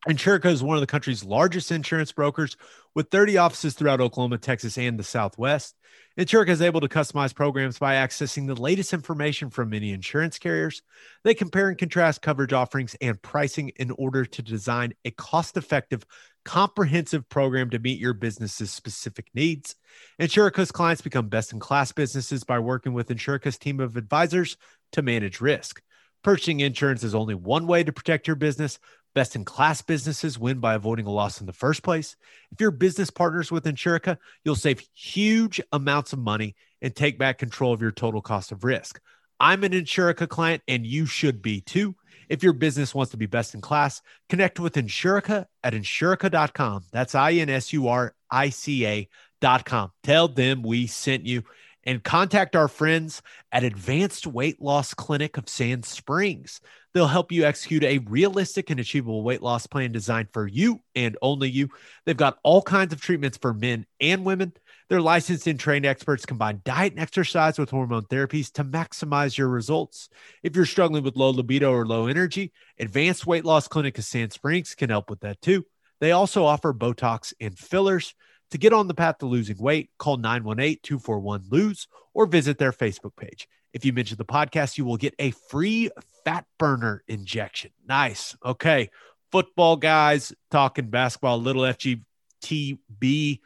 Insurica 0.08 0.46
is 0.46 0.62
one 0.62 0.76
of 0.76 0.80
the 0.80 0.86
country's 0.86 1.24
largest 1.24 1.72
insurance 1.72 2.12
brokers 2.12 2.56
with 2.94 3.10
30 3.10 3.38
offices 3.38 3.74
throughout 3.74 4.00
Oklahoma, 4.00 4.38
Texas, 4.38 4.78
and 4.78 4.98
the 4.98 5.04
Southwest. 5.04 5.74
Insurica 6.18 6.48
is 6.48 6.62
able 6.62 6.80
to 6.80 6.88
customize 6.88 7.34
programs 7.34 7.78
by 7.78 7.94
accessing 7.94 8.46
the 8.46 8.54
latest 8.54 8.92
information 8.92 9.50
from 9.50 9.70
many 9.70 9.92
insurance 9.92 10.38
carriers. 10.38 10.80
They 11.24 11.34
compare 11.34 11.68
and 11.68 11.76
contrast 11.76 12.22
coverage 12.22 12.52
offerings 12.52 12.96
and 13.00 13.20
pricing 13.20 13.70
in 13.76 13.90
order 13.90 14.24
to 14.24 14.42
design 14.42 14.94
a 15.04 15.10
cost 15.10 15.56
effective, 15.56 16.06
comprehensive 16.46 17.28
program 17.28 17.68
to 17.70 17.78
meet 17.80 17.98
your 17.98 18.14
business's 18.14 18.70
specific 18.70 19.26
needs. 19.34 19.74
Insurica's 20.20 20.70
clients 20.70 21.02
become 21.02 21.28
best 21.28 21.52
in 21.52 21.58
class 21.58 21.90
businesses 21.90 22.44
by 22.44 22.60
working 22.60 22.92
with 22.92 23.08
Insurica's 23.08 23.58
team 23.58 23.80
of 23.80 23.96
advisors 23.96 24.56
to 24.92 25.02
manage 25.02 25.40
risk. 25.40 25.82
Purchasing 26.22 26.60
insurance 26.60 27.02
is 27.02 27.16
only 27.16 27.34
one 27.34 27.66
way 27.66 27.82
to 27.82 27.92
protect 27.92 28.28
your 28.28 28.36
business. 28.36 28.78
Best 29.12 29.34
in 29.34 29.44
class 29.44 29.82
businesses 29.82 30.38
win 30.38 30.60
by 30.60 30.74
avoiding 30.74 31.06
a 31.06 31.10
loss 31.10 31.40
in 31.40 31.46
the 31.46 31.52
first 31.52 31.82
place. 31.82 32.14
If 32.52 32.60
your 32.60 32.70
business 32.70 33.10
partners 33.10 33.50
with 33.50 33.64
Insurica, 33.64 34.16
you'll 34.44 34.54
save 34.54 34.86
huge 34.94 35.60
amounts 35.72 36.12
of 36.12 36.20
money 36.20 36.54
and 36.80 36.94
take 36.94 37.18
back 37.18 37.38
control 37.38 37.72
of 37.72 37.82
your 37.82 37.90
total 37.90 38.22
cost 38.22 38.52
of 38.52 38.62
risk. 38.62 39.00
I'm 39.40 39.64
an 39.64 39.72
Insurica 39.72 40.28
client 40.28 40.62
and 40.68 40.86
you 40.86 41.06
should 41.06 41.42
be 41.42 41.60
too. 41.60 41.96
If 42.28 42.42
your 42.42 42.52
business 42.52 42.94
wants 42.94 43.10
to 43.12 43.16
be 43.16 43.26
best 43.26 43.54
in 43.54 43.60
class, 43.60 44.02
connect 44.28 44.60
with 44.60 44.74
Insurica 44.74 45.46
at 45.62 45.74
insurica.com. 45.74 46.84
That's 46.92 47.14
I 47.14 47.32
N 47.32 47.50
S 47.50 47.72
U 47.72 47.88
R 47.88 48.14
I 48.30 48.50
C 48.50 48.86
A.com. 48.86 49.92
Tell 50.02 50.28
them 50.28 50.62
we 50.62 50.86
sent 50.86 51.26
you 51.26 51.44
and 51.86 52.02
contact 52.02 52.56
our 52.56 52.66
friends 52.68 53.22
at 53.52 53.62
Advanced 53.62 54.26
Weight 54.26 54.60
Loss 54.60 54.94
Clinic 54.94 55.36
of 55.36 55.48
Sand 55.48 55.84
Springs. 55.84 56.60
They'll 56.92 57.06
help 57.06 57.30
you 57.30 57.44
execute 57.44 57.84
a 57.84 57.98
realistic 57.98 58.70
and 58.70 58.80
achievable 58.80 59.22
weight 59.22 59.42
loss 59.42 59.66
plan 59.66 59.92
designed 59.92 60.28
for 60.32 60.46
you 60.46 60.80
and 60.94 61.16
only 61.22 61.48
you. 61.48 61.68
They've 62.04 62.16
got 62.16 62.38
all 62.42 62.62
kinds 62.62 62.92
of 62.92 63.00
treatments 63.00 63.38
for 63.38 63.54
men 63.54 63.86
and 64.00 64.24
women. 64.24 64.52
Their 64.88 65.00
licensed 65.00 65.48
and 65.48 65.58
trained 65.58 65.84
experts 65.84 66.24
combine 66.24 66.60
diet 66.64 66.92
and 66.92 67.02
exercise 67.02 67.58
with 67.58 67.70
hormone 67.70 68.04
therapies 68.04 68.52
to 68.52 68.64
maximize 68.64 69.36
your 69.36 69.48
results. 69.48 70.08
If 70.44 70.54
you're 70.54 70.64
struggling 70.64 71.02
with 71.02 71.16
low 71.16 71.30
libido 71.30 71.72
or 71.72 71.84
low 71.84 72.06
energy, 72.06 72.52
Advanced 72.78 73.26
Weight 73.26 73.44
Loss 73.44 73.66
Clinic 73.66 73.98
of 73.98 74.04
Sand 74.04 74.32
Springs 74.32 74.76
can 74.76 74.90
help 74.90 75.10
with 75.10 75.20
that 75.20 75.40
too. 75.42 75.64
They 76.00 76.12
also 76.12 76.44
offer 76.44 76.72
Botox 76.72 77.32
and 77.40 77.58
fillers. 77.58 78.14
To 78.52 78.58
get 78.58 78.72
on 78.72 78.86
the 78.86 78.94
path 78.94 79.18
to 79.18 79.26
losing 79.26 79.58
weight, 79.58 79.90
call 79.98 80.18
918 80.18 80.78
241 80.84 81.46
Lose 81.50 81.88
or 82.14 82.26
visit 82.26 82.58
their 82.58 82.70
Facebook 82.70 83.16
page. 83.16 83.48
If 83.72 83.84
you 83.84 83.92
mention 83.92 84.18
the 84.18 84.24
podcast, 84.24 84.78
you 84.78 84.84
will 84.84 84.96
get 84.96 85.14
a 85.18 85.32
free 85.32 85.90
fat 86.24 86.46
burner 86.58 87.02
injection. 87.08 87.72
Nice. 87.88 88.36
Okay. 88.44 88.90
Football 89.32 89.76
guys 89.76 90.32
talking 90.52 90.90
basketball, 90.90 91.40
little 91.40 91.62
FGTB, 91.62 93.40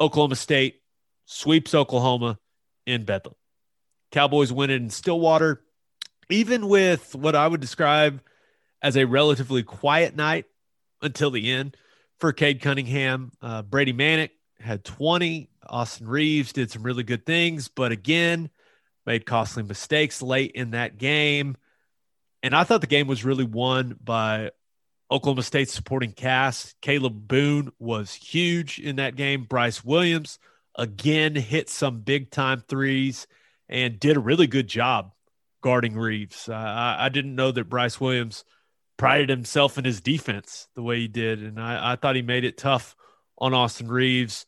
Oklahoma 0.00 0.36
State 0.36 0.82
sweeps 1.24 1.74
Oklahoma 1.74 2.38
in 2.86 3.04
Bedlam. 3.04 3.34
Cowboys 4.12 4.52
win 4.52 4.70
it 4.70 4.76
in 4.76 4.90
Stillwater, 4.90 5.62
even 6.30 6.68
with 6.68 7.14
what 7.14 7.34
I 7.34 7.46
would 7.46 7.60
describe 7.60 8.20
as 8.82 8.96
a 8.96 9.04
relatively 9.04 9.62
quiet 9.62 10.14
night 10.14 10.44
until 11.02 11.30
the 11.30 11.50
end 11.50 11.76
for 12.18 12.32
Cade 12.32 12.60
Cunningham. 12.60 13.32
Uh, 13.42 13.62
Brady 13.62 13.92
Manek 13.92 14.30
had 14.60 14.84
20. 14.84 15.50
Austin 15.68 16.08
Reaves 16.08 16.52
did 16.52 16.70
some 16.70 16.82
really 16.82 17.02
good 17.02 17.26
things, 17.26 17.68
but 17.68 17.90
again, 17.90 18.50
made 19.04 19.26
costly 19.26 19.62
mistakes 19.62 20.22
late 20.22 20.52
in 20.52 20.70
that 20.70 20.98
game. 20.98 21.56
And 22.42 22.54
I 22.54 22.64
thought 22.64 22.80
the 22.80 22.86
game 22.86 23.08
was 23.08 23.24
really 23.24 23.44
won 23.44 23.96
by 24.02 24.50
Oklahoma 25.10 25.42
State's 25.42 25.72
supporting 25.72 26.12
cast. 26.12 26.80
Kalib 26.80 27.28
Boone 27.28 27.72
was 27.78 28.12
huge 28.14 28.78
in 28.78 28.96
that 28.96 29.16
game. 29.16 29.44
Bryce 29.44 29.84
Williams 29.84 30.38
again 30.74 31.34
hit 31.34 31.68
some 31.68 32.00
big 32.00 32.30
time 32.30 32.62
threes 32.68 33.26
and 33.68 34.00
did 34.00 34.16
a 34.16 34.20
really 34.20 34.46
good 34.46 34.68
job 34.68 35.12
guarding 35.62 35.94
Reaves. 35.94 36.48
Uh, 36.48 36.54
I, 36.54 37.06
I 37.06 37.08
didn't 37.08 37.34
know 37.34 37.52
that 37.52 37.68
Bryce 37.68 38.00
Williams– 38.00 38.44
prided 38.96 39.28
himself 39.28 39.78
in 39.78 39.84
his 39.84 40.00
defense 40.00 40.68
the 40.74 40.82
way 40.82 41.00
he 41.00 41.08
did. 41.08 41.42
And 41.42 41.60
I, 41.60 41.92
I 41.92 41.96
thought 41.96 42.16
he 42.16 42.22
made 42.22 42.44
it 42.44 42.58
tough 42.58 42.96
on 43.38 43.54
Austin 43.54 43.88
Reaves. 43.88 44.46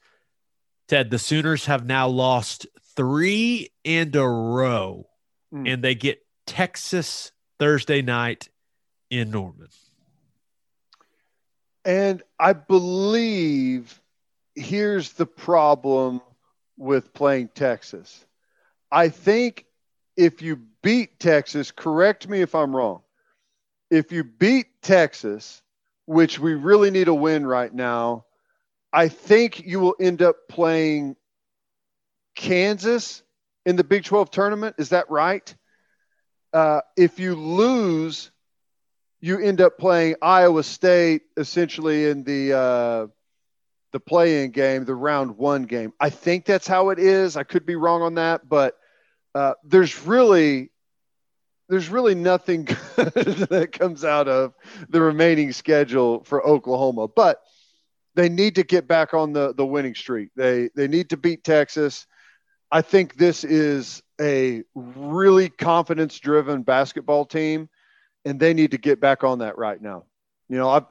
Ted, 0.89 1.11
the 1.11 1.19
Sooners 1.19 1.67
have 1.67 1.85
now 1.85 2.09
lost 2.09 2.67
three 2.97 3.71
in 3.85 4.17
a 4.17 4.27
row, 4.27 5.07
mm. 5.53 5.71
and 5.71 5.85
they 5.85 5.95
get 5.95 6.25
Texas 6.47 7.33
Thursday 7.59 8.01
night 8.01 8.49
in 9.11 9.31
Norman. 9.31 9.69
And 11.89 12.23
I 12.39 12.53
believe 12.53 13.99
here's 14.55 15.15
the 15.15 15.25
problem 15.25 16.21
with 16.77 17.15
playing 17.15 17.49
Texas. 17.55 18.27
I 18.93 19.09
think 19.09 19.65
if 20.15 20.43
you 20.43 20.61
beat 20.83 21.19
Texas, 21.19 21.71
correct 21.71 22.29
me 22.29 22.43
if 22.43 22.55
I'm 22.55 22.77
wrong. 22.77 23.01
If 23.91 24.13
you 24.13 24.23
beat 24.23 24.67
Texas, 24.83 25.63
which 26.05 26.39
we 26.39 26.53
really 26.53 26.91
need 26.91 27.09
a 27.09 27.15
win 27.15 27.47
right 27.47 27.73
now, 27.73 28.27
I 28.93 29.09
think 29.09 29.65
you 29.65 29.81
will 29.81 29.97
end 29.99 30.21
up 30.21 30.47
playing 30.47 31.17
Kansas 32.35 33.23
in 33.65 33.77
the 33.77 33.85
Big 33.85 34.05
12 34.05 34.31
tournament. 34.31 34.77
Is 34.77 34.91
that 34.91 35.09
right? 35.09 35.55
Uh, 36.53 36.83
if 36.99 37.19
you 37.19 37.35
lose, 37.35 38.31
you 39.21 39.39
end 39.39 39.61
up 39.61 39.79
playing 39.79 40.17
Iowa 40.23 40.63
State 40.63 41.23
essentially 41.37 42.09
in 42.09 42.25
the 42.25 42.57
uh, 42.57 43.07
the 43.93 44.01
play-in 44.01 44.51
game, 44.51 44.85
the 44.85 44.95
round 44.95 45.37
one 45.37 45.65
game. 45.65 45.93
I 45.99 46.11
think 46.11 46.45
that's 46.45 46.67
how 46.67 46.91
it 46.91 46.99
is. 46.99 47.37
I 47.37 47.43
could 47.43 47.67
be 47.67 47.77
wrong 47.77 48.03
on 48.03 48.15
that, 48.15 48.49
but 48.49 48.77
uh, 49.35 49.55
there's 49.65 50.03
really 50.03 50.71
there's 51.69 51.89
really 51.89 52.15
nothing 52.15 52.65
that 52.97 53.71
comes 53.73 54.05
out 54.05 54.29
of 54.29 54.55
the 54.89 55.01
remaining 55.01 55.53
schedule 55.53 56.25
for 56.25 56.47
Oklahoma. 56.47 57.09
But 57.09 57.43
they 58.15 58.29
need 58.29 58.55
to 58.57 58.63
get 58.63 58.87
back 58.87 59.15
on 59.15 59.33
the 59.33 59.55
the 59.55 59.67
winning 59.67 59.95
streak. 59.95 60.31
They 60.37 60.71
they 60.75 60.87
need 60.87 61.11
to 61.11 61.17
beat 61.17 61.45
Texas. 61.45 62.07
I 62.71 62.83
think 62.83 63.17
this 63.17 63.45
is 63.45 64.03
a 64.21 64.63
really 64.75 65.49
confidence 65.49 66.19
driven 66.19 66.63
basketball 66.63 67.25
team 67.25 67.69
and 68.25 68.39
they 68.39 68.55
need 68.55 68.73
to 68.73 68.79
get 68.79 69.01
back 69.01 69.25
on 69.25 69.41
that 69.41 69.59
right 69.59 69.81
now. 69.81 70.05
You 70.49 70.59
know, 70.59 70.69
I 70.69 70.83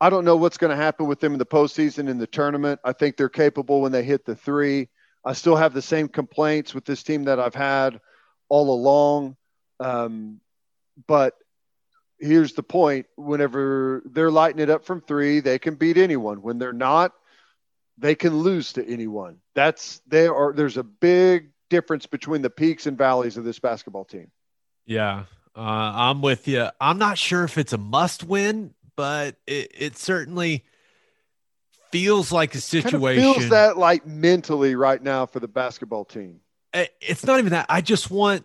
I 0.00 0.10
don't 0.10 0.24
know 0.24 0.36
what's 0.36 0.58
going 0.58 0.70
to 0.70 0.76
happen 0.76 1.06
with 1.06 1.20
them 1.20 1.32
in 1.32 1.38
the 1.38 1.46
postseason 1.46 2.08
in 2.08 2.18
the 2.18 2.26
tournament. 2.26 2.80
I 2.84 2.92
think 2.92 3.16
they're 3.16 3.28
capable 3.28 3.80
when 3.80 3.92
they 3.92 4.04
hit 4.04 4.24
the 4.24 4.36
three. 4.36 4.88
I 5.24 5.32
still 5.32 5.56
have 5.56 5.74
the 5.74 5.82
same 5.82 6.08
complaints 6.08 6.72
with 6.72 6.84
this 6.84 7.02
team 7.02 7.24
that 7.24 7.40
I've 7.40 7.54
had 7.54 8.00
all 8.48 8.72
along. 8.72 9.36
Um, 9.80 10.40
but 11.06 11.34
here's 12.18 12.52
the 12.54 12.62
point: 12.62 13.06
whenever 13.16 14.02
they're 14.06 14.30
lighting 14.30 14.60
it 14.60 14.70
up 14.70 14.84
from 14.84 15.00
three, 15.00 15.40
they 15.40 15.58
can 15.58 15.74
beat 15.74 15.96
anyone. 15.96 16.42
When 16.42 16.58
they're 16.58 16.72
not, 16.72 17.12
they 17.98 18.14
can 18.14 18.38
lose 18.38 18.74
to 18.74 18.86
anyone. 18.86 19.38
That's 19.54 20.00
there 20.06 20.34
are 20.34 20.52
there's 20.52 20.76
a 20.76 20.84
big 20.84 21.50
difference 21.70 22.06
between 22.06 22.42
the 22.42 22.50
peaks 22.50 22.86
and 22.86 22.96
valleys 22.96 23.36
of 23.36 23.44
this 23.44 23.58
basketball 23.58 24.04
team. 24.04 24.30
Yeah, 24.86 25.24
uh, 25.58 25.92
I'm 25.94 26.22
with 26.22 26.46
you. 26.46 26.68
I'm 26.80 26.98
not 26.98 27.18
sure 27.18 27.42
if 27.42 27.58
it's 27.58 27.72
a 27.72 27.78
must 27.78 28.22
win, 28.22 28.74
but 28.94 29.34
it, 29.44 29.72
it 29.76 29.98
certainly 29.98 30.64
feels 31.90 32.30
like 32.30 32.54
a 32.54 32.60
situation. 32.60 33.22
Kind 33.24 33.34
of 33.34 33.40
feels 33.42 33.50
that 33.50 33.76
like 33.76 34.06
mentally 34.06 34.76
right 34.76 35.02
now 35.02 35.26
for 35.26 35.40
the 35.40 35.48
basketball 35.48 36.04
team. 36.04 36.40
It's 37.00 37.26
not 37.26 37.40
even 37.40 37.50
that. 37.50 37.66
I 37.68 37.80
just 37.80 38.08
want, 38.08 38.44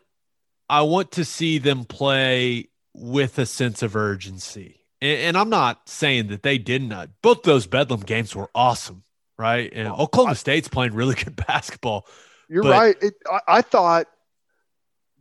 I 0.67 0.81
want 0.81 1.11
to 1.13 1.25
see 1.25 1.59
them 1.59 1.85
play 1.85 2.69
with 2.95 3.37
a 3.37 3.45
sense 3.45 3.83
of 3.83 3.95
urgency. 3.95 4.79
And, 4.99 5.19
and 5.19 5.37
I'm 5.37 5.49
not 5.49 5.87
saying 5.87 6.27
that 6.29 6.41
they 6.41 6.57
didn't. 6.57 7.11
Both 7.21 7.43
those 7.43 7.67
Bedlam 7.67 7.99
games 7.99 8.35
were 8.35 8.49
awesome, 8.55 9.03
right? 9.37 9.71
And 9.71 9.87
Oklahoma 9.87 10.31
I, 10.31 10.35
State's 10.35 10.67
playing 10.67 10.95
really 10.95 11.13
good 11.13 11.35
basketball. 11.47 12.07
You're 12.49 12.63
but, 12.63 12.71
right. 12.71 12.95
It, 13.03 13.13
I, 13.31 13.39
I 13.47 13.61
thought, 13.61 14.07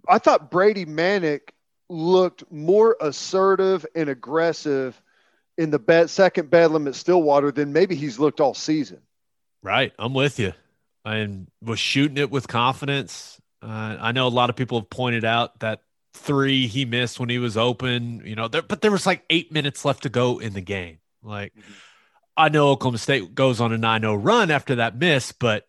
I 0.08 0.16
thought 0.16 0.50
Brady 0.50 0.86
Manek 0.86 1.50
looked 1.92 2.50
more 2.50 2.96
assertive 3.00 3.86
and 3.94 4.08
aggressive 4.08 5.00
in 5.58 5.70
the 5.70 5.78
bed, 5.78 6.10
second 6.10 6.50
bedlam 6.50 6.88
at 6.88 6.94
Stillwater 6.94 7.52
than 7.52 7.72
maybe 7.72 7.94
he's 7.94 8.18
looked 8.18 8.40
all 8.40 8.54
season. 8.54 9.00
Right. 9.62 9.92
I'm 9.98 10.14
with 10.14 10.38
you. 10.38 10.54
And 11.04 11.48
was 11.60 11.78
shooting 11.78 12.16
it 12.16 12.30
with 12.30 12.48
confidence. 12.48 13.40
Uh, 13.60 13.96
I 14.00 14.12
know 14.12 14.26
a 14.26 14.28
lot 14.28 14.50
of 14.50 14.56
people 14.56 14.80
have 14.80 14.90
pointed 14.90 15.24
out 15.24 15.60
that 15.60 15.82
three 16.14 16.66
he 16.66 16.84
missed 16.84 17.20
when 17.20 17.28
he 17.28 17.38
was 17.38 17.56
open, 17.56 18.22
you 18.24 18.34
know, 18.34 18.48
there, 18.48 18.62
but 18.62 18.80
there 18.80 18.90
was 18.90 19.06
like 19.06 19.24
eight 19.30 19.52
minutes 19.52 19.84
left 19.84 20.04
to 20.04 20.08
go 20.08 20.38
in 20.38 20.52
the 20.52 20.60
game. 20.60 20.98
Like, 21.22 21.52
mm-hmm. 21.54 21.72
I 22.36 22.48
know 22.48 22.68
Oklahoma 22.70 22.98
State 22.98 23.34
goes 23.34 23.60
on 23.60 23.72
a 23.72 23.78
9 23.78 24.00
0 24.00 24.14
run 24.14 24.50
after 24.50 24.76
that 24.76 24.96
miss, 24.96 25.32
but 25.32 25.68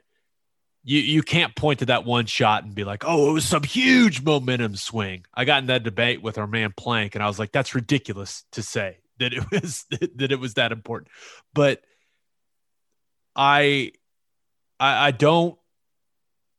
you 0.84 0.99
you 0.99 1.23
can't 1.23 1.55
point 1.55 1.79
to 1.79 1.86
that 1.86 2.05
one 2.05 2.25
shot 2.25 2.63
and 2.63 2.75
be 2.75 2.84
like, 2.84 3.03
oh, 3.05 3.29
it 3.29 3.34
was 3.34 3.45
some 3.45 3.63
huge 3.63 4.21
momentum 4.21 4.75
swing. 4.75 5.25
I 5.34 5.45
got 5.45 5.61
in 5.61 5.67
that 5.67 5.84
debate 5.84 6.21
with 6.21 6.38
our 6.38 6.47
man 6.47 6.73
Plank, 6.75 7.15
and 7.15 7.23
I 7.23 7.27
was 7.27 7.39
like, 7.39 7.51
that's 7.51 7.73
ridiculous 7.73 8.43
to 8.51 8.61
say 8.61 8.97
that 9.19 9.34
it 9.34 9.43
was 9.51 9.86
that 9.89 10.31
it 10.31 10.39
was 10.39 10.55
that 10.55 10.71
important. 10.71 11.09
But 11.53 11.81
I 13.36 13.93
I, 14.79 15.07
I 15.07 15.11
don't 15.11 15.57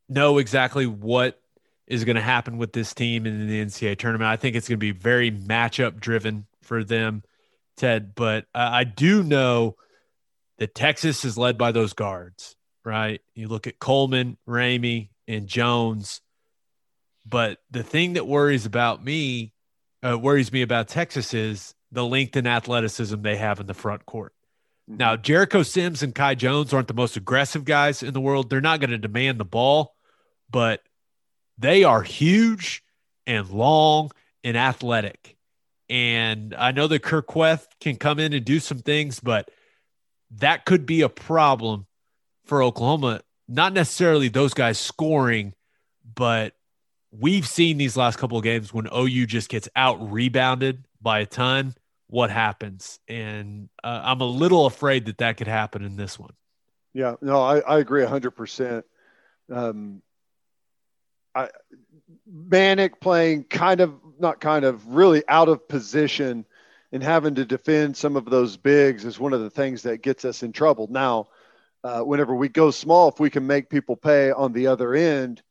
know 0.09 0.39
exactly 0.39 0.87
what 0.87 1.39
is 1.87 2.05
going 2.05 2.17
to 2.17 2.23
happen 2.23 2.57
with 2.57 2.73
this 2.73 2.95
team 2.95 3.27
in 3.27 3.47
the 3.47 3.63
NCAA 3.63 3.99
tournament. 3.99 4.29
I 4.29 4.37
think 4.37 4.57
it's 4.57 4.69
going 4.69 4.79
to 4.79 4.81
be 4.81 4.93
very 4.93 5.31
matchup 5.31 6.01
driven 6.01 6.47
for 6.63 6.83
them, 6.83 7.23
Ted. 7.77 8.15
But 8.15 8.47
I 8.55 8.85
do 8.85 9.23
know 9.23 9.77
that 10.57 10.75
Texas 10.75 11.27
is 11.27 11.37
led 11.37 11.59
by 11.59 11.73
those 11.73 11.93
guards 11.93 12.57
right? 12.85 13.21
You 13.35 13.49
look 13.49 13.67
at 13.67 13.79
Coleman, 13.79 14.37
Ramey, 14.49 15.09
and 15.27 15.47
Jones. 15.47 16.21
But 17.27 17.59
the 17.71 17.83
thing 17.83 18.15
that 18.15 18.27
worries 18.27 18.67
about 18.67 19.03
me, 19.03 19.53
uh, 20.03 20.19
worries 20.19 20.53
me 20.53 20.63
about 20.63 20.89
Texas 20.89 21.33
is 21.33 21.75
the 21.91 22.05
length 22.05 22.37
and 22.37 22.47
athleticism 22.47 23.23
they 23.23 23.37
have 23.37 23.61
in 23.61 23.67
the 23.67 23.75
front 23.75 24.05
court. 24.05 24.35
Mm-hmm. 24.91 24.99
Now, 24.99 25.17
Jericho 25.17 25.63
Sims 25.63 26.03
and 26.03 26.15
Kai 26.15 26.35
Jones 26.35 26.75
aren't 26.75 26.89
the 26.89 26.95
most 26.95 27.17
aggressive 27.17 27.65
guys 27.65 28.03
in 28.03 28.13
the 28.13 28.21
world. 28.21 28.51
They're 28.51 28.61
not 28.61 28.81
going 28.81 28.91
to 28.91 28.99
demand 28.99 29.41
the 29.41 29.45
ball, 29.45 29.95
but 30.51 30.83
they 31.57 31.85
are 31.85 32.03
huge 32.03 32.83
and 33.27 33.49
long 33.49 34.11
and 34.43 34.57
athletic. 34.57 35.37
And 35.89 36.55
I 36.55 36.73
know 36.73 36.87
that 36.87 37.03
Kuath 37.03 37.67
can 37.81 37.97
come 37.97 38.19
in 38.19 38.33
and 38.33 38.45
do 38.45 38.59
some 38.59 38.79
things, 38.79 39.21
but 39.21 39.51
that 40.33 40.65
could 40.65 40.87
be 40.87 41.03
a 41.03 41.09
problem 41.09 41.87
for 42.45 42.63
Oklahoma, 42.63 43.21
not 43.49 43.73
necessarily 43.73 44.29
those 44.29 44.55
guys 44.55 44.79
scoring, 44.79 45.55
but 46.15 46.55
we've 47.11 47.47
seen 47.47 47.79
these 47.79 47.97
last 47.97 48.19
couple 48.19 48.39
of 48.39 48.45
games 48.45 48.73
when 48.73 48.89
OU 48.95 49.27
just 49.27 49.49
gets 49.49 49.69
out 49.77 50.13
rebounded 50.13 50.85
by 51.01 51.21
a 51.21 51.27
ton. 51.27 51.75
What 52.09 52.31
happens? 52.31 52.99
And 53.09 53.69
uh, 53.83 54.03
I'm 54.05 54.21
a 54.21 54.27
little 54.27 54.67
afraid 54.67 55.07
that 55.07 55.19
that 55.19 55.37
could 55.37 55.49
happen 55.49 55.85
in 55.85 55.97
this 55.97 56.19
one. 56.19 56.33
Yeah, 56.93 57.17
no, 57.21 57.43
I, 57.43 57.59
I 57.61 57.79
agree 57.79 58.05
100%. 58.05 58.83
Um, 59.51 60.03
I, 61.35 61.49
Manek 62.33 63.01
playing 63.01 63.45
kind 63.45 63.81
of, 63.81 63.95
not 64.19 64.41
kind 64.41 64.65
of, 64.65 64.87
really 64.87 65.25
out 65.29 65.49
of 65.49 65.67
position 65.67 66.47
and 66.93 67.03
having 67.03 67.35
to 67.35 67.45
defend 67.45 67.97
some 67.97 68.15
of 68.15 68.27
those 68.27 68.57
bigs 68.57 69.05
is 69.05 69.19
one 69.19 69.33
of 69.33 69.41
the 69.41 69.51
things 69.51 69.83
that 69.83 70.03
gets 70.03 70.25
us 70.25 70.45
in 70.45 70.53
trouble. 70.53 70.87
Now, 70.89 71.27
uh, 71.85 72.01
whenever 72.01 72.35
we 72.35 72.49
go 72.49 72.71
small, 72.71 73.09
if 73.09 73.21
we 73.21 73.29
can 73.29 73.47
make 73.47 73.69
people 73.69 73.95
pay 73.95 74.33
on 74.33 74.53
the 74.55 74.67
other 74.69 74.95
end, 74.95 75.43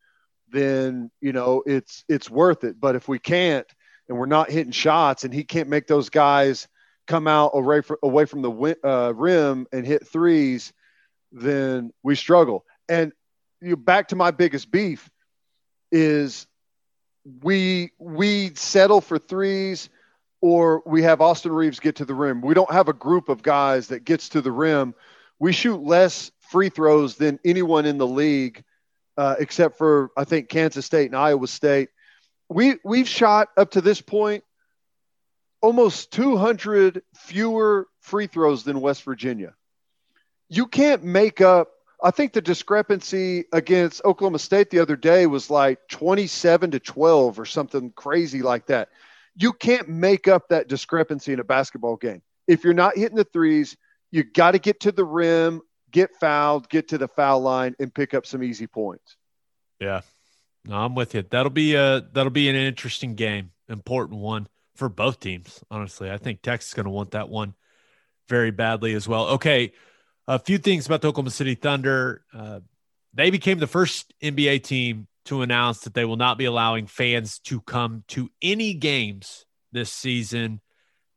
then 0.50 1.12
you 1.22 1.32
know 1.32 1.64
it's 1.66 2.04
it's 2.10 2.30
worth 2.30 2.64
it. 2.64 2.80
But 2.80 2.96
if 2.96 3.08
we 3.08 3.20
can't, 3.20 3.68
and 4.10 4.18
we're 4.18 4.26
not 4.26 4.50
hitting 4.50 4.72
shots, 4.72 5.24
and 5.24 5.34
he 5.34 5.44
can't 5.44 5.70
make 5.70 5.86
those 5.86 6.10
guys 6.10 6.68
come 7.06 7.28
out 7.28 7.52
away 7.54 7.82
from 7.82 7.98
away 8.02 8.26
from 8.26 8.42
the 8.42 8.78
uh, 8.84 9.14
rim 9.16 9.68
and 9.72 9.86
hit 9.86 10.08
threes, 10.08 10.74
then 11.32 11.92
we 12.02 12.16
struggle. 12.16 12.66
And 12.90 13.14
you 13.62 13.72
know, 13.72 13.76
back 13.76 14.08
to 14.08 14.16
my 14.16 14.32
biggest 14.32 14.72
beef 14.72 15.10
is 15.92 16.48
we 17.42 17.92
we 18.00 18.56
settle 18.56 19.02
for 19.02 19.20
threes 19.20 19.90
or 20.42 20.82
we 20.86 21.04
have 21.04 21.22
Austin 21.22 21.52
Reaves 21.52 21.80
get 21.80 21.98
to 21.98 22.06
the 22.06 22.16
rim. 22.16 22.42
We 22.42 22.56
don't 22.56 22.72
have 22.72 22.90
a 22.90 22.94
group 22.94 23.30
of 23.30 23.44
guys 23.44 23.88
that 23.90 24.04
gets 24.04 24.30
to 24.30 24.42
the 24.42 24.52
rim 24.52 24.96
we 25.40 25.52
shoot 25.52 25.84
less 25.84 26.32
free 26.40 26.70
throws 26.70 27.16
than 27.16 27.40
anyone 27.44 27.86
in 27.86 27.98
the 27.98 28.08
league, 28.08 28.64
uh, 29.18 29.36
except 29.40 29.78
for 29.78 30.12
I 30.16 30.24
think 30.24 30.50
Kansas 30.50 30.86
State 30.86 31.08
and 31.08 31.16
Iowa 31.16 31.48
State. 31.48 31.90
We 32.50 32.76
we've 32.84 33.08
shot 33.08 33.50
up 33.58 33.72
to 33.72 33.82
this 33.82 34.02
point 34.02 34.44
almost 35.64 36.12
200 36.12 37.02
fewer 37.16 37.88
free 38.02 38.28
throws 38.28 38.64
than 38.66 38.82
West 38.82 39.04
Virginia. 39.04 39.56
You 40.50 40.68
can't 40.68 41.04
make 41.04 41.42
up. 41.42 41.70
I 42.04 42.12
think 42.12 42.34
the 42.34 42.42
discrepancy 42.42 43.46
against 43.54 44.04
Oklahoma 44.04 44.40
State 44.40 44.70
the 44.70 44.80
other 44.80 44.98
day 44.98 45.26
was 45.26 45.50
like 45.50 45.80
27 45.88 46.72
to 46.72 46.80
12 46.80 47.40
or 47.40 47.46
something 47.46 47.92
crazy 47.92 48.42
like 48.42 48.66
that. 48.66 48.90
You 49.38 49.54
can't 49.54 49.88
make 49.88 50.28
up 50.28 50.50
that 50.50 50.68
discrepancy 50.68 51.32
in 51.32 51.40
a 51.40 51.46
basketball 51.46 51.96
game. 51.96 52.22
If 52.46 52.66
you're 52.66 52.74
not 52.74 52.98
hitting 52.98 53.16
the 53.16 53.24
threes, 53.24 53.78
you 54.14 54.24
got 54.24 54.52
to 54.52 54.60
get 54.60 54.82
to 54.82 54.92
the 54.92 55.04
rim, 55.04 55.60
get 55.90 56.12
fouled, 56.20 56.70
get 56.70 56.90
to 56.90 57.00
the 57.00 57.08
foul 57.08 57.42
line, 57.42 57.76
and 57.80 57.92
pick 57.92 58.14
up 58.14 58.28
some 58.28 58.44
easy 58.44 58.68
points. 58.68 59.18
Yeah, 59.80 60.02
no, 60.66 60.76
I'm 60.76 60.94
with 60.94 61.16
you. 61.16 61.24
That'll 61.24 61.50
be 61.50 61.74
a 61.74 62.02
that'll 62.14 62.30
be 62.30 62.48
an 62.48 62.56
interesting 62.56 63.16
game, 63.16 63.50
important 63.68 64.20
one 64.20 64.48
for 64.76 64.88
both 64.88 65.20
teams. 65.20 65.64
Honestly, 65.72 66.12
I 66.12 66.18
think 66.18 66.44
Texas 66.44 66.70
is 66.70 66.74
going 66.76 66.84
to 66.84 66.92
want 66.92 67.12
that 67.12 67.28
one 67.28 67.56
very 68.30 68.52
badly 68.52 68.94
as 68.94 69.08
well. 69.08 69.30
Okay, 69.30 69.74
a 70.28 70.38
few 70.38 70.60
things 70.60 70.86
about 70.86 71.02
the 71.02 71.08
Oklahoma 71.08 71.32
City 71.32 71.56
Thunder. 71.56 72.24
Uh, 72.32 72.60
they 73.16 73.32
became 73.32 73.58
the 73.58 73.66
first 73.66 74.14
NBA 74.22 74.62
team 74.62 75.08
to 75.26 75.42
announce 75.42 75.82
that 75.82 75.96
they 75.96 76.06
will 76.06 76.18
not 76.18 76.38
be 76.38 76.46
allowing 76.46 76.86
fans 76.86 77.40
to 77.40 77.62
come 77.62 78.04
to 78.10 78.30
any 78.44 78.76
games 78.76 79.48
this 79.72 79.92
season. 79.92 80.62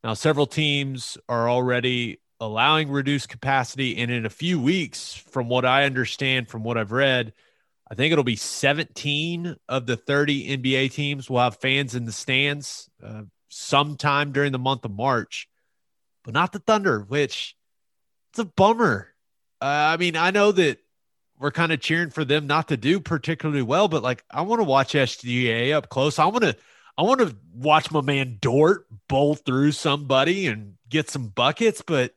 Now, 0.03 0.15
several 0.15 0.47
teams 0.47 1.19
are 1.29 1.51
already 1.51 2.21
allowing 2.41 2.91
reduced 2.91 3.29
capacity, 3.29 3.97
and 3.97 4.11
in 4.11 4.27
a 4.27 4.31
few 4.31 4.61
weeks, 4.61 5.15
from 5.15 5.49
what 5.49 5.65
I 5.65 5.85
understand, 5.85 6.49
from 6.49 6.63
what 6.63 6.77
I've 6.77 6.93
read, 6.93 7.33
I 7.91 7.95
think 7.95 8.13
it'll 8.13 8.25
be 8.25 8.37
17 8.37 9.57
of 9.69 9.87
the 9.87 9.97
30 9.97 10.59
NBA 10.59 10.93
teams 10.93 11.31
will 11.31 11.41
have 11.41 11.57
fans 11.57 11.95
in 11.95 12.05
the 12.05 12.13
stands 12.13 12.91
uh, 13.03 13.23
sometime 13.49 14.33
during 14.33 14.53
the 14.53 14.59
month 14.59 14.85
of 14.85 14.91
March, 14.91 15.49
but 16.25 16.35
not 16.35 16.53
the 16.53 16.59
Thunder, 16.59 17.01
which 17.01 17.55
it's 18.31 18.41
a 18.41 18.45
bummer. 18.45 19.15
Uh, 19.61 19.95
I 19.95 19.97
mean, 19.97 20.17
I 20.17 20.31
know 20.31 20.53
that 20.53 20.79
we're 21.39 21.53
kind 21.53 21.73
of 21.73 21.81
cheering 21.81 22.11
for 22.11 22.25
them 22.25 22.47
not 22.47 22.69
to 22.69 22.77
do 22.77 22.99
particularly 22.99 23.63
well, 23.63 23.89
but 23.89 24.03
like 24.03 24.25
I 24.31 24.43
want 24.43 24.61
to 24.61 24.65
watch 24.65 24.95
SGA 24.95 25.73
up 25.73 25.89
close. 25.89 26.19
I 26.19 26.27
want 26.27 26.43
to 26.43 26.57
I 26.99 27.03
want 27.03 27.21
to 27.21 27.37
watch 27.55 27.91
my 27.91 28.01
man 28.01 28.39
Dort 28.41 28.87
bowl 29.09 29.35
through 29.35 29.73
somebody 29.73 30.47
and 30.47 30.75
get 30.89 31.11
some 31.11 31.29
buckets, 31.29 31.83
but 31.87 32.15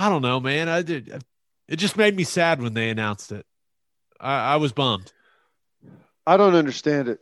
I 0.00 0.08
don't 0.08 0.22
know, 0.22 0.40
man. 0.40 0.68
I 0.68 0.82
did 0.82 1.22
it 1.68 1.76
just 1.76 1.96
made 1.96 2.16
me 2.16 2.24
sad 2.24 2.60
when 2.60 2.74
they 2.74 2.90
announced 2.90 3.30
it. 3.30 3.46
I, 4.18 4.54
I 4.54 4.56
was 4.56 4.72
bummed. 4.72 5.12
I 6.26 6.36
don't 6.36 6.54
understand 6.54 7.08
it. 7.08 7.20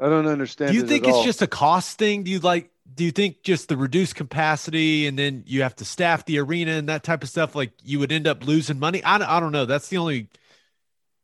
I 0.00 0.08
don't 0.08 0.26
understand. 0.26 0.72
Do 0.72 0.76
you 0.76 0.86
think 0.86 1.06
it's 1.06 1.16
all. 1.16 1.24
just 1.24 1.40
a 1.40 1.46
cost 1.46 1.98
thing? 1.98 2.24
Do 2.24 2.30
you 2.30 2.40
like? 2.40 2.70
Do 2.94 3.04
you 3.04 3.10
think 3.10 3.42
just 3.42 3.68
the 3.68 3.76
reduced 3.76 4.16
capacity 4.16 5.06
and 5.06 5.18
then 5.18 5.44
you 5.46 5.62
have 5.62 5.74
to 5.76 5.84
staff 5.84 6.24
the 6.26 6.38
arena 6.38 6.72
and 6.72 6.88
that 6.88 7.04
type 7.04 7.22
of 7.22 7.28
stuff? 7.28 7.54
Like 7.54 7.72
you 7.82 8.00
would 8.00 8.12
end 8.12 8.26
up 8.26 8.44
losing 8.44 8.78
money? 8.78 9.02
I, 9.02 9.36
I 9.36 9.40
don't 9.40 9.52
know. 9.52 9.64
That's 9.64 9.88
the 9.88 9.96
only 9.96 10.28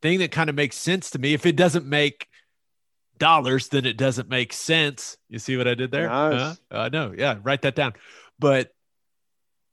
thing 0.03 0.21
that 0.21 0.31
kind 0.31 0.49
of 0.49 0.57
makes 0.57 0.77
sense 0.77 1.11
to 1.11 1.19
me. 1.19 1.35
If 1.35 1.47
it 1.47 1.57
doesn't 1.57 1.85
make 1.85 2.29
dollars, 3.19 3.69
then 3.69 3.85
it 3.85 3.99
doesn't 3.99 4.29
make 4.29 4.53
sense. 4.53 5.19
You 5.29 5.41
see 5.41 5.57
what 5.57 5.69
I 5.69 5.75
did 5.75 5.91
there? 5.91 6.09
Nice. 6.09 6.59
Uh, 6.73 6.79
I 6.79 6.89
know. 6.89 7.13
Yeah, 7.17 7.39
write 7.43 7.63
that 7.63 7.75
down. 7.75 7.95
But 8.39 8.73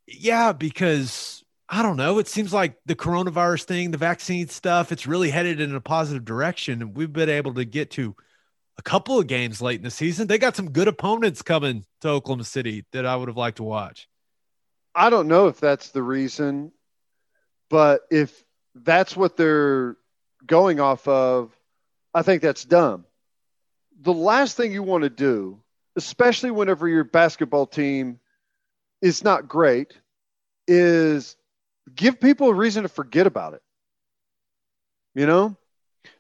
yeah, 0.07 0.53
because 0.53 1.43
I 1.69 1.83
don't 1.83 1.97
know. 1.97 2.17
It 2.19 2.27
seems 2.27 2.53
like 2.53 2.77
the 2.85 2.95
coronavirus 2.95 3.65
thing, 3.65 3.91
the 3.91 3.97
vaccine 3.97 4.47
stuff, 4.47 4.91
it's 4.91 5.05
really 5.05 5.29
headed 5.29 5.59
in 5.59 5.75
a 5.75 5.81
positive 5.81 6.23
direction. 6.23 6.81
And 6.81 6.95
we've 6.95 7.11
been 7.11 7.29
able 7.29 7.53
to 7.55 7.65
get 7.65 7.91
to 7.91 8.15
a 8.77 8.81
couple 8.81 9.19
of 9.19 9.27
games 9.27 9.61
late 9.61 9.79
in 9.79 9.83
the 9.83 9.91
season. 9.91 10.27
They 10.27 10.37
got 10.37 10.55
some 10.55 10.71
good 10.71 10.87
opponents 10.87 11.41
coming 11.41 11.85
to 12.01 12.09
Oklahoma 12.09 12.45
City 12.45 12.85
that 12.93 13.05
I 13.05 13.15
would 13.15 13.27
have 13.27 13.37
liked 13.37 13.57
to 13.57 13.63
watch. 13.63 14.07
I 14.95 15.09
don't 15.09 15.27
know 15.27 15.47
if 15.47 15.59
that's 15.59 15.89
the 15.89 16.01
reason, 16.01 16.71
but 17.69 18.01
if 18.09 18.43
that's 18.73 19.15
what 19.15 19.35
they're 19.35 19.97
going 20.45 20.79
off 20.79 21.07
of, 21.07 21.51
I 22.13 22.21
think 22.21 22.41
that's 22.41 22.63
dumb. 22.63 23.05
The 24.01 24.13
last 24.13 24.55
thing 24.57 24.71
you 24.71 24.83
want 24.83 25.03
to 25.03 25.09
do, 25.09 25.59
especially 25.95 26.51
whenever 26.51 26.87
your 26.87 27.03
basketball 27.03 27.67
team 27.67 28.19
is 29.01 29.23
not 29.23 29.47
great, 29.47 29.93
is 30.67 31.35
give 31.93 32.19
people 32.19 32.49
a 32.49 32.53
reason 32.53 32.83
to 32.83 32.89
forget 32.89 33.27
about 33.27 33.53
it. 33.53 33.61
You 35.15 35.25
know, 35.25 35.57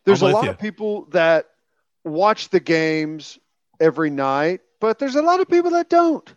there's 0.05 0.21
a 0.21 0.27
lot 0.27 0.45
you. 0.45 0.49
of 0.51 0.59
people 0.59 1.05
that 1.11 1.47
watch 2.03 2.49
the 2.49 2.59
games 2.59 3.37
every 3.79 4.09
night, 4.09 4.61
but 4.79 4.99
there's 4.99 5.15
a 5.15 5.21
lot 5.21 5.39
of 5.39 5.47
people 5.47 5.71
that 5.71 5.89
don't. 5.89 6.33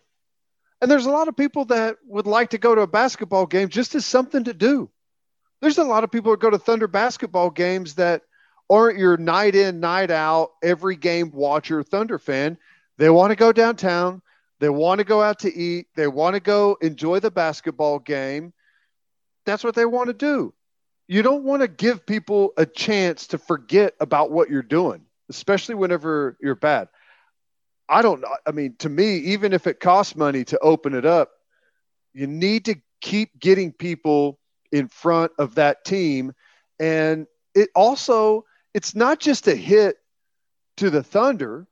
And 0.83 0.91
there's 0.91 1.07
a 1.07 1.11
lot 1.11 1.29
of 1.29 1.37
people 1.37 1.67
that 1.67 1.97
would 2.07 2.27
like 2.27 2.51
to 2.51 2.59
go 2.59 2.75
to 2.75 2.81
a 2.83 2.87
basketball 2.87 3.47
game 3.47 3.69
just 3.69 3.95
as 3.95 4.07
something 4.07 4.45
to 4.45 4.55
do. 4.55 4.91
There's 5.61 5.79
a 5.79 5.85
lot 5.85 6.05
of 6.05 6.11
people 6.11 6.33
that 6.33 6.41
go 6.41 6.51
to 6.51 6.59
Thunder 6.59 6.89
basketball 6.89 7.51
games 7.51 7.95
that 7.97 8.23
aren't 8.71 8.99
your 8.99 9.17
night 9.17 9.55
in, 9.55 9.81
night 9.81 10.11
out, 10.11 10.53
every 10.63 10.97
game 10.97 11.31
watcher 11.33 11.83
Thunder 11.83 12.19
fan. 12.19 12.57
They 12.97 13.11
want 13.11 13.31
to 13.31 13.37
go 13.37 13.53
downtown. 13.53 14.23
They 14.61 14.69
want 14.69 14.99
to 14.99 15.05
go 15.05 15.23
out 15.23 15.41
to 15.41 15.55
eat. 15.55 15.87
They 15.97 16.07
want 16.07 16.35
to 16.35 16.41
go 16.41 16.77
enjoy 16.81 17.21
the 17.21 17.31
basketball 17.31 17.99
game. 17.99 18.53
That's 19.47 19.65
what 19.65 19.75
they 19.75 19.87
want 19.87 20.09
to 20.09 20.15
do. 20.15 20.55
You 21.09 21.23
don't 21.23 21.45
want 21.45 21.63
to 21.63 21.69
give 21.69 22.07
people 22.07 22.53
a 22.57 22.67
chance 22.67 23.27
to 23.29 23.39
forget 23.39 23.95
about 23.99 24.31
what 24.31 24.51
you're 24.51 24.63
doing, 24.63 25.07
especially 25.29 25.75
whenever 25.75 26.37
you're 26.41 26.55
bad. 26.55 26.89
I 27.89 28.03
don't 28.03 28.21
know. 28.21 28.29
I 28.47 28.53
mean, 28.53 28.77
to 28.79 28.89
me, 28.89 29.17
even 29.17 29.53
if 29.53 29.67
it 29.67 29.81
costs 29.81 30.15
money 30.15 30.45
to 30.45 30.59
open 30.61 30.95
it 30.95 31.05
up, 31.05 31.31
you 32.13 32.29
need 32.29 32.67
to 32.67 32.77
keep 33.01 33.41
getting 33.41 33.73
people 33.73 34.39
in 34.71 34.87
front 34.87 35.33
of 35.39 35.57
that 35.57 35.85
team. 35.85 36.33
And 36.79 37.27
it 37.55 37.71
also, 37.75 38.45
it's 38.75 38.95
not 38.95 39.19
just 39.19 39.49
a 39.49 39.57
hit 39.57 39.97
to 40.77 40.91
the 40.91 41.03
Thunder, 41.03 41.67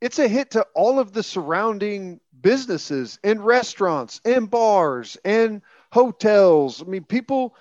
it's 0.00 0.18
a 0.18 0.28
hit 0.28 0.52
to 0.52 0.66
all 0.74 0.98
of 0.98 1.12
the 1.12 1.22
surrounding 1.22 2.20
businesses 2.40 3.18
and 3.24 3.44
restaurants 3.44 4.20
and 4.24 4.50
bars 4.50 5.16
and 5.24 5.62
hotels. 5.92 6.82
I 6.82 6.86
mean, 6.86 7.04
people, 7.04 7.56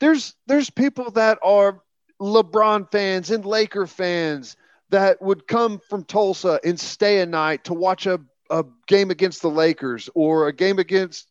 there's 0.00 0.34
there's 0.46 0.70
people 0.70 1.10
that 1.12 1.38
are 1.42 1.82
LeBron 2.20 2.90
fans 2.90 3.30
and 3.30 3.44
Laker 3.44 3.86
fans 3.86 4.56
that 4.90 5.20
would 5.20 5.46
come 5.46 5.80
from 5.88 6.04
Tulsa 6.04 6.60
and 6.64 6.78
stay 6.78 7.20
a 7.20 7.26
night 7.26 7.64
to 7.64 7.74
watch 7.74 8.06
a, 8.06 8.20
a 8.50 8.64
game 8.86 9.10
against 9.10 9.42
the 9.42 9.50
Lakers 9.50 10.08
or 10.14 10.48
a 10.48 10.52
game 10.52 10.78
against 10.78 11.30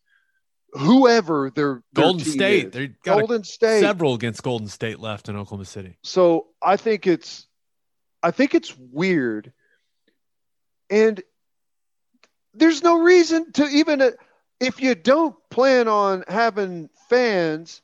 whoever 0.74 1.52
their, 1.54 1.84
their 1.94 2.04
Golden 2.04 2.26
State. 2.26 2.72
They 2.72 2.88
got 2.88 3.20
Golden 3.20 3.44
State. 3.44 3.82
several 3.82 4.14
against 4.14 4.42
Golden 4.44 4.68
State 4.68 5.00
left 5.00 5.30
in 5.30 5.36
Oklahoma 5.36 5.66
City. 5.66 5.98
So 6.04 6.48
I 6.62 6.78
think 6.78 7.08
it's 7.08 7.48
I 8.24 8.32
think 8.32 8.56
it's 8.56 8.76
weird. 8.78 9.54
And 10.92 11.24
there's 12.54 12.84
no 12.84 13.00
reason 13.02 13.52
to 13.54 13.66
even 13.66 14.02
uh, 14.02 14.12
if 14.60 14.82
you 14.82 14.94
don't 14.94 15.36
plan 15.50 15.88
on 15.88 16.24
having 16.28 16.90
fans, 17.10 17.82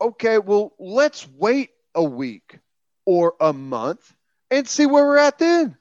okay, 0.00 0.38
well, 0.38 0.74
let's 0.78 1.26
wait 1.28 1.70
a 1.94 2.02
week 2.02 2.58
or 3.06 3.34
a 3.40 3.52
month 3.52 4.14
and 4.50 4.68
see 4.68 4.84
where 4.84 5.06
we're 5.06 5.16
at 5.16 5.38
then. 5.38 5.76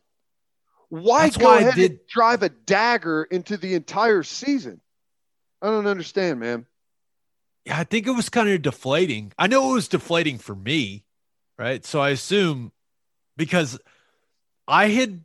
Why 0.89 1.23
That's 1.25 1.37
go 1.37 1.45
why 1.45 1.57
I 1.57 1.61
ahead 1.61 1.75
did- 1.75 1.91
and 1.91 1.99
drive 2.07 2.43
a 2.43 2.49
dagger 2.49 3.23
into 3.23 3.57
the 3.57 3.73
entire 3.73 4.23
season? 4.23 4.79
I 5.61 5.67
don't 5.67 5.87
understand, 5.87 6.39
man. 6.39 6.67
Yeah, 7.65 7.79
I 7.79 7.83
think 7.83 8.05
it 8.05 8.11
was 8.11 8.29
kind 8.29 8.47
of 8.47 8.61
deflating. 8.61 9.33
I 9.39 9.47
know 9.47 9.71
it 9.71 9.73
was 9.73 9.87
deflating 9.87 10.37
for 10.37 10.55
me, 10.55 11.03
right? 11.57 11.83
So 11.83 11.99
I 11.99 12.11
assume 12.11 12.71
because 13.35 13.79
I 14.67 14.89
had 14.89 15.24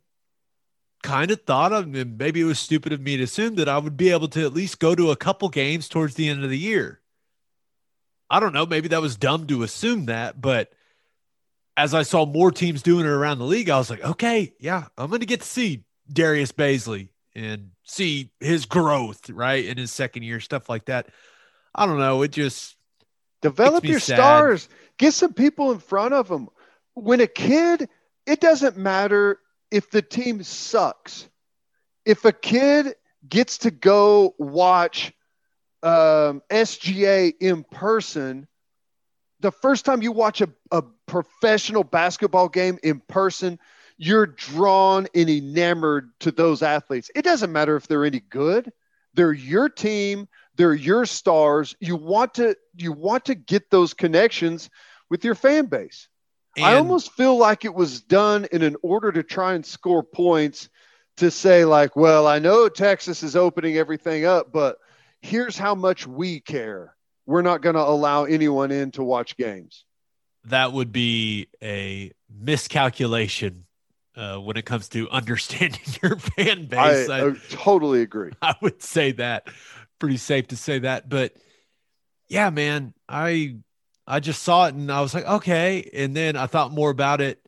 kind 1.01 1.31
of 1.31 1.41
thought 1.41 1.73
of, 1.73 1.93
and 1.95 2.17
maybe 2.17 2.41
it 2.41 2.45
was 2.45 2.59
stupid 2.59 2.93
of 2.93 3.01
me 3.01 3.17
to 3.17 3.23
assume 3.23 3.55
that 3.55 3.69
I 3.69 3.77
would 3.77 3.97
be 3.97 4.11
able 4.11 4.27
to 4.29 4.45
at 4.45 4.53
least 4.53 4.79
go 4.79 4.95
to 4.95 5.11
a 5.11 5.15
couple 5.15 5.49
games 5.49 5.89
towards 5.89 6.15
the 6.15 6.29
end 6.29 6.43
of 6.43 6.49
the 6.49 6.57
year. 6.57 6.99
I 8.29 8.39
don't 8.39 8.53
know. 8.53 8.65
Maybe 8.65 8.87
that 8.89 9.01
was 9.01 9.15
dumb 9.17 9.47
to 9.47 9.63
assume 9.63 10.05
that, 10.05 10.39
but 10.39 10.71
as 11.75 11.93
I 11.93 12.03
saw 12.03 12.25
more 12.25 12.51
teams 12.51 12.81
doing 12.81 13.05
it 13.05 13.09
around 13.09 13.39
the 13.39 13.45
league, 13.45 13.69
I 13.69 13.77
was 13.77 13.89
like, 13.89 14.03
okay, 14.03 14.53
yeah, 14.59 14.85
I'm 14.97 15.09
going 15.09 15.21
to 15.21 15.25
get 15.25 15.41
to 15.41 15.47
see 15.47 15.83
Darius 16.11 16.51
Bazley 16.51 17.09
and 17.35 17.71
see 17.83 18.29
his 18.39 18.65
growth, 18.65 19.29
right, 19.29 19.65
in 19.65 19.77
his 19.77 19.91
second 19.91 20.23
year, 20.23 20.39
stuff 20.39 20.69
like 20.69 20.85
that. 20.85 21.07
I 21.73 21.85
don't 21.85 21.99
know. 21.99 22.21
It 22.21 22.31
just 22.31 22.75
Develop 23.41 23.85
your 23.85 23.99
sad. 23.99 24.17
stars. 24.17 24.69
Get 24.97 25.13
some 25.13 25.33
people 25.33 25.71
in 25.71 25.79
front 25.79 26.13
of 26.13 26.27
them. 26.27 26.49
When 26.93 27.21
a 27.21 27.27
kid, 27.27 27.89
it 28.25 28.39
doesn't 28.39 28.77
matter 28.77 29.39
if 29.71 29.89
the 29.89 30.01
team 30.01 30.43
sucks. 30.43 31.27
If 32.05 32.25
a 32.25 32.31
kid 32.31 32.95
gets 33.27 33.59
to 33.59 33.71
go 33.71 34.35
watch 34.37 35.13
um, 35.83 36.41
SGA 36.49 37.33
in 37.39 37.63
person, 37.63 38.47
the 39.39 39.51
first 39.51 39.85
time 39.85 40.01
you 40.01 40.11
watch 40.11 40.41
a, 40.41 40.49
a 40.71 40.83
professional 41.07 41.83
basketball 41.83 42.49
game 42.49 42.77
in 42.83 43.01
person, 43.07 43.59
you're 43.97 44.27
drawn 44.27 45.07
and 45.15 45.29
enamored 45.29 46.11
to 46.19 46.31
those 46.31 46.61
athletes. 46.61 47.09
It 47.15 47.23
doesn't 47.23 47.51
matter 47.51 47.75
if 47.75 47.87
they're 47.87 48.05
any 48.05 48.19
good. 48.19 48.71
They're 49.13 49.33
your 49.33 49.69
team 49.69 50.27
they're 50.55 50.73
your 50.73 51.05
stars 51.05 51.75
you 51.79 51.95
want 51.95 52.35
to 52.35 52.55
you 52.75 52.91
want 52.91 53.25
to 53.25 53.35
get 53.35 53.69
those 53.69 53.93
connections 53.93 54.69
with 55.09 55.23
your 55.23 55.35
fan 55.35 55.65
base 55.65 56.07
i 56.57 56.75
almost 56.75 57.13
feel 57.13 57.37
like 57.37 57.65
it 57.65 57.73
was 57.73 58.01
done 58.01 58.45
in 58.51 58.61
an 58.61 58.75
order 58.81 59.11
to 59.11 59.23
try 59.23 59.53
and 59.53 59.65
score 59.65 60.03
points 60.03 60.69
to 61.17 61.31
say 61.31 61.65
like 61.65 61.95
well 61.95 62.27
i 62.27 62.39
know 62.39 62.67
texas 62.67 63.23
is 63.23 63.35
opening 63.35 63.77
everything 63.77 64.25
up 64.25 64.51
but 64.51 64.77
here's 65.21 65.57
how 65.57 65.75
much 65.75 66.07
we 66.07 66.39
care 66.39 66.95
we're 67.25 67.41
not 67.41 67.61
going 67.61 67.75
to 67.75 67.81
allow 67.81 68.25
anyone 68.25 68.71
in 68.71 68.91
to 68.91 69.03
watch 69.03 69.37
games 69.37 69.85
that 70.45 70.73
would 70.73 70.91
be 70.91 71.47
a 71.61 72.11
miscalculation 72.29 73.65
uh, 74.15 74.37
when 74.37 74.57
it 74.57 74.65
comes 74.65 74.89
to 74.89 75.09
understanding 75.11 75.79
your 76.01 76.17
fan 76.17 76.59
I, 76.59 76.63
base. 76.63 77.09
I, 77.09 77.27
I 77.27 77.33
totally 77.49 78.01
agree 78.01 78.31
I 78.41 78.55
would 78.61 78.81
say 78.81 79.11
that 79.13 79.47
pretty 80.01 80.17
safe 80.17 80.47
to 80.49 80.57
say 80.57 80.79
that. 80.79 81.07
But 81.07 81.33
yeah, 82.27 82.49
man, 82.49 82.93
I 83.07 83.57
I 84.07 84.19
just 84.19 84.43
saw 84.43 84.67
it 84.67 84.73
and 84.73 84.91
I 84.91 85.01
was 85.01 85.13
like, 85.13 85.25
okay. 85.25 85.89
And 85.93 86.15
then 86.15 86.35
I 86.35 86.47
thought 86.47 86.71
more 86.71 86.89
about 86.89 87.21
it 87.21 87.39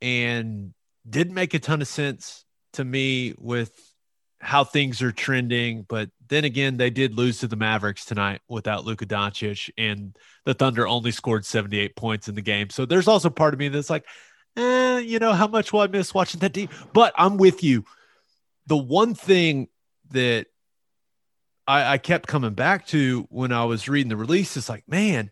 and 0.00 0.74
didn't 1.08 1.34
make 1.34 1.54
a 1.54 1.58
ton 1.58 1.80
of 1.80 1.88
sense 1.88 2.44
to 2.74 2.84
me 2.84 3.34
with 3.38 3.72
how 4.40 4.64
things 4.64 5.00
are 5.02 5.12
trending. 5.12 5.86
But 5.88 6.10
then 6.28 6.44
again, 6.44 6.76
they 6.76 6.90
did 6.90 7.16
lose 7.16 7.38
to 7.38 7.46
the 7.46 7.56
Mavericks 7.56 8.04
tonight 8.04 8.40
without 8.48 8.84
Luka 8.84 9.06
Doncic, 9.06 9.70
and 9.78 10.16
the 10.44 10.54
Thunder 10.54 10.86
only 10.86 11.12
scored 11.12 11.46
78 11.46 11.96
points 11.96 12.28
in 12.28 12.34
the 12.34 12.42
game. 12.42 12.70
So 12.70 12.84
there's 12.84 13.08
also 13.08 13.30
part 13.30 13.54
of 13.54 13.60
me 13.60 13.68
that's 13.68 13.90
like, 13.90 14.04
eh, 14.56 14.98
you 14.98 15.18
know, 15.18 15.32
how 15.32 15.46
much 15.46 15.72
will 15.72 15.80
I 15.80 15.86
miss 15.86 16.12
watching 16.12 16.40
that 16.40 16.54
team? 16.54 16.68
But 16.92 17.14
I'm 17.16 17.36
with 17.36 17.62
you. 17.62 17.84
The 18.66 18.76
one 18.76 19.14
thing 19.14 19.68
that 20.10 20.46
I, 21.66 21.94
I 21.94 21.98
kept 21.98 22.28
coming 22.28 22.54
back 22.54 22.86
to 22.88 23.26
when 23.30 23.52
I 23.52 23.64
was 23.64 23.88
reading 23.88 24.08
the 24.08 24.16
release 24.16 24.56
is 24.56 24.68
like, 24.68 24.84
man, 24.88 25.30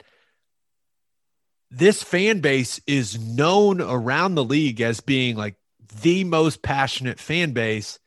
this 1.71 2.03
fan 2.03 2.41
base 2.41 2.81
is 2.87 3.19
known 3.19 3.81
around 3.81 4.35
the 4.35 4.45
league 4.45 4.81
as 4.81 5.01
being 5.01 5.37
like 5.37 5.57
the 6.03 6.25
most 6.25 6.63
passionate 6.63 7.21
fan 7.21 7.53
base. 7.53 7.99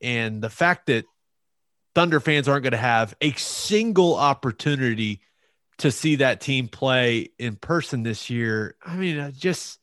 And 0.00 0.42
the 0.42 0.50
fact 0.50 0.86
that 0.86 1.04
Thunder 1.94 2.20
fans 2.20 2.48
aren't 2.48 2.64
going 2.64 2.72
to 2.72 2.76
have 2.76 3.14
a 3.20 3.32
single 3.32 4.16
opportunity 4.16 5.20
to 5.78 5.90
see 5.90 6.16
that 6.16 6.40
team 6.40 6.68
play 6.68 7.30
in 7.38 7.56
person 7.56 8.02
this 8.02 8.30
year, 8.30 8.76
I 8.84 8.96
mean, 8.96 9.32
just 9.36 9.78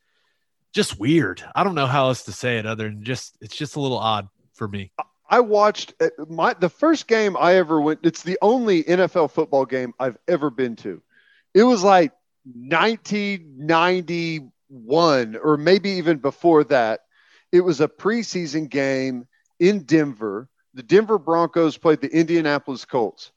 just 0.73 0.99
weird. 0.99 1.43
I 1.53 1.63
don't 1.63 1.75
know 1.75 1.87
how 1.87 2.07
else 2.07 2.23
to 2.23 2.31
say 2.31 2.57
it 2.57 2.65
other 2.65 2.85
than 2.85 3.03
just 3.03 3.37
it's 3.41 3.55
just 3.55 3.75
a 3.75 3.81
little 3.81 3.97
odd 3.97 4.29
for 4.53 4.67
me. 4.67 4.91
I 5.29 5.39
watched 5.39 5.93
uh, 6.01 6.09
my 6.29 6.53
the 6.53 6.69
first 6.69 7.07
game 7.07 7.37
I 7.37 7.55
ever 7.55 7.79
went. 7.79 7.99
It's 8.03 8.23
the 8.23 8.37
only 8.41 8.83
NFL 8.83 9.31
football 9.31 9.65
game 9.65 9.93
I've 9.99 10.17
ever 10.27 10.49
been 10.49 10.75
to. 10.77 11.01
It 11.53 11.63
was 11.63 11.83
like 11.83 12.13
1991 12.45 15.35
or 15.35 15.57
maybe 15.57 15.91
even 15.91 16.17
before 16.17 16.63
that. 16.65 17.01
It 17.51 17.61
was 17.61 17.81
a 17.81 17.87
preseason 17.87 18.69
game 18.69 19.27
in 19.59 19.83
Denver. 19.83 20.47
The 20.73 20.83
Denver 20.83 21.17
Broncos 21.17 21.77
played 21.77 22.01
the 22.01 22.11
Indianapolis 22.11 22.85
Colts. 22.85 23.31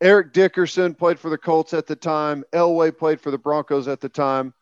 Eric 0.00 0.32
Dickerson 0.32 0.94
played 0.94 1.18
for 1.18 1.28
the 1.28 1.38
Colts 1.38 1.74
at 1.74 1.88
the 1.88 1.96
time. 1.96 2.44
Elway 2.52 2.96
played 2.96 3.20
for 3.20 3.32
the 3.32 3.38
Broncos 3.38 3.88
at 3.88 4.00
the 4.00 4.08
time. 4.08 4.54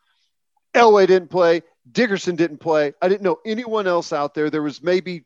Elway 0.73 1.05
didn't 1.05 1.29
play. 1.29 1.61
Dickerson 1.91 2.35
didn't 2.35 2.57
play. 2.57 2.93
I 3.01 3.07
didn't 3.07 3.21
know 3.21 3.37
anyone 3.45 3.85
else 3.87 4.11
out 4.11 4.33
there. 4.33 4.49
There 4.49 4.63
was 4.63 4.81
maybe 4.81 5.25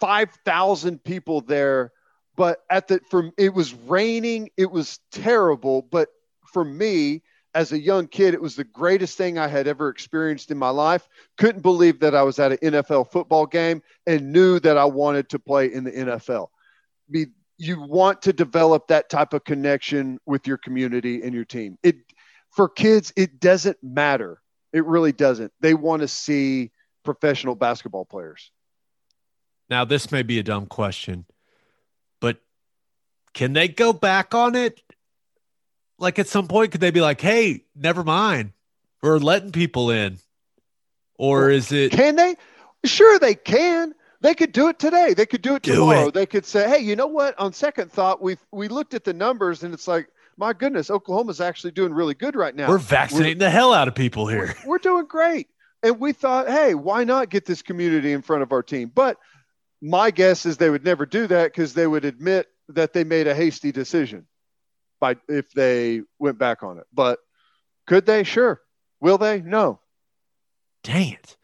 5,000 0.00 1.02
people 1.02 1.40
there, 1.40 1.90
but 2.36 2.60
at 2.70 2.86
the 2.88 3.00
from 3.10 3.32
it 3.36 3.54
was 3.54 3.74
raining, 3.74 4.50
it 4.56 4.70
was 4.70 5.00
terrible, 5.10 5.82
but 5.82 6.08
for 6.52 6.64
me 6.64 7.22
as 7.56 7.72
a 7.72 7.80
young 7.80 8.06
kid, 8.06 8.34
it 8.34 8.42
was 8.42 8.54
the 8.54 8.64
greatest 8.64 9.16
thing 9.16 9.38
I 9.38 9.48
had 9.48 9.66
ever 9.66 9.88
experienced 9.88 10.50
in 10.50 10.58
my 10.58 10.68
life. 10.68 11.08
Couldn't 11.38 11.62
believe 11.62 12.00
that 12.00 12.14
I 12.14 12.22
was 12.22 12.38
at 12.38 12.52
an 12.52 12.58
NFL 12.58 13.10
football 13.10 13.46
game 13.46 13.82
and 14.06 14.30
knew 14.30 14.60
that 14.60 14.76
I 14.76 14.84
wanted 14.84 15.30
to 15.30 15.38
play 15.38 15.72
in 15.72 15.82
the 15.82 15.90
NFL. 15.90 16.48
Be, 17.10 17.28
you 17.56 17.80
want 17.80 18.20
to 18.22 18.34
develop 18.34 18.88
that 18.88 19.08
type 19.08 19.32
of 19.32 19.44
connection 19.44 20.18
with 20.26 20.46
your 20.46 20.58
community 20.58 21.22
and 21.22 21.32
your 21.32 21.46
team. 21.46 21.78
It 21.82 21.96
for 22.50 22.68
kids, 22.68 23.10
it 23.16 23.40
doesn't 23.40 23.78
matter. 23.82 24.42
It 24.74 24.84
really 24.84 25.12
doesn't. 25.12 25.50
They 25.60 25.72
want 25.72 26.02
to 26.02 26.08
see 26.08 26.72
professional 27.04 27.54
basketball 27.54 28.04
players. 28.04 28.50
Now, 29.70 29.86
this 29.86 30.12
may 30.12 30.22
be 30.22 30.38
a 30.38 30.42
dumb 30.42 30.66
question, 30.66 31.24
but 32.20 32.38
can 33.32 33.54
they 33.54 33.68
go 33.68 33.94
back 33.94 34.34
on 34.34 34.54
it? 34.54 34.82
Like 35.98 36.18
at 36.18 36.28
some 36.28 36.46
point, 36.46 36.72
could 36.72 36.80
they 36.80 36.90
be 36.90 37.00
like, 37.00 37.20
hey, 37.20 37.64
never 37.74 38.04
mind, 38.04 38.52
we're 39.02 39.18
letting 39.18 39.52
people 39.52 39.90
in? 39.90 40.18
Or 41.14 41.50
is 41.50 41.72
it. 41.72 41.92
Can 41.92 42.16
they? 42.16 42.36
Sure, 42.84 43.18
they 43.18 43.34
can. 43.34 43.94
They 44.20 44.34
could 44.34 44.52
do 44.52 44.68
it 44.68 44.78
today. 44.78 45.14
They 45.14 45.26
could 45.26 45.42
do 45.42 45.54
it 45.56 45.62
tomorrow. 45.62 46.08
It. 46.08 46.14
They 46.14 46.26
could 46.26 46.44
say, 46.44 46.68
hey, 46.68 46.78
you 46.78 46.96
know 46.96 47.06
what? 47.06 47.38
On 47.38 47.52
second 47.52 47.90
thought, 47.90 48.20
we 48.20 48.36
we 48.50 48.68
looked 48.68 48.94
at 48.94 49.04
the 49.04 49.12
numbers 49.12 49.62
and 49.62 49.72
it's 49.72 49.88
like, 49.88 50.08
my 50.36 50.52
goodness, 50.52 50.90
Oklahoma's 50.90 51.40
actually 51.40 51.70
doing 51.72 51.92
really 51.92 52.14
good 52.14 52.36
right 52.36 52.54
now. 52.54 52.68
We're 52.68 52.78
vaccinating 52.78 53.38
we're, 53.38 53.46
the 53.46 53.50
hell 53.50 53.72
out 53.72 53.88
of 53.88 53.94
people 53.94 54.26
here. 54.26 54.54
We're, 54.64 54.72
we're 54.72 54.78
doing 54.78 55.06
great. 55.06 55.48
And 55.82 56.00
we 56.00 56.12
thought, 56.12 56.48
hey, 56.48 56.74
why 56.74 57.04
not 57.04 57.30
get 57.30 57.44
this 57.46 57.62
community 57.62 58.12
in 58.12 58.22
front 58.22 58.42
of 58.42 58.52
our 58.52 58.62
team? 58.62 58.90
But 58.94 59.18
my 59.80 60.10
guess 60.10 60.46
is 60.46 60.56
they 60.56 60.70
would 60.70 60.84
never 60.84 61.06
do 61.06 61.26
that 61.26 61.44
because 61.44 61.74
they 61.74 61.86
would 61.86 62.04
admit 62.04 62.48
that 62.70 62.92
they 62.92 63.04
made 63.04 63.26
a 63.26 63.34
hasty 63.34 63.72
decision 63.72 64.26
by 65.00 65.16
if 65.28 65.52
they 65.52 66.02
went 66.18 66.38
back 66.38 66.62
on 66.62 66.78
it. 66.78 66.86
But 66.92 67.18
could 67.86 68.06
they? 68.06 68.24
Sure. 68.24 68.60
Will 69.00 69.18
they? 69.18 69.40
No. 69.40 69.80
Dang 70.82 71.12
it. 71.12 71.36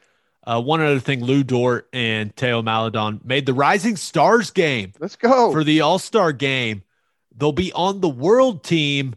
Uh, 0.44 0.60
one 0.60 0.80
other 0.80 0.98
thing, 0.98 1.22
Lu 1.22 1.44
Dort 1.44 1.88
and 1.92 2.34
Theo 2.34 2.62
Maledon 2.62 3.20
made 3.24 3.46
the 3.46 3.54
Rising 3.54 3.96
Stars 3.96 4.50
game. 4.50 4.92
Let's 4.98 5.16
go. 5.16 5.52
For 5.52 5.62
the 5.62 5.82
All 5.82 5.98
Star 5.98 6.32
game. 6.32 6.82
They'll 7.34 7.52
be 7.52 7.72
on 7.72 8.00
the 8.00 8.08
world 8.08 8.62
team, 8.64 9.14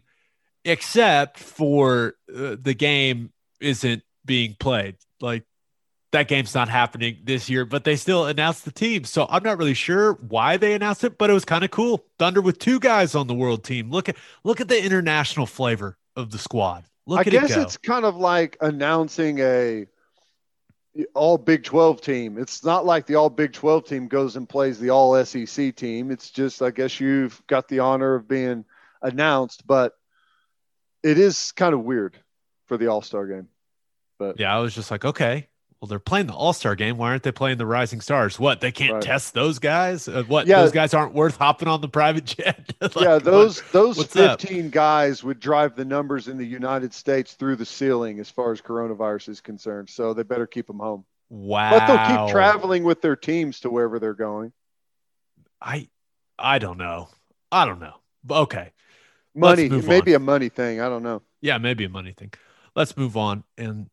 except 0.64 1.38
for 1.38 2.14
uh, 2.34 2.56
the 2.60 2.74
game 2.74 3.32
isn't 3.60 4.02
being 4.24 4.56
played. 4.58 4.96
Like 5.20 5.44
that 6.12 6.28
game's 6.28 6.54
not 6.54 6.68
happening 6.68 7.18
this 7.24 7.50
year, 7.50 7.64
but 7.64 7.84
they 7.84 7.96
still 7.96 8.26
announced 8.26 8.64
the 8.64 8.72
team. 8.72 9.04
So 9.04 9.26
I'm 9.28 9.42
not 9.42 9.58
really 9.58 9.74
sure 9.74 10.14
why 10.14 10.56
they 10.56 10.74
announced 10.74 11.04
it, 11.04 11.18
but 11.18 11.30
it 11.30 11.32
was 11.32 11.44
kind 11.44 11.64
of 11.64 11.70
cool. 11.70 12.04
Thunder 12.18 12.40
with 12.40 12.58
two 12.58 12.78
guys 12.78 13.14
on 13.14 13.26
the 13.26 13.34
world 13.34 13.64
team. 13.64 13.90
Look 13.90 14.08
at 14.08 14.16
look 14.44 14.60
at 14.60 14.68
the 14.68 14.82
international 14.82 15.46
flavor 15.46 15.98
of 16.14 16.30
the 16.30 16.38
squad. 16.38 16.84
Look 17.06 17.18
I 17.18 17.22
at 17.22 17.30
guess 17.30 17.50
it 17.50 17.58
it's 17.58 17.76
kind 17.76 18.04
of 18.04 18.16
like 18.16 18.56
announcing 18.60 19.40
a 19.40 19.86
all 21.14 21.36
Big 21.36 21.62
12 21.62 22.00
team. 22.00 22.38
It's 22.38 22.64
not 22.64 22.86
like 22.86 23.06
the 23.06 23.16
all 23.16 23.28
Big 23.28 23.52
12 23.52 23.84
team 23.84 24.08
goes 24.08 24.36
and 24.36 24.48
plays 24.48 24.78
the 24.78 24.90
all 24.90 25.22
SEC 25.24 25.74
team. 25.76 26.10
It's 26.10 26.30
just 26.30 26.62
I 26.62 26.70
guess 26.70 27.00
you've 27.00 27.42
got 27.46 27.68
the 27.68 27.80
honor 27.80 28.14
of 28.14 28.28
being 28.28 28.64
announced, 29.02 29.66
but 29.66 29.92
it 31.02 31.18
is 31.18 31.52
kind 31.52 31.74
of 31.74 31.84
weird 31.84 32.18
for 32.66 32.76
the 32.76 32.88
All-Star 32.88 33.26
game. 33.26 33.48
But 34.18 34.40
yeah, 34.40 34.56
I 34.56 34.60
was 34.60 34.74
just 34.74 34.90
like, 34.90 35.04
okay, 35.04 35.48
well, 35.80 35.88
they're 35.88 35.98
playing 35.98 36.26
the 36.26 36.32
All 36.32 36.54
Star 36.54 36.74
game. 36.74 36.96
Why 36.96 37.10
aren't 37.10 37.22
they 37.22 37.32
playing 37.32 37.58
the 37.58 37.66
Rising 37.66 38.00
Stars? 38.00 38.38
What 38.38 38.60
they 38.60 38.72
can't 38.72 38.94
right. 38.94 39.02
test 39.02 39.34
those 39.34 39.58
guys? 39.58 40.08
Uh, 40.08 40.22
what 40.26 40.46
yeah. 40.46 40.62
those 40.62 40.72
guys 40.72 40.94
aren't 40.94 41.12
worth 41.12 41.36
hopping 41.36 41.68
on 41.68 41.82
the 41.82 41.88
private 41.88 42.24
jet? 42.24 42.72
like, 42.80 42.96
yeah, 42.96 43.18
those 43.18 43.60
what, 43.60 43.72
those 43.72 44.04
fifteen 44.06 44.66
up? 44.66 44.72
guys 44.72 45.22
would 45.22 45.38
drive 45.38 45.76
the 45.76 45.84
numbers 45.84 46.28
in 46.28 46.38
the 46.38 46.46
United 46.46 46.94
States 46.94 47.34
through 47.34 47.56
the 47.56 47.66
ceiling 47.66 48.20
as 48.20 48.30
far 48.30 48.52
as 48.52 48.60
coronavirus 48.62 49.28
is 49.28 49.40
concerned. 49.42 49.90
So 49.90 50.14
they 50.14 50.22
better 50.22 50.46
keep 50.46 50.66
them 50.66 50.78
home. 50.78 51.04
Wow! 51.28 51.70
But 51.70 51.86
they'll 51.86 52.26
keep 52.26 52.32
traveling 52.32 52.82
with 52.82 53.02
their 53.02 53.16
teams 53.16 53.60
to 53.60 53.70
wherever 53.70 53.98
they're 53.98 54.14
going. 54.14 54.52
I 55.60 55.88
I 56.38 56.58
don't 56.58 56.78
know. 56.78 57.08
I 57.52 57.66
don't 57.66 57.80
know. 57.80 57.96
Okay. 58.30 58.72
Money, 59.34 59.68
maybe 59.68 60.14
a 60.14 60.18
money 60.18 60.48
thing. 60.48 60.80
I 60.80 60.88
don't 60.88 61.02
know. 61.02 61.20
Yeah, 61.42 61.58
maybe 61.58 61.84
a 61.84 61.90
money 61.90 62.12
thing. 62.12 62.32
Let's 62.74 62.96
move 62.96 63.18
on 63.18 63.44
and 63.58 63.90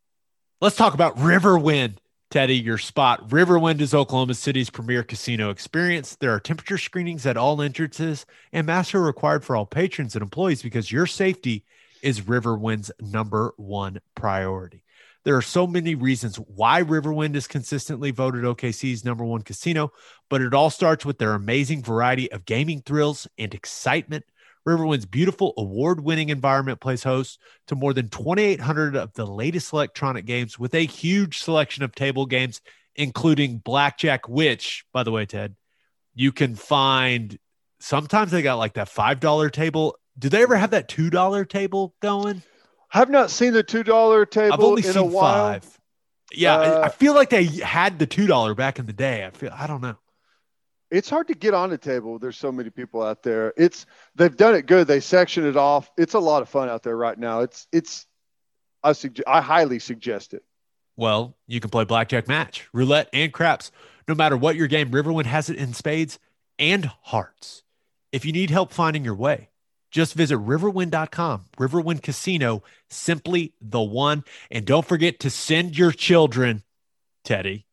Let's 0.63 0.77
talk 0.77 0.93
about 0.93 1.17
Riverwind. 1.17 1.97
Teddy, 2.31 2.55
your 2.55 2.77
spot. 2.77 3.27
Riverwind 3.27 3.81
is 3.81 3.93
Oklahoma 3.93 4.33
City's 4.33 4.69
premier 4.69 5.03
casino 5.03 5.49
experience. 5.49 6.15
There 6.15 6.33
are 6.33 6.39
temperature 6.39 6.77
screenings 6.77 7.25
at 7.25 7.35
all 7.35 7.61
entrances, 7.61 8.25
and 8.53 8.65
masks 8.65 8.95
are 8.95 9.01
required 9.01 9.43
for 9.43 9.57
all 9.57 9.65
patrons 9.65 10.15
and 10.15 10.23
employees 10.23 10.61
because 10.63 10.89
your 10.89 11.05
safety 11.05 11.65
is 12.01 12.21
Riverwind's 12.21 12.93
number 13.01 13.53
one 13.57 13.99
priority. 14.15 14.85
There 15.25 15.35
are 15.35 15.41
so 15.41 15.67
many 15.67 15.95
reasons 15.95 16.37
why 16.37 16.81
Riverwind 16.81 17.35
is 17.35 17.45
consistently 17.45 18.11
voted 18.11 18.45
OKC's 18.45 19.03
number 19.03 19.25
one 19.25 19.41
casino, 19.41 19.91
but 20.29 20.41
it 20.41 20.53
all 20.53 20.69
starts 20.69 21.05
with 21.05 21.17
their 21.17 21.33
amazing 21.33 21.83
variety 21.83 22.31
of 22.31 22.45
gaming 22.45 22.83
thrills 22.85 23.27
and 23.37 23.53
excitement 23.53 24.23
Riverwind's 24.67 25.05
beautiful 25.05 25.53
award 25.57 26.01
winning 26.01 26.29
environment 26.29 26.79
plays 26.79 27.03
host 27.03 27.39
to 27.67 27.75
more 27.75 27.93
than 27.93 28.09
2,800 28.09 28.95
of 28.95 29.13
the 29.13 29.25
latest 29.25 29.73
electronic 29.73 30.25
games 30.25 30.57
with 30.57 30.73
a 30.73 30.85
huge 30.85 31.39
selection 31.39 31.83
of 31.83 31.93
table 31.93 32.25
games, 32.25 32.61
including 32.95 33.57
Blackjack, 33.57 34.29
which, 34.29 34.85
by 34.93 35.03
the 35.03 35.11
way, 35.11 35.25
Ted, 35.25 35.55
you 36.15 36.31
can 36.31 36.55
find 36.55 37.37
sometimes 37.79 38.31
they 38.31 38.41
got 38.41 38.55
like 38.55 38.73
that 38.73 38.89
$5 38.89 39.51
table. 39.51 39.97
Do 40.17 40.29
they 40.29 40.43
ever 40.43 40.55
have 40.55 40.71
that 40.71 40.87
$2 40.87 41.49
table 41.49 41.93
going? 42.01 42.41
I've 42.93 43.09
not 43.09 43.31
seen 43.31 43.53
the 43.53 43.63
$2 43.63 44.29
table 44.29 44.53
I've 44.53 44.59
only 44.59 44.85
in 44.85 44.93
seen 44.93 45.01
a 45.01 45.05
while. 45.05 45.53
five. 45.53 45.79
Yeah, 46.31 46.55
uh, 46.55 46.81
I 46.85 46.89
feel 46.89 47.13
like 47.13 47.29
they 47.29 47.45
had 47.45 47.99
the 47.99 48.07
$2 48.07 48.55
back 48.55 48.79
in 48.79 48.85
the 48.85 48.93
day. 48.93 49.25
I 49.25 49.31
feel, 49.31 49.51
I 49.53 49.67
don't 49.67 49.81
know 49.81 49.97
it's 50.93 51.09
hard 51.09 51.27
to 51.29 51.33
get 51.35 51.53
on 51.53 51.71
the 51.71 51.77
table. 51.77 52.19
There's 52.19 52.37
so 52.37 52.51
many 52.51 52.69
people 52.69 53.01
out 53.03 53.23
there. 53.23 53.53
It's 53.57 53.85
they've 54.15 54.35
done 54.37 54.55
it 54.55 54.67
good. 54.67 54.87
They 54.87 55.01
section 55.01 55.45
it 55.45 55.57
off. 55.57 55.91
It's 55.97 56.13
a 56.13 56.19
lot 56.19 56.43
of 56.43 56.49
fun 56.49 56.69
out 56.69 56.83
there 56.83 56.95
right 56.97 57.17
now. 57.19 57.41
It's 57.41 57.67
it's 57.73 58.07
I 58.83 58.93
suggest 58.93 59.27
I 59.27 59.41
highly 59.41 59.79
suggest 59.79 60.33
it. 60.33 60.43
Well, 60.95 61.35
you 61.47 61.59
can 61.59 61.71
play 61.71 61.85
blackjack 61.85 62.27
match, 62.27 62.69
roulette, 62.73 63.09
and 63.13 63.33
craps. 63.33 63.71
No 64.07 64.15
matter 64.15 64.37
what 64.37 64.55
your 64.55 64.67
game, 64.67 64.91
Riverwind 64.91 65.25
has 65.25 65.49
it 65.49 65.57
in 65.57 65.73
spades 65.73 66.19
and 66.59 66.85
hearts. 67.03 67.63
If 68.11 68.25
you 68.25 68.31
need 68.31 68.51
help 68.51 68.71
finding 68.71 69.03
your 69.03 69.15
way, 69.15 69.49
Just 69.91 70.15
visit 70.15 70.37
riverwind.com. 70.39 71.45
Riverwind 71.57 72.01
Casino, 72.01 72.63
simply 72.89 73.53
the 73.61 73.81
one. 73.81 74.23
And 74.49 74.65
don't 74.65 74.85
forget 74.85 75.19
to 75.21 75.29
send 75.29 75.77
your 75.77 75.91
children, 75.91 76.63
Teddy, 77.23 77.67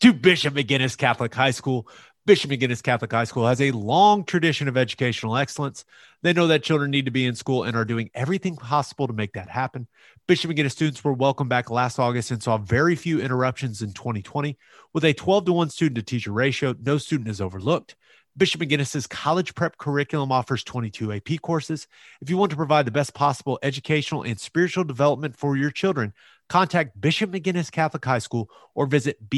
to 0.00 0.14
Bishop 0.14 0.54
McGuinness 0.54 0.96
Catholic 0.96 1.34
High 1.34 1.50
School. 1.50 1.86
Bishop 2.26 2.50
McGuinness 2.50 2.82
Catholic 2.82 3.12
High 3.12 3.22
School 3.22 3.46
has 3.46 3.60
a 3.60 3.70
long 3.70 4.24
tradition 4.24 4.66
of 4.66 4.76
educational 4.76 5.36
excellence. 5.36 5.84
They 6.22 6.32
know 6.32 6.48
that 6.48 6.64
children 6.64 6.90
need 6.90 7.04
to 7.04 7.12
be 7.12 7.24
in 7.24 7.36
school 7.36 7.62
and 7.62 7.76
are 7.76 7.84
doing 7.84 8.10
everything 8.14 8.56
possible 8.56 9.06
to 9.06 9.12
make 9.12 9.34
that 9.34 9.48
happen. 9.48 9.86
Bishop 10.26 10.50
McGuinness 10.50 10.72
students 10.72 11.04
were 11.04 11.12
welcomed 11.12 11.50
back 11.50 11.70
last 11.70 12.00
August 12.00 12.32
and 12.32 12.42
saw 12.42 12.58
very 12.58 12.96
few 12.96 13.20
interruptions 13.20 13.80
in 13.80 13.92
2020. 13.92 14.58
With 14.92 15.04
a 15.04 15.14
12 15.14 15.44
to 15.44 15.52
1 15.52 15.70
student 15.70 15.94
to 15.98 16.02
teacher 16.02 16.32
ratio, 16.32 16.74
no 16.82 16.98
student 16.98 17.28
is 17.28 17.40
overlooked. 17.40 17.94
Bishop 18.36 18.60
McGuinness's 18.60 19.06
college 19.06 19.54
prep 19.54 19.78
curriculum 19.78 20.32
offers 20.32 20.64
22 20.64 21.12
AP 21.12 21.40
courses. 21.42 21.86
If 22.20 22.28
you 22.28 22.36
want 22.36 22.50
to 22.50 22.56
provide 22.56 22.88
the 22.88 22.90
best 22.90 23.14
possible 23.14 23.60
educational 23.62 24.24
and 24.24 24.40
spiritual 24.40 24.82
development 24.82 25.36
for 25.36 25.56
your 25.56 25.70
children, 25.70 26.12
contact 26.48 27.00
Bishop 27.00 27.30
McGuinness 27.30 27.70
Catholic 27.70 28.04
High 28.04 28.18
School 28.18 28.50
or 28.74 28.86
visit 28.86 29.30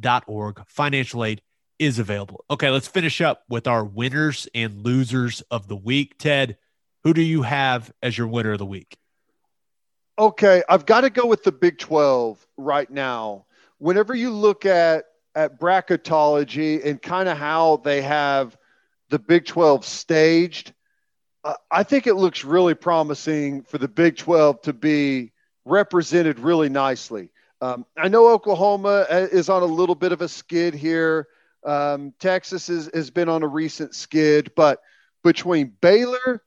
bmchs.org. 0.00 0.62
Financial 0.66 1.24
aid 1.24 1.42
is 1.78 1.98
available. 1.98 2.44
Okay, 2.50 2.70
let's 2.70 2.88
finish 2.88 3.20
up 3.20 3.42
with 3.48 3.66
our 3.66 3.84
winners 3.84 4.48
and 4.54 4.82
losers 4.82 5.42
of 5.50 5.68
the 5.68 5.76
week. 5.76 6.18
Ted, 6.18 6.56
who 7.04 7.12
do 7.12 7.22
you 7.22 7.42
have 7.42 7.92
as 8.02 8.16
your 8.16 8.28
winner 8.28 8.52
of 8.52 8.58
the 8.58 8.66
week? 8.66 8.96
Okay, 10.18 10.62
I've 10.68 10.86
got 10.86 11.02
to 11.02 11.10
go 11.10 11.26
with 11.26 11.42
the 11.42 11.52
Big 11.52 11.78
12 11.78 12.46
right 12.56 12.90
now. 12.90 13.44
Whenever 13.78 14.14
you 14.14 14.30
look 14.30 14.64
at 14.64 15.04
at 15.34 15.60
bracketology 15.60 16.82
and 16.82 17.02
kind 17.02 17.28
of 17.28 17.36
how 17.36 17.76
they 17.76 18.00
have 18.00 18.56
the 19.10 19.18
Big 19.18 19.44
12 19.44 19.84
staged, 19.84 20.72
uh, 21.44 21.52
I 21.70 21.82
think 21.82 22.06
it 22.06 22.14
looks 22.14 22.42
really 22.42 22.74
promising 22.74 23.62
for 23.62 23.76
the 23.76 23.88
Big 23.88 24.16
12 24.16 24.62
to 24.62 24.72
be 24.72 25.32
represented 25.66 26.38
really 26.38 26.70
nicely. 26.70 27.28
Um, 27.60 27.86
I 27.96 28.08
know 28.08 28.28
Oklahoma 28.28 29.06
uh, 29.10 29.28
is 29.32 29.48
on 29.48 29.62
a 29.62 29.66
little 29.66 29.94
bit 29.94 30.12
of 30.12 30.20
a 30.20 30.28
skid 30.28 30.74
here. 30.74 31.28
Um, 31.64 32.12
Texas 32.18 32.68
is, 32.68 32.90
has 32.94 33.10
been 33.10 33.28
on 33.28 33.42
a 33.42 33.48
recent 33.48 33.94
skid, 33.94 34.52
but 34.54 34.82
between 35.24 35.72
Baylor, 35.80 36.42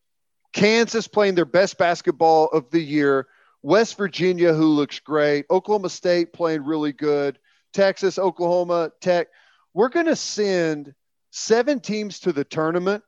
Kansas 0.54 1.08
playing 1.08 1.36
their 1.36 1.46
best 1.46 1.78
basketball 1.78 2.48
of 2.48 2.70
the 2.72 2.80
year, 2.80 3.28
West 3.62 3.98
Virginia, 3.98 4.54
who 4.54 4.66
looks 4.66 5.00
great, 5.00 5.46
Oklahoma 5.50 5.90
State 5.90 6.32
playing 6.32 6.64
really 6.64 6.94
good, 6.94 7.40
Texas, 7.74 8.18
Oklahoma, 8.18 8.92
Tech. 9.02 9.28
We're 9.74 9.90
going 9.90 10.06
to 10.06 10.16
send 10.16 10.94
seven 11.32 11.80
teams 11.80 12.20
to 12.22 12.32
the 12.32 12.44
tournament. 12.44 13.04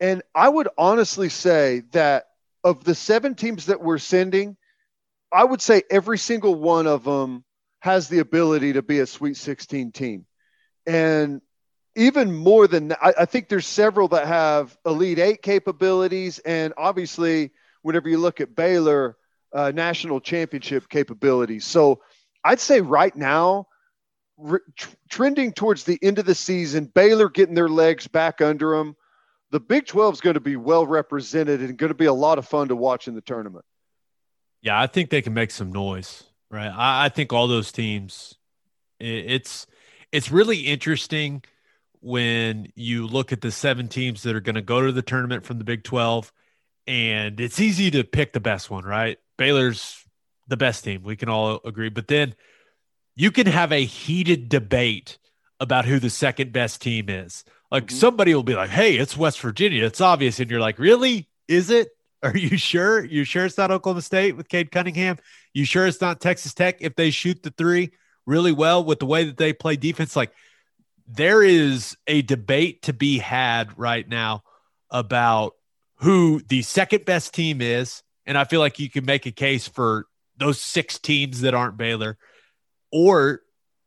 And 0.00 0.22
I 0.34 0.48
would 0.48 0.68
honestly 0.76 1.28
say 1.28 1.82
that 1.92 2.28
of 2.64 2.84
the 2.84 2.94
seven 2.94 3.34
teams 3.34 3.66
that 3.66 3.80
we're 3.80 3.98
sending, 3.98 4.56
I 5.32 5.44
would 5.44 5.62
say 5.62 5.82
every 5.90 6.18
single 6.18 6.54
one 6.54 6.86
of 6.86 7.04
them 7.04 7.44
has 7.80 8.08
the 8.08 8.18
ability 8.18 8.74
to 8.74 8.82
be 8.82 8.98
a 9.00 9.06
Sweet 9.06 9.36
16 9.36 9.92
team. 9.92 10.26
And 10.86 11.40
even 11.96 12.34
more 12.34 12.66
than 12.66 12.88
that, 12.88 12.98
I, 13.02 13.14
I 13.20 13.24
think 13.24 13.48
there's 13.48 13.66
several 13.66 14.08
that 14.08 14.26
have 14.26 14.76
Elite 14.84 15.18
Eight 15.18 15.42
capabilities. 15.42 16.38
And 16.40 16.74
obviously, 16.76 17.52
whenever 17.82 18.08
you 18.08 18.18
look 18.18 18.40
at 18.40 18.54
Baylor, 18.54 19.16
uh, 19.52 19.72
national 19.74 20.20
championship 20.20 20.88
capabilities. 20.88 21.64
So 21.64 22.00
I'd 22.44 22.60
say 22.60 22.80
right 22.80 23.14
now, 23.14 23.66
re- 24.36 24.60
trending 25.08 25.52
towards 25.52 25.84
the 25.84 25.98
end 26.02 26.18
of 26.18 26.26
the 26.26 26.34
season, 26.34 26.86
Baylor 26.86 27.28
getting 27.28 27.54
their 27.54 27.68
legs 27.68 28.06
back 28.06 28.40
under 28.40 28.76
them. 28.76 28.96
The 29.50 29.60
Big 29.60 29.86
12 29.86 30.14
is 30.14 30.20
going 30.20 30.34
to 30.34 30.40
be 30.40 30.56
well 30.56 30.86
represented 30.86 31.60
and 31.60 31.76
going 31.76 31.88
to 31.88 31.94
be 31.94 32.06
a 32.06 32.12
lot 32.12 32.38
of 32.38 32.46
fun 32.46 32.68
to 32.68 32.76
watch 32.76 33.08
in 33.08 33.14
the 33.14 33.20
tournament. 33.20 33.64
Yeah, 34.62 34.80
I 34.80 34.86
think 34.86 35.10
they 35.10 35.22
can 35.22 35.34
make 35.34 35.50
some 35.50 35.72
noise, 35.72 36.24
right? 36.50 36.68
I, 36.68 37.06
I 37.06 37.08
think 37.08 37.32
all 37.32 37.48
those 37.48 37.72
teams, 37.72 38.34
it, 38.98 39.30
it's 39.30 39.66
it's 40.12 40.30
really 40.30 40.60
interesting 40.60 41.42
when 42.00 42.72
you 42.74 43.06
look 43.06 43.32
at 43.32 43.40
the 43.40 43.52
seven 43.52 43.88
teams 43.88 44.22
that 44.22 44.34
are 44.34 44.40
going 44.40 44.54
to 44.54 44.62
go 44.62 44.84
to 44.84 44.92
the 44.92 45.02
tournament 45.02 45.44
from 45.44 45.58
the 45.58 45.64
Big 45.64 45.84
12, 45.84 46.32
and 46.86 47.40
it's 47.40 47.60
easy 47.60 47.90
to 47.90 48.04
pick 48.04 48.32
the 48.32 48.40
best 48.40 48.70
one, 48.70 48.84
right? 48.84 49.18
Baylor's 49.36 50.04
the 50.48 50.56
best 50.56 50.84
team. 50.84 51.02
We 51.02 51.16
can 51.16 51.28
all 51.28 51.60
agree. 51.64 51.88
But 51.88 52.08
then 52.08 52.34
you 53.14 53.30
can 53.30 53.46
have 53.46 53.72
a 53.72 53.84
heated 53.84 54.48
debate 54.48 55.18
about 55.58 55.84
who 55.84 55.98
the 55.98 56.10
second 56.10 56.52
best 56.52 56.82
team 56.82 57.08
is. 57.08 57.44
Like 57.70 57.86
mm-hmm. 57.86 57.96
somebody 57.96 58.34
will 58.34 58.42
be 58.42 58.54
like, 58.54 58.70
"Hey, 58.70 58.96
it's 58.96 59.16
West 59.16 59.40
Virginia. 59.40 59.84
It's 59.84 60.00
obvious," 60.00 60.40
and 60.40 60.50
you're 60.50 60.60
like, 60.60 60.78
"Really? 60.78 61.28
Is 61.48 61.70
it? 61.70 61.90
Are 62.22 62.36
you 62.36 62.56
sure? 62.56 63.04
You 63.04 63.24
sure 63.24 63.46
it's 63.46 63.56
not 63.56 63.70
Oklahoma 63.70 64.02
State 64.02 64.36
with 64.36 64.48
Cade 64.48 64.70
Cunningham? 64.70 65.18
You 65.54 65.64
sure 65.64 65.86
it's 65.86 66.00
not 66.00 66.20
Texas 66.20 66.54
Tech 66.54 66.78
if 66.80 66.94
they 66.94 67.10
shoot 67.10 67.42
the 67.42 67.50
three 67.50 67.92
really 68.26 68.52
well 68.52 68.84
with 68.84 68.98
the 68.98 69.06
way 69.06 69.24
that 69.24 69.36
they 69.36 69.52
play 69.52 69.76
defense? 69.76 70.14
Like 70.14 70.32
there 71.06 71.42
is 71.42 71.96
a 72.06 72.22
debate 72.22 72.82
to 72.82 72.92
be 72.92 73.18
had 73.18 73.78
right 73.78 74.06
now 74.06 74.42
about 74.90 75.54
who 75.96 76.40
the 76.48 76.62
second 76.62 77.04
best 77.04 77.34
team 77.34 77.60
is, 77.60 78.02
and 78.26 78.36
I 78.36 78.44
feel 78.44 78.60
like 78.60 78.78
you 78.78 78.90
can 78.90 79.04
make 79.04 79.26
a 79.26 79.32
case 79.32 79.66
for 79.66 80.06
those 80.36 80.60
six 80.60 80.98
teams 80.98 81.42
that 81.42 81.54
aren't 81.54 81.76
Baylor 81.76 82.16
or 82.90 83.42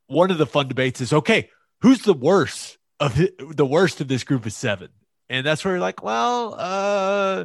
one 0.06 0.30
of 0.30 0.38
the 0.38 0.46
fun 0.46 0.68
debates 0.68 1.00
is 1.00 1.12
okay, 1.12 1.50
who's 1.80 2.02
the 2.02 2.14
worst 2.14 2.78
of 3.00 3.20
the 3.38 3.66
worst 3.66 4.00
of 4.00 4.08
this 4.08 4.24
group 4.24 4.46
of 4.46 4.52
seven? 4.52 4.88
And 5.28 5.44
that's 5.44 5.64
where 5.64 5.74
you're 5.74 5.80
like, 5.80 6.02
well, 6.02 6.54
uh, 6.58 7.44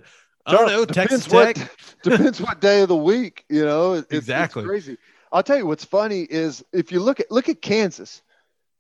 I 0.50 0.52
don't 0.54 0.70
oh, 0.70 0.78
know. 0.78 0.86
Texas 0.86 1.26
Tech 1.26 1.58
what, 1.58 1.70
depends 2.04 2.42
what 2.42 2.62
day 2.62 2.82
of 2.82 2.90
the 2.90 2.96
week. 2.96 3.46
You 3.50 3.66
know, 3.66 3.94
it's, 3.94 4.12
exactly 4.12 4.64
it's 4.64 4.68
crazy. 4.68 4.98
I'll 5.32 5.44
tell 5.44 5.58
you 5.58 5.66
what's 5.66 5.86
funny 5.86 6.22
is 6.22 6.64
if 6.74 6.92
you 6.92 7.00
look 7.00 7.20
at 7.20 7.32
look 7.32 7.50
at 7.50 7.62
Kansas, 7.62 8.22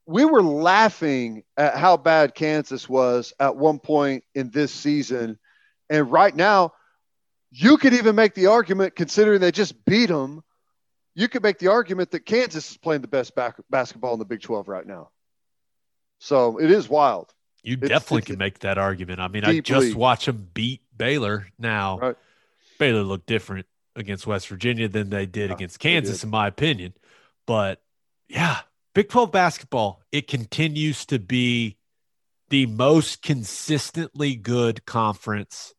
we 0.05 0.25
were 0.25 0.41
laughing 0.41 1.43
at 1.57 1.75
how 1.75 1.97
bad 1.97 2.33
Kansas 2.33 2.89
was 2.89 3.33
at 3.39 3.55
one 3.55 3.79
point 3.79 4.23
in 4.33 4.49
this 4.49 4.73
season, 4.73 5.37
and 5.89 6.11
right 6.11 6.35
now, 6.35 6.73
you 7.51 7.77
could 7.77 7.93
even 7.93 8.15
make 8.15 8.33
the 8.33 8.47
argument, 8.47 8.95
considering 8.95 9.41
they 9.41 9.51
just 9.51 9.85
beat 9.85 10.07
them, 10.07 10.43
you 11.15 11.27
could 11.27 11.43
make 11.43 11.59
the 11.59 11.67
argument 11.67 12.11
that 12.11 12.25
Kansas 12.25 12.71
is 12.71 12.77
playing 12.77 13.01
the 13.01 13.07
best 13.07 13.35
back, 13.35 13.57
basketball 13.69 14.13
in 14.13 14.19
the 14.19 14.25
Big 14.25 14.41
12 14.41 14.67
right 14.67 14.85
now. 14.85 15.09
So 16.19 16.59
it 16.59 16.71
is 16.71 16.87
wild. 16.87 17.33
You 17.63 17.73
it's, 17.73 17.89
definitely 17.89 18.19
it's 18.19 18.27
can 18.27 18.37
make 18.37 18.59
that 18.59 18.77
argument. 18.77 19.19
I 19.19 19.27
mean, 19.27 19.43
I 19.43 19.59
just 19.59 19.87
league. 19.87 19.95
watch 19.95 20.25
them 20.25 20.47
beat 20.53 20.81
Baylor 20.99 21.47
now. 21.57 21.97
Right. 21.97 22.15
Baylor 22.77 23.01
looked 23.01 23.25
different 23.25 23.65
against 23.95 24.27
West 24.27 24.47
Virginia 24.47 24.87
than 24.87 25.09
they 25.09 25.25
did 25.25 25.49
yeah, 25.49 25.55
against 25.55 25.79
Kansas, 25.79 26.23
in 26.23 26.29
my 26.29 26.47
opinion. 26.47 26.93
But 27.47 27.81
yeah, 28.27 28.59
Big 28.93 29.09
12 29.09 29.31
basketball, 29.31 30.01
it 30.11 30.27
continues 30.27 31.05
to 31.07 31.17
be 31.17 31.77
the 32.49 32.67
most 32.67 33.21
consistently 33.21 34.35
good 34.35 34.85
conference 34.85 35.73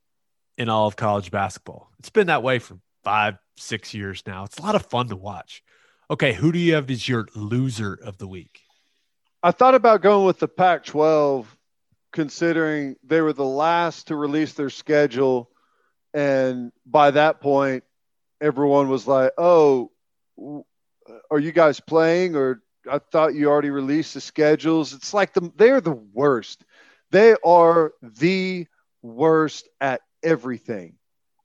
in 0.58 0.68
all 0.68 0.86
of 0.86 0.96
college 0.96 1.30
basketball. 1.30 1.90
It's 1.98 2.10
been 2.10 2.26
that 2.26 2.42
way 2.42 2.58
for 2.58 2.78
five, 3.04 3.38
six 3.56 3.94
years 3.94 4.22
now. 4.26 4.44
It's 4.44 4.58
a 4.58 4.62
lot 4.62 4.74
of 4.74 4.86
fun 4.86 5.08
to 5.08 5.16
watch. 5.16 5.62
Okay, 6.10 6.32
who 6.32 6.52
do 6.52 6.58
you 6.58 6.74
have 6.74 6.90
as 6.90 7.08
your 7.08 7.28
loser 7.34 7.98
of 8.02 8.18
the 8.18 8.26
week? 8.26 8.60
I 9.42 9.52
thought 9.52 9.74
about 9.74 10.02
going 10.02 10.26
with 10.26 10.38
the 10.38 10.48
Pac 10.48 10.84
12, 10.84 11.56
considering 12.12 12.96
they 13.04 13.20
were 13.20 13.32
the 13.32 13.44
last 13.44 14.08
to 14.08 14.16
release 14.16 14.54
their 14.54 14.70
schedule. 14.70 15.50
And 16.12 16.72
by 16.84 17.12
that 17.12 17.40
point, 17.40 17.84
everyone 18.40 18.88
was 18.88 19.06
like, 19.06 19.32
oh, 19.38 19.92
are 21.30 21.38
you 21.38 21.52
guys 21.52 21.80
playing? 21.80 22.36
Or 22.36 22.62
I 22.90 22.98
thought 22.98 23.34
you 23.34 23.48
already 23.48 23.70
released 23.70 24.14
the 24.14 24.20
schedules. 24.20 24.92
It's 24.92 25.14
like 25.14 25.34
the, 25.34 25.52
they're 25.56 25.80
the 25.80 25.92
worst. 25.92 26.64
They 27.10 27.34
are 27.44 27.92
the 28.02 28.66
worst 29.02 29.68
at 29.80 30.00
everything. 30.22 30.94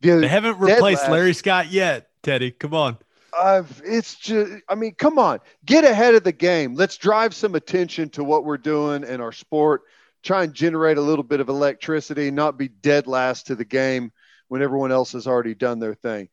The 0.02 0.12
they 0.20 0.28
haven't 0.28 0.60
replaced 0.60 1.10
Larry 1.10 1.34
Scott 1.34 1.72
yet, 1.72 2.10
Teddy. 2.24 2.52
Come 2.52 2.74
on. 2.74 2.98
I've, 3.38 3.82
it's 3.84 4.16
just, 4.16 4.52
I 4.70 4.76
mean, 4.76 4.96
come 4.96 5.20
on, 5.20 5.40
get 5.66 5.84
ahead 5.84 6.16
of 6.16 6.24
the 6.24 6.32
game. 6.32 6.76
Let's 6.76 6.98
drive 6.98 7.34
some 7.34 7.56
attention 7.56 8.10
to 8.12 8.24
what 8.24 8.46
we're 8.46 8.58
doing 8.58 9.04
in 9.04 9.20
our 9.20 9.34
sport. 9.34 9.82
Try 10.26 10.44
and 10.44 10.54
generate 10.54 10.98
a 10.98 11.02
little 11.02 11.24
bit 11.24 11.40
of 11.40 11.50
electricity, 11.50 12.32
not 12.32 12.58
be 12.58 12.68
dead 12.68 13.06
last 13.06 13.48
to 13.48 13.56
the 13.56 13.64
game 13.64 14.12
when 14.48 14.62
everyone 14.62 14.92
else 14.92 15.12
has 15.14 15.28
already 15.28 15.54
done 15.54 15.80
their 15.80 15.94
thing. 15.94 16.30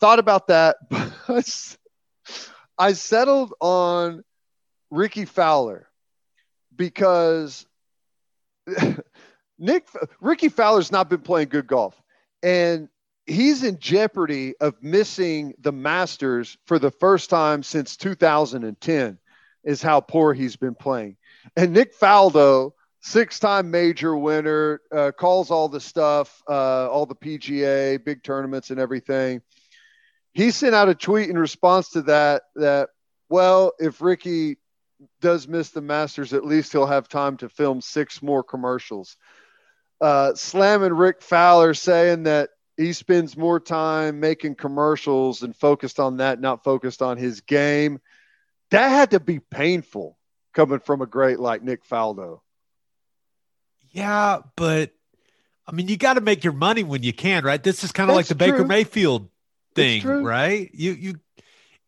Thought 0.00 0.18
about 0.18 0.48
that, 0.48 0.76
but 0.90 1.76
I 2.78 2.92
settled 2.92 3.54
on 3.60 4.22
Rickie 4.90 5.24
Fowler 5.24 5.88
because 6.76 7.66
Nick 9.58 9.86
Rickie 10.20 10.50
Fowler's 10.50 10.92
not 10.92 11.08
been 11.08 11.20
playing 11.20 11.48
good 11.48 11.66
golf. 11.66 12.00
And 12.42 12.88
he's 13.26 13.62
in 13.62 13.78
jeopardy 13.78 14.54
of 14.60 14.82
missing 14.82 15.54
the 15.58 15.72
Masters 15.72 16.58
for 16.66 16.78
the 16.78 16.90
first 16.90 17.30
time 17.30 17.62
since 17.62 17.96
2010, 17.96 19.18
is 19.64 19.80
how 19.80 20.00
poor 20.00 20.34
he's 20.34 20.56
been 20.56 20.74
playing. 20.74 21.16
And 21.56 21.72
Nick 21.72 21.98
Faldo 21.98 22.72
six-time 23.02 23.70
major 23.70 24.16
winner, 24.16 24.80
uh, 24.94 25.10
calls 25.12 25.50
all 25.50 25.68
the 25.68 25.80
stuff, 25.80 26.42
uh, 26.48 26.88
all 26.88 27.04
the 27.04 27.14
PGA, 27.14 28.02
big 28.02 28.22
tournaments, 28.22 28.70
and 28.70 28.80
everything. 28.80 29.42
He 30.32 30.50
sent 30.50 30.74
out 30.74 30.88
a 30.88 30.94
tweet 30.94 31.28
in 31.28 31.36
response 31.36 31.90
to 31.90 32.02
that. 32.02 32.44
That 32.54 32.88
well, 33.28 33.72
if 33.78 34.00
Rickie 34.00 34.56
does 35.20 35.48
miss 35.48 35.70
the 35.70 35.80
Masters, 35.80 36.32
at 36.32 36.46
least 36.46 36.72
he'll 36.72 36.86
have 36.86 37.08
time 37.08 37.36
to 37.38 37.48
film 37.48 37.80
six 37.80 38.22
more 38.22 38.42
commercials. 38.42 39.16
Uh, 40.00 40.34
slamming 40.34 40.92
Rick 40.92 41.22
Fowler, 41.22 41.74
saying 41.74 42.24
that 42.24 42.50
he 42.76 42.92
spends 42.92 43.36
more 43.36 43.60
time 43.60 44.20
making 44.20 44.54
commercials 44.54 45.42
and 45.42 45.54
focused 45.54 46.00
on 46.00 46.18
that, 46.18 46.40
not 46.40 46.64
focused 46.64 47.02
on 47.02 47.16
his 47.16 47.40
game. 47.42 48.00
That 48.70 48.88
had 48.88 49.10
to 49.10 49.20
be 49.20 49.38
painful 49.38 50.16
coming 50.54 50.80
from 50.80 51.02
a 51.02 51.06
great 51.06 51.38
like 51.38 51.62
Nick 51.62 51.84
Faldo. 51.86 52.40
Yeah, 53.92 54.38
but 54.56 54.92
I 55.66 55.72
mean, 55.72 55.88
you 55.88 55.96
got 55.96 56.14
to 56.14 56.20
make 56.20 56.44
your 56.44 56.52
money 56.52 56.82
when 56.82 57.02
you 57.02 57.12
can, 57.12 57.44
right? 57.44 57.62
This 57.62 57.84
is 57.84 57.92
kind 57.92 58.10
of 58.10 58.16
like 58.16 58.26
the 58.26 58.34
Baker 58.34 58.64
Mayfield 58.64 59.28
thing, 59.74 60.06
right? 60.06 60.70
You 60.72 60.92
you 60.92 61.14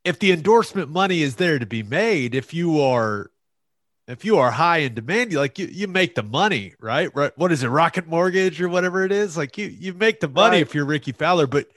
if 0.04 0.18
the 0.18 0.32
endorsement 0.32 0.90
money 0.90 1.22
is 1.22 1.36
there 1.36 1.58
to 1.58 1.66
be 1.66 1.82
made, 1.82 2.34
if 2.34 2.52
you 2.52 2.80
are 2.80 3.30
if 4.06 4.24
you 4.24 4.38
are 4.38 4.50
high 4.50 4.78
in 4.78 4.94
demand, 4.94 5.32
you 5.32 5.38
like 5.38 5.58
you, 5.58 5.66
you 5.66 5.88
make 5.88 6.14
the 6.14 6.22
money, 6.22 6.74
right? 6.78 7.10
Right. 7.14 7.32
What 7.36 7.52
is 7.52 7.62
it, 7.62 7.68
Rocket 7.68 8.06
Mortgage 8.06 8.60
or 8.60 8.68
whatever 8.68 9.04
it 9.04 9.12
is? 9.12 9.36
Like 9.36 9.56
you 9.56 9.66
you 9.66 9.94
make 9.94 10.20
the 10.20 10.28
money 10.28 10.56
right. 10.56 10.62
if 10.62 10.74
you're 10.74 10.84
Rickie 10.84 11.12
Fowler, 11.12 11.46
but 11.46 11.68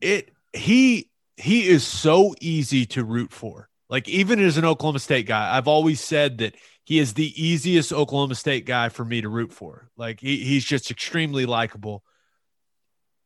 it 0.00 0.30
he 0.52 1.10
he 1.36 1.68
is 1.68 1.86
so 1.86 2.34
easy 2.40 2.86
to 2.86 3.04
root 3.04 3.32
for. 3.32 3.68
Like 3.88 4.08
even 4.08 4.40
as 4.40 4.56
an 4.56 4.64
Oklahoma 4.64 4.98
State 4.98 5.26
guy, 5.26 5.56
I've 5.56 5.68
always 5.68 6.00
said 6.00 6.38
that 6.38 6.54
he 6.86 6.98
is 6.98 7.12
the 7.12 7.34
easiest 7.42 7.92
Oklahoma 7.92 8.34
State 8.34 8.64
guy 8.64 8.88
for 8.88 9.04
me 9.04 9.20
to 9.20 9.28
root 9.28 9.52
for. 9.52 9.90
Like 9.96 10.20
he, 10.20 10.38
he's 10.38 10.64
just 10.64 10.90
extremely 10.90 11.44
likable. 11.44 12.02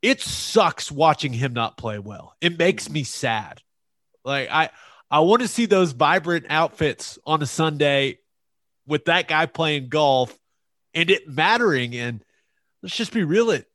It 0.03 0.21
sucks 0.21 0.91
watching 0.91 1.33
him 1.33 1.53
not 1.53 1.77
play 1.77 1.99
well. 1.99 2.35
It 2.41 2.59
makes 2.59 2.91
me 2.91 3.05
sad. 3.05 3.61
Like 4.25 4.51
I 4.51 4.71
I 5.11 5.21
want 5.21 5.43
to 5.43 5.49
see 5.49 5.67
those 5.67 5.93
vibrant 5.93 6.47
outfits 6.49 7.19
on 7.25 7.43
a 7.43 7.47
Sunday 7.47 8.19
with 8.87 9.05
that 9.05 9.29
guy 9.29 9.47
playing 9.47 9.91
golf 9.91 10.37
and 10.95 11.11
it 11.11 11.29
mattering. 11.29 11.95
And 11.95 12.25
let's 12.83 12.97
just 12.97 13.13
be 13.13 13.23
real, 13.23 13.51
it 13.51 13.67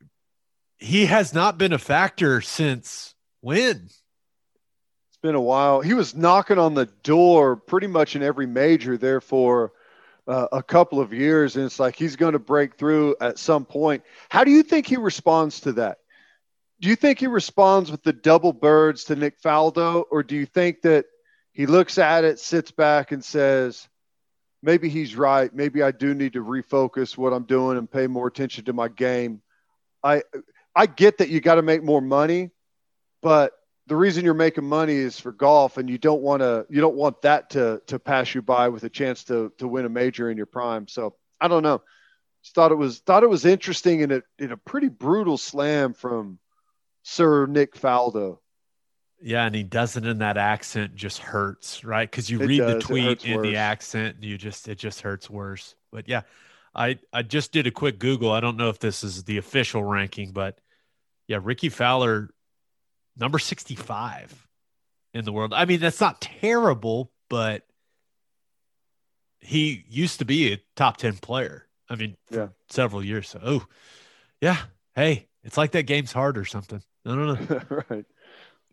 he 0.78 1.06
has 1.06 1.34
not 1.34 1.58
been 1.58 1.74
a 1.74 1.78
factor 1.78 2.42
since 2.42 3.16
when? 3.42 3.86
It's 3.86 5.18
been 5.22 5.36
a 5.36 5.42
while. 5.42 5.82
He 5.82 5.94
was 5.94 6.16
knocking 6.16 6.60
on 6.60 6.74
the 6.74 6.88
door 7.04 7.56
pretty 7.56 7.88
much 7.88 8.16
in 8.16 8.24
every 8.24 8.46
major 8.46 8.98
there 8.98 9.22
for 9.22 9.72
uh, 10.28 10.48
a 10.52 10.64
couple 10.64 11.00
of 11.00 11.14
years, 11.14 11.56
and 11.56 11.66
it's 11.66 11.80
like 11.80 11.96
he's 11.96 12.16
going 12.16 12.34
to 12.34 12.40
break 12.40 12.78
through 12.78 13.16
at 13.22 13.40
some 13.40 13.66
point. 13.66 14.04
How 14.30 14.44
do 14.44 14.52
you 14.52 14.64
think 14.64 14.88
he 14.88 14.98
responds 14.98 15.62
to 15.62 15.74
that? 15.74 16.00
Do 16.82 16.90
you 16.90 16.96
think 16.96 17.20
he 17.20 17.28
responds 17.28 17.90
with 17.90 18.04
the 18.04 18.14
double 18.14 18.54
birds 18.54 19.06
to 19.06 19.16
Nick 19.16 19.42
Faldo, 19.42 20.04
or 20.12 20.24
do 20.24 20.36
you 20.36 20.46
think 20.46 20.82
that 20.82 21.06
he 21.54 21.68
looks 21.68 21.98
at 21.98 22.26
it, 22.26 22.40
sits 22.40 22.72
back, 22.72 23.12
and 23.12 23.24
says, 23.24 23.88
maybe 24.62 24.90
he's 24.90 25.16
right. 25.16 25.54
Maybe 25.54 25.82
I 25.82 25.92
do 25.92 26.14
need 26.14 26.34
to 26.34 26.44
refocus 26.44 27.18
what 27.18 27.32
I'm 27.32 27.46
doing 27.46 27.78
and 27.78 27.90
pay 27.90 28.08
more 28.08 28.28
attention 28.28 28.66
to 28.66 28.74
my 28.74 28.90
game. 28.90 29.42
I 30.04 30.24
I 30.76 30.88
get 30.88 31.20
that 31.20 31.30
you 31.30 31.40
got 31.40 31.56
to 31.56 31.62
make 31.62 31.84
more 31.84 32.02
money, 32.02 32.52
but 33.22 33.54
the 33.88 33.96
reason 33.96 34.26
you're 34.26 34.34
making 34.34 34.66
money 34.66 34.96
is 34.96 35.20
for 35.20 35.32
golf, 35.32 35.78
and 35.78 35.90
you 35.90 35.98
don't 35.98 36.22
want 36.22 36.42
to 36.42 36.66
you 36.70 36.82
don't 36.82 36.96
want 36.96 37.22
that 37.22 37.52
to 37.52 37.82
to 37.88 38.00
pass 38.00 38.34
you 38.34 38.42
by 38.42 38.70
with 38.70 38.84
a 38.84 38.90
chance 38.90 39.24
to 39.26 39.52
to 39.58 39.68
win 39.68 39.86
a 39.86 39.90
major 39.90 40.30
in 40.30 40.38
your 40.38 40.46
prime. 40.46 40.88
So 40.88 41.16
I 41.40 41.48
don't 41.48 41.64
know. 41.64 41.82
Just 42.44 42.56
thought 42.56 42.72
it 42.72 42.76
was 42.76 43.00
thought 43.00 43.24
it 43.24 43.30
was 43.30 43.46
interesting 43.46 44.02
in 44.02 44.12
a 44.12 44.22
in 44.40 44.52
a 44.52 44.58
pretty 44.58 44.90
brutal 44.90 45.38
slam 45.38 45.94
from 45.94 46.40
Sir 47.04 47.46
Nick 47.46 47.76
Faldo. 47.76 48.40
Yeah, 49.22 49.46
and 49.46 49.56
he 49.56 49.64
does 49.64 49.98
it 49.98 50.06
in 50.06 50.20
that 50.20 50.38
accent 50.38 50.96
just 50.96 51.20
hurts, 51.20 51.84
right? 51.84 52.10
Because 52.10 52.30
you 52.30 52.42
it 52.42 52.48
read 52.48 52.58
does. 52.60 52.74
the 52.76 52.80
tweet 52.82 53.26
in 53.26 53.38
worse. 53.38 53.44
the 53.44 53.56
accent, 53.56 54.18
you 54.22 54.38
just 54.38 54.68
it 54.68 54.78
just 54.78 55.02
hurts 55.02 55.30
worse. 55.30 55.76
But 55.92 56.08
yeah, 56.08 56.22
I 56.74 57.00
I 57.14 57.22
just 57.22 57.52
did 57.52 57.68
a 57.68 57.72
quick 57.72 58.00
Google. 58.00 58.32
I 58.32 58.40
don't 58.40 58.58
know 58.58 58.70
if 58.70 58.80
this 58.80 59.04
is 59.04 59.24
the 59.24 59.38
official 59.38 59.84
ranking, 59.84 60.32
but 60.32 60.60
yeah, 61.28 61.40
Rickie 61.42 61.70
Fowler, 61.70 62.30
number 63.18 63.40
sixty 63.40 63.76
five 63.76 64.48
in 65.14 65.26
the 65.26 65.32
world. 65.32 65.54
I 65.54 65.66
mean, 65.66 65.80
that's 65.80 66.02
not 66.02 66.22
terrible, 66.22 67.12
but 67.30 67.64
he 69.40 69.86
used 69.90 70.20
to 70.20 70.26
be 70.26 70.54
a 70.54 70.62
top 70.76 70.98
ten 70.98 71.18
player. 71.18 71.68
I 71.90 71.96
mean, 71.96 72.18
yeah. 72.32 72.48
several 72.70 73.04
years. 73.04 73.30
So, 73.30 73.40
oh, 73.44 73.66
yeah. 74.42 74.58
Hey, 74.96 75.28
it's 75.44 75.58
like 75.58 75.72
that 75.72 75.84
game's 75.84 76.12
hard 76.12 76.38
or 76.38 76.46
something. 76.46 76.82
I 77.06 77.10
don't 77.10 77.50
know. 77.50 77.62
right 77.90 78.06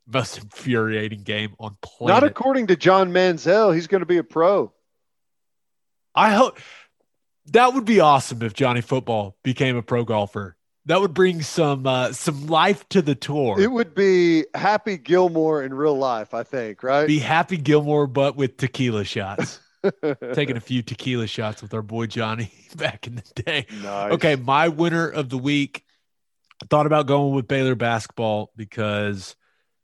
most 0.07 0.39
infuriating 0.39 1.23
game 1.23 1.55
on 1.59 1.77
planet. 1.81 2.23
Not 2.23 2.29
according 2.29 2.69
to 2.69 2.77
John 2.77 3.13
Manziel. 3.13 3.75
He's 3.75 3.87
going 3.87 4.01
to 4.01 4.07
be 4.07 4.19
a 4.19 4.25
pro. 4.25 4.73
I 6.15 6.33
hope 6.35 6.59
that 7.47 7.73
would 7.75 7.85
be 7.85 8.01
awesome 8.01 8.43
if 8.43 8.55
Johnny 8.55 8.81
Football 8.81 9.37
became 9.43 9.77
a 9.77 9.83
pro 9.83 10.05
golfer. 10.05 10.57
That 10.87 11.01
would 11.01 11.15
bring 11.15 11.43
some 11.43 11.87
uh, 11.87 12.13
some 12.13 12.49
life 12.49 12.89
to 12.89 13.03
the 13.03 13.15
tour. 13.15 13.61
It 13.61 13.71
would 13.71 13.95
be 13.95 14.47
Happy 14.55 14.97
Gilmore 14.97 15.63
in 15.63 15.75
real 15.75 15.97
life, 15.97 16.35
I 16.35 16.43
think, 16.43 16.83
right? 16.83 17.07
Be 17.07 17.21
Happy 17.21 17.57
Gilmore, 17.57 18.09
but 18.09 18.35
with 18.37 18.57
tequila 18.57 19.05
shots. 19.05 19.61
Taking 20.33 20.57
a 20.57 20.61
few 20.61 20.83
tequila 20.83 21.27
shots 21.27 21.61
with 21.63 21.75
our 21.75 21.83
boy 21.83 22.07
Johnny 22.07 22.53
back 22.77 23.07
in 23.07 23.17
the 23.17 23.43
day. 23.43 23.67
Nice. 23.83 24.13
Okay, 24.13 24.37
my 24.37 24.69
winner 24.69 25.09
of 25.09 25.29
the 25.29 25.37
week. 25.39 25.85
I 26.63 26.67
thought 26.67 26.87
about 26.87 27.07
going 27.07 27.35
with 27.35 27.49
Baylor 27.49 27.75
basketball 27.75 28.53
because 28.57 29.35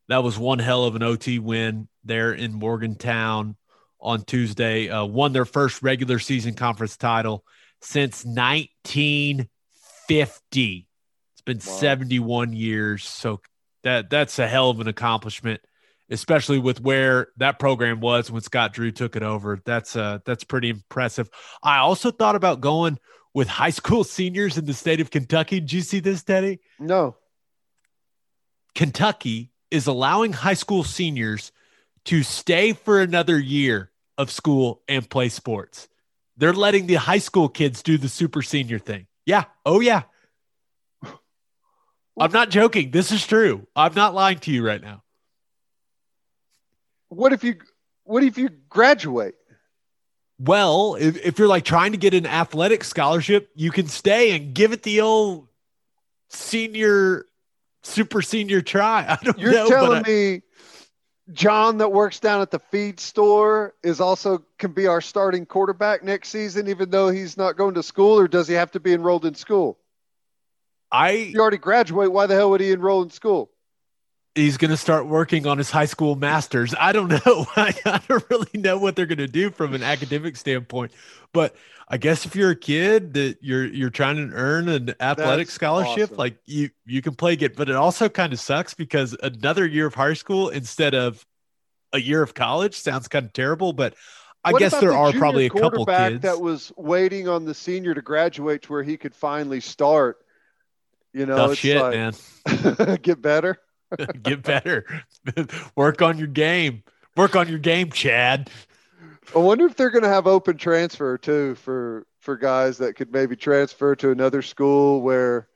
that 0.09 0.22
was 0.22 0.38
one 0.38 0.61
hell 0.61 0.84
of 0.84 0.94
an 0.94 1.03
OT 1.03 1.40
win 1.40 1.88
there 2.05 2.32
in 2.32 2.55
Morgantown 2.55 3.57
on 4.01 4.22
Tuesday. 4.22 4.88
Uh, 4.88 5.05
won 5.05 5.32
their 5.32 5.44
first 5.44 5.82
regular 5.82 6.20
season 6.20 6.55
conference 6.55 6.96
title 6.96 7.44
since 7.80 8.24
1950. 8.24 10.88
Been 11.49 11.61
wow. 11.66 11.72
71 11.76 12.53
years, 12.53 13.05
so 13.05 13.40
that 13.82 14.11
that's 14.11 14.38
a 14.38 14.46
hell 14.46 14.68
of 14.68 14.80
an 14.80 14.86
accomplishment, 14.86 15.62
especially 16.11 16.59
with 16.59 16.78
where 16.78 17.28
that 17.38 17.59
program 17.59 18.01
was 18.01 18.30
when 18.30 18.42
Scott 18.42 18.74
Drew 18.74 18.90
took 18.90 19.16
it 19.16 19.22
over. 19.22 19.59
That's 19.64 19.96
uh 19.96 20.18
that's 20.26 20.44
pretty 20.44 20.68
impressive. 20.68 21.30
I 21.62 21.78
also 21.78 22.11
thought 22.11 22.36
about 22.36 22.61
going 22.61 22.99
with 23.32 23.49
high 23.49 23.70
school 23.70 24.05
seniors 24.05 24.59
in 24.59 24.66
the 24.66 24.74
state 24.74 25.01
of 25.01 25.11
Kentucky. 25.11 25.61
Did 25.61 25.72
you 25.72 25.80
see 25.80 26.01
this, 26.01 26.22
Teddy? 26.22 26.61
No. 26.78 27.16
Kentucky 28.74 29.51
is 29.70 29.86
allowing 29.86 30.34
high 30.34 30.53
school 30.53 30.84
seniors 30.84 31.51
to 32.05 32.22
stay 32.22 32.74
for 32.74 33.01
another 33.01 33.38
year 33.38 33.90
of 34.18 34.30
school 34.30 34.82
and 34.86 35.09
play 35.09 35.30
sports. 35.30 35.88
They're 36.36 36.53
letting 36.53 36.88
the 36.88 36.96
high 36.96 37.18
school 37.20 37.49
kids 37.49 37.82
do 37.82 37.96
the 37.96 38.11
super 38.11 38.42
senior 38.42 38.78
thing. 38.78 39.07
Yeah. 39.24 39.44
Oh, 39.64 39.80
yeah. 39.80 40.03
I'm 42.21 42.33
not 42.33 42.51
joking. 42.51 42.91
This 42.91 43.12
is 43.12 43.27
true. 43.27 43.66
I'm 43.77 43.95
not 43.95 44.14
lying 44.14 44.39
to 44.41 44.51
you 44.51 44.66
right 44.66 44.83
now. 44.83 45.03
What 47.09 47.33
if 47.33 47.45
you 47.45 47.57
what 48.05 48.23
if 48.23 48.39
you 48.39 48.51
graduate? 48.69 49.35
Well, 50.39 50.95
if, 50.95 51.16
if 51.25 51.39
you're 51.39 51.49
like 51.49 51.64
trying 51.64 51.93
to 51.93 51.99
get 51.99 52.14
an 52.14 52.27
athletic 52.27 52.85
scholarship, 52.85 53.51
you 53.55 53.71
can 53.71 53.89
stay 53.89 54.37
and 54.37 54.55
give 54.55 54.73
it 54.73 54.83
the 54.83 55.01
old 55.01 55.49
senior 56.31 57.25
super 57.83 58.23
senior 58.23 58.61
try. 58.61 59.05
I 59.09 59.19
don't 59.23 59.39
You're 59.39 59.53
know, 59.53 59.69
telling 59.69 60.03
me 60.03 60.43
John 61.33 61.79
that 61.79 61.93
works 61.93 62.21
down 62.21 62.41
at 62.41 62.51
the 62.51 62.59
feed 62.59 63.01
store 63.01 63.75
is 63.83 64.01
also 64.01 64.45
can 64.59 64.73
be 64.73 64.87
our 64.87 65.01
starting 65.01 65.45
quarterback 65.45 66.03
next 66.03 66.29
season, 66.31 66.69
even 66.69 66.91
though 66.91 67.09
he's 67.09 67.37
not 67.37 67.57
going 67.57 67.75
to 67.75 67.83
school, 67.83 68.19
or 68.19 68.29
does 68.29 68.49
he 68.49 68.55
have 68.55 68.71
to 68.73 68.81
be 68.81 68.95
enrolled 68.95 69.25
in 69.25 69.35
school? 69.35 69.79
I 70.91 71.11
you 71.11 71.41
already 71.41 71.59
graduate. 71.59 72.12
Why 72.12 72.26
the 72.26 72.34
hell 72.34 72.51
would 72.51 72.61
he 72.61 72.72
enroll 72.72 73.03
in 73.03 73.11
school? 73.11 73.51
He's 74.34 74.57
going 74.57 74.70
to 74.70 74.76
start 74.76 75.07
working 75.07 75.47
on 75.49 75.59
his 75.59 75.70
high 75.70 75.86
school 75.86 76.14
masters. 76.14 76.72
I 76.78 76.93
don't 76.93 77.09
know. 77.09 77.47
I, 77.57 77.74
I 77.84 78.01
don't 78.07 78.24
really 78.30 78.51
know 78.55 78.78
what 78.78 78.95
they're 78.95 79.07
going 79.07 79.18
to 79.18 79.26
do 79.26 79.51
from 79.51 79.74
an 79.74 79.82
academic 79.82 80.36
standpoint, 80.36 80.93
but 81.32 81.57
I 81.89 81.97
guess 81.97 82.24
if 82.24 82.36
you're 82.36 82.51
a 82.51 82.57
kid 82.57 83.14
that 83.14 83.39
you're 83.41 83.64
you're 83.66 83.91
trying 83.91 84.16
to 84.16 84.34
earn 84.34 84.68
an 84.68 84.91
athletic 85.01 85.47
That's 85.47 85.55
scholarship, 85.55 86.05
awesome. 86.11 86.16
like 86.16 86.39
you 86.45 86.70
you 86.84 87.03
can 87.03 87.14
play 87.14 87.34
it, 87.34 87.57
but 87.57 87.68
it 87.68 87.76
also 87.76 88.09
kind 88.09 88.32
of 88.32 88.41
sucks 88.41 88.74
because 88.74 89.16
another 89.22 89.66
year 89.66 89.86
of 89.86 89.95
high 89.95 90.14
school 90.14 90.51
instead 90.51 90.95
of 90.95 91.24
a 91.93 91.99
year 91.99 92.22
of 92.22 92.34
college 92.34 92.74
sounds 92.74 93.09
kind 93.09 93.24
of 93.24 93.32
terrible. 93.32 93.72
But 93.72 93.95
I 94.45 94.53
what 94.53 94.61
guess 94.61 94.78
there 94.78 94.91
the 94.91 94.97
are 94.97 95.12
probably 95.12 95.47
a 95.47 95.51
couple 95.51 95.84
kids 95.86 96.22
that 96.22 96.41
was 96.41 96.72
waiting 96.76 97.26
on 97.26 97.45
the 97.45 97.55
senior 97.55 97.95
to 97.95 98.03
graduate 98.03 98.62
to 98.62 98.72
where 98.72 98.82
he 98.82 98.97
could 98.97 99.14
finally 99.14 99.61
start. 99.61 100.18
You 101.19 101.27
know, 101.27 101.49
Tough 101.49 101.57
shit, 101.57 101.83
like, 101.83 101.95
man. 101.95 102.99
get 103.03 103.21
better. 103.21 103.59
get 104.23 104.41
better. 104.45 104.87
Work 105.75 106.01
on 106.01 106.16
your 106.16 106.29
game. 106.29 106.85
Work 107.16 107.35
on 107.35 107.49
your 107.49 107.59
game, 107.59 107.91
Chad. 107.91 108.49
I 109.35 109.41
wonder 109.41 109.66
if 109.66 109.75
they're 109.75 109.91
going 109.91 110.05
to 110.05 110.09
have 110.09 110.29
open 110.29 110.57
transfer 110.57 111.19
too 111.19 111.57
for 111.57 112.07
for 112.21 112.37
guys 112.37 112.79
that 112.79 112.95
could 112.95 113.12
maybe 113.12 113.35
transfer 113.35 113.97
to 113.97 114.12
another 114.12 114.43
school 114.43 115.03
where 115.03 115.49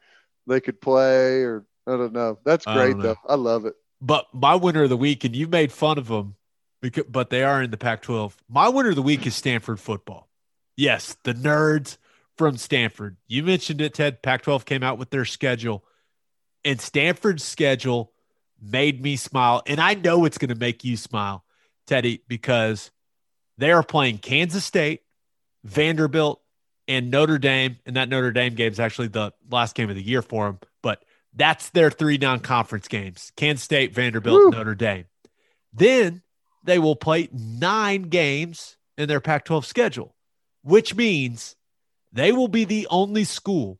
they 0.49 0.61
could 0.61 0.81
play, 0.81 1.43
or 1.43 1.65
I 1.87 1.93
don't 1.93 2.13
know. 2.13 2.41
That's 2.45 2.65
great 2.65 2.99
though. 2.99 3.17
I 3.29 3.37
love 3.37 3.65
it. 3.65 3.75
But 4.01 4.27
my 4.35 4.57
winner 4.57 4.83
of 4.83 4.89
the 4.89 4.97
week, 4.97 5.23
and 5.23 5.37
you 5.37 5.47
made 5.47 5.71
fun 5.71 5.97
of 5.97 6.09
them, 6.09 6.35
because, 6.81 7.05
but 7.09 7.31
they 7.31 7.45
are 7.45 7.63
in 7.63 7.71
the 7.71 7.77
Pac-12. 7.77 8.33
My 8.49 8.69
winner 8.69 8.89
of 8.89 8.97
the 8.97 9.03
week 9.03 9.29
is 9.29 9.37
Stanford 9.37 9.79
football. 9.79 10.29
Yes, 10.77 11.17
the 11.23 11.35
nerds 11.35 11.99
from 12.37 12.57
Stanford. 12.57 13.17
You 13.27 13.43
mentioned 13.43 13.81
it, 13.81 13.95
Ted. 13.95 14.23
Pac-12 14.23 14.65
came 14.65 14.83
out 14.83 14.99
with 14.99 15.11
their 15.11 15.25
schedule, 15.25 15.85
and 16.65 16.81
Stanford's 16.81 17.45
schedule 17.45 18.13
made 18.61 19.03
me 19.03 19.17
smile, 19.17 19.63
and 19.67 19.81
I 19.81 19.95
know 19.95 20.25
it's 20.25 20.39
going 20.39 20.51
to 20.51 20.55
make 20.55 20.85
you 20.85 20.97
smile, 20.97 21.45
Teddy, 21.87 22.23
because 22.29 22.91
they 23.59 23.73
are 23.73 23.83
playing 23.83 24.19
Kansas 24.19 24.65
State, 24.65 25.03
Vanderbilt, 25.65 26.41
and 26.89 27.11
Notre 27.11 27.39
Dame. 27.39 27.79
And 27.87 27.97
that 27.97 28.09
Notre 28.09 28.33
Dame 28.33 28.55
game 28.55 28.73
is 28.73 28.81
actually 28.81 29.09
the 29.09 29.33
last 29.51 29.75
game 29.75 29.91
of 29.91 29.97
the 29.97 30.03
year 30.03 30.23
for 30.23 30.47
them. 30.47 30.59
But 30.83 31.05
that's 31.35 31.71
their 31.71 31.91
three 31.91 32.19
non 32.19 32.41
conference 32.41 32.89
games 32.89 33.33
Kansas 33.37 33.65
State, 33.65 33.95
Vanderbilt, 33.95 34.53
Notre 34.53 34.75
Dame. 34.75 35.07
Then 35.73 36.23
they 36.65 36.79
will 36.79 36.97
play 36.97 37.29
nine 37.33 38.03
games 38.03 38.77
in 38.97 39.09
their 39.09 39.21
Pac 39.21 39.45
12 39.45 39.67
schedule, 39.67 40.15
which 40.63 40.95
means 40.95 41.57
they 42.13 42.33
will 42.33 42.49
be 42.49 42.65
the 42.65 42.87
only 42.91 43.25
school 43.25 43.79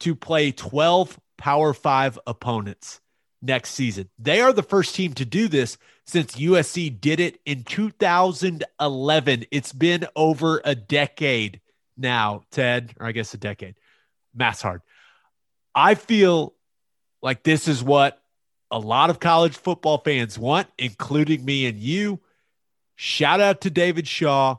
to 0.00 0.14
play 0.14 0.52
12 0.52 1.18
Power 1.38 1.74
Five 1.74 2.18
opponents 2.26 3.00
next 3.40 3.70
season. 3.70 4.08
They 4.18 4.40
are 4.40 4.52
the 4.52 4.62
first 4.62 4.94
team 4.94 5.14
to 5.14 5.24
do 5.24 5.48
this 5.48 5.76
since 6.06 6.36
USC 6.36 7.00
did 7.00 7.20
it 7.20 7.40
in 7.44 7.64
2011. 7.64 9.46
It's 9.50 9.72
been 9.72 10.06
over 10.14 10.60
a 10.64 10.74
decade 10.74 11.60
now, 11.96 12.42
Ted, 12.50 12.94
or 12.98 13.06
I 13.06 13.12
guess 13.12 13.34
a 13.34 13.38
decade. 13.38 13.76
Math's 14.34 14.62
hard. 14.62 14.82
I 15.74 15.94
feel 15.94 16.54
like 17.22 17.42
this 17.42 17.68
is 17.68 17.82
what 17.82 18.20
a 18.70 18.78
lot 18.78 19.10
of 19.10 19.20
college 19.20 19.56
football 19.56 19.98
fans 19.98 20.38
want, 20.38 20.68
including 20.78 21.44
me 21.44 21.66
and 21.66 21.78
you. 21.78 22.20
Shout 22.96 23.40
out 23.40 23.62
to 23.62 23.70
David 23.70 24.06
Shaw 24.06 24.56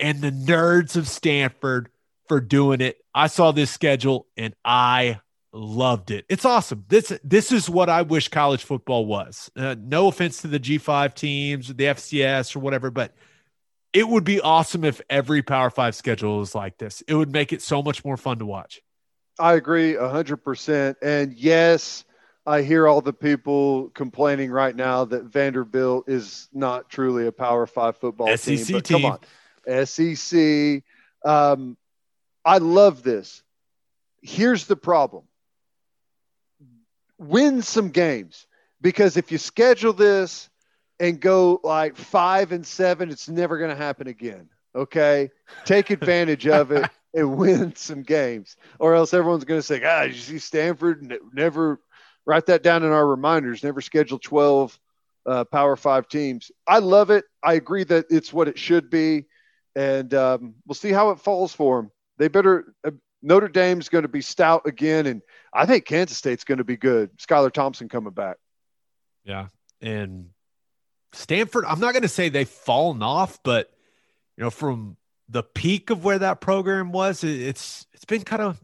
and 0.00 0.20
the 0.20 0.30
nerds 0.30 0.96
of 0.96 1.08
Stanford 1.08 1.90
for 2.28 2.40
doing 2.40 2.80
it. 2.80 2.98
I 3.14 3.26
saw 3.26 3.52
this 3.52 3.70
schedule 3.70 4.26
and 4.36 4.54
I 4.64 5.20
loved 5.52 6.10
it. 6.10 6.24
It's 6.28 6.44
awesome. 6.44 6.84
This 6.88 7.12
this 7.22 7.52
is 7.52 7.70
what 7.70 7.88
I 7.88 8.02
wish 8.02 8.28
college 8.28 8.64
football 8.64 9.06
was. 9.06 9.50
Uh, 9.56 9.76
no 9.78 10.08
offense 10.08 10.42
to 10.42 10.48
the 10.48 10.60
G5 10.60 11.14
teams, 11.14 11.68
the 11.68 11.84
FCS 11.84 12.56
or 12.56 12.60
whatever, 12.60 12.90
but 12.90 13.14
it 13.92 14.08
would 14.08 14.24
be 14.24 14.40
awesome 14.40 14.84
if 14.84 15.00
every 15.08 15.42
Power 15.42 15.70
5 15.70 15.94
schedule 15.94 16.38
was 16.38 16.54
like 16.54 16.78
this. 16.78 17.02
It 17.02 17.14
would 17.14 17.32
make 17.32 17.52
it 17.52 17.62
so 17.62 17.82
much 17.82 18.04
more 18.04 18.16
fun 18.16 18.40
to 18.40 18.46
watch. 18.46 18.80
I 19.38 19.54
agree 19.54 19.94
100% 19.94 20.96
and 21.02 21.32
yes, 21.32 22.04
I 22.46 22.62
hear 22.62 22.86
all 22.86 23.00
the 23.00 23.12
people 23.12 23.88
complaining 23.90 24.50
right 24.50 24.74
now 24.74 25.04
that 25.06 25.24
Vanderbilt 25.24 26.08
is 26.08 26.48
not 26.52 26.90
truly 26.90 27.26
a 27.26 27.32
Power 27.32 27.66
5 27.66 27.96
football 27.96 28.36
SEC 28.36 28.58
team. 28.58 28.76
But 28.76 28.84
team. 28.84 29.00
come 29.00 29.18
on. 29.66 29.86
SEC 29.86 30.82
um, 31.24 31.76
I 32.44 32.58
love 32.58 33.02
this. 33.02 33.42
Here's 34.22 34.66
the 34.66 34.76
problem 34.76 35.24
win 37.18 37.62
some 37.62 37.90
games 37.90 38.46
because 38.80 39.16
if 39.16 39.32
you 39.32 39.38
schedule 39.38 39.92
this 39.92 40.50
and 41.00 41.20
go 41.20 41.60
like 41.62 41.96
five 41.96 42.52
and 42.52 42.66
seven, 42.66 43.10
it's 43.10 43.28
never 43.28 43.58
going 43.58 43.70
to 43.70 43.76
happen 43.76 44.06
again. 44.06 44.48
Okay. 44.74 45.30
Take 45.64 45.90
advantage 45.90 46.46
of 46.46 46.72
it 46.72 46.90
and 47.14 47.36
win 47.36 47.74
some 47.76 48.02
games, 48.02 48.56
or 48.78 48.94
else 48.94 49.14
everyone's 49.14 49.44
going 49.44 49.58
to 49.58 49.66
say, 49.66 49.82
ah, 49.84 50.02
you 50.02 50.14
see 50.14 50.38
Stanford 50.38 51.12
never 51.32 51.80
write 52.26 52.46
that 52.46 52.62
down 52.62 52.82
in 52.82 52.90
our 52.90 53.06
reminders, 53.06 53.62
never 53.62 53.80
schedule 53.80 54.18
12 54.18 54.78
uh, 55.26 55.44
Power 55.44 55.76
Five 55.76 56.08
teams. 56.08 56.50
I 56.66 56.78
love 56.80 57.10
it. 57.10 57.24
I 57.42 57.54
agree 57.54 57.84
that 57.84 58.06
it's 58.10 58.32
what 58.32 58.48
it 58.48 58.58
should 58.58 58.90
be. 58.90 59.26
And 59.76 60.12
um, 60.14 60.54
we'll 60.66 60.74
see 60.74 60.92
how 60.92 61.10
it 61.10 61.20
falls 61.20 61.52
for 61.52 61.82
them. 61.82 61.90
They 62.18 62.28
better, 62.28 62.74
uh, 62.84 62.92
Notre 63.22 63.48
Dame's 63.48 63.88
going 63.88 64.02
to 64.02 64.08
be 64.08 64.20
stout 64.20 64.66
again. 64.66 65.06
And 65.06 65.22
I 65.52 65.66
think 65.66 65.84
Kansas 65.86 66.18
State's 66.18 66.44
going 66.44 66.58
to 66.58 66.64
be 66.64 66.76
good. 66.76 67.16
Skylar 67.18 67.52
Thompson 67.52 67.88
coming 67.88 68.12
back. 68.12 68.36
Yeah. 69.24 69.48
And 69.80 70.30
Stanford, 71.12 71.64
I'm 71.66 71.80
not 71.80 71.92
going 71.92 72.02
to 72.02 72.08
say 72.08 72.28
they've 72.28 72.48
fallen 72.48 73.02
off, 73.02 73.38
but, 73.42 73.70
you 74.36 74.44
know, 74.44 74.50
from 74.50 74.96
the 75.28 75.42
peak 75.42 75.90
of 75.90 76.04
where 76.04 76.18
that 76.18 76.40
program 76.40 76.92
was, 76.92 77.24
it's 77.24 77.86
it's 77.92 78.04
been 78.04 78.22
kind 78.22 78.42
of 78.42 78.60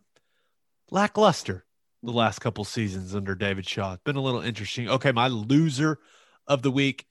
lackluster 0.90 1.64
the 2.02 2.12
last 2.12 2.40
couple 2.40 2.64
seasons 2.64 3.14
under 3.14 3.34
David 3.34 3.66
Shaw. 3.66 3.94
It's 3.94 4.02
been 4.02 4.16
a 4.16 4.22
little 4.22 4.40
interesting. 4.40 4.88
Okay, 4.88 5.12
my 5.12 5.28
loser 5.28 5.98
of 6.46 6.62
the 6.62 6.70
week. 6.70 7.06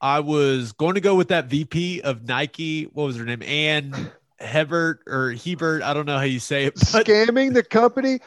I 0.00 0.20
was 0.20 0.72
going 0.72 0.94
to 0.94 1.00
go 1.00 1.14
with 1.14 1.28
that 1.28 1.46
VP 1.46 2.00
of 2.00 2.26
Nike. 2.26 2.84
What 2.84 3.04
was 3.04 3.16
her 3.16 3.24
name? 3.24 3.42
Ann 3.42 4.10
Hebert 4.40 5.02
or 5.06 5.32
Hebert. 5.32 5.82
I 5.82 5.92
don't 5.94 6.06
know 6.06 6.16
how 6.16 6.24
you 6.24 6.40
say 6.40 6.64
it. 6.64 6.74
But... 6.74 7.06
Scamming 7.06 7.54
the 7.54 7.62
company. 7.62 8.20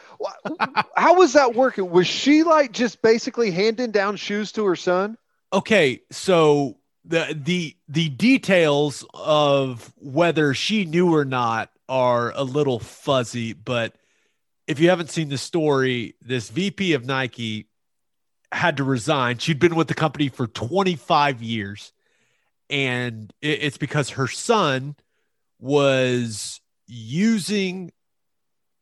how 0.96 1.14
was 1.14 1.32
that 1.32 1.54
working? 1.54 1.90
Was 1.90 2.06
she 2.06 2.42
like 2.42 2.72
just 2.72 3.02
basically 3.02 3.50
handing 3.50 3.90
down 3.90 4.16
shoes 4.16 4.52
to 4.52 4.64
her 4.64 4.76
son? 4.76 5.16
Okay, 5.52 6.02
so 6.10 6.78
the 7.04 7.38
the 7.38 7.76
the 7.88 8.08
details 8.08 9.04
of 9.12 9.92
whether 9.96 10.54
she 10.54 10.84
knew 10.84 11.14
or 11.14 11.24
not 11.24 11.70
are 11.88 12.32
a 12.34 12.42
little 12.42 12.78
fuzzy, 12.78 13.52
but 13.52 13.94
if 14.66 14.80
you 14.80 14.88
haven't 14.88 15.10
seen 15.10 15.28
the 15.28 15.38
story, 15.38 16.14
this 16.22 16.48
VP 16.48 16.94
of 16.94 17.04
Nike 17.04 17.68
had 18.50 18.78
to 18.78 18.84
resign. 18.84 19.38
She'd 19.38 19.58
been 19.58 19.74
with 19.74 19.88
the 19.88 19.94
company 19.94 20.28
for 20.28 20.46
25 20.46 21.42
years, 21.42 21.92
and 22.70 23.32
it's 23.42 23.76
because 23.76 24.10
her 24.10 24.28
son 24.28 24.96
was 25.64 26.60
using 26.86 27.90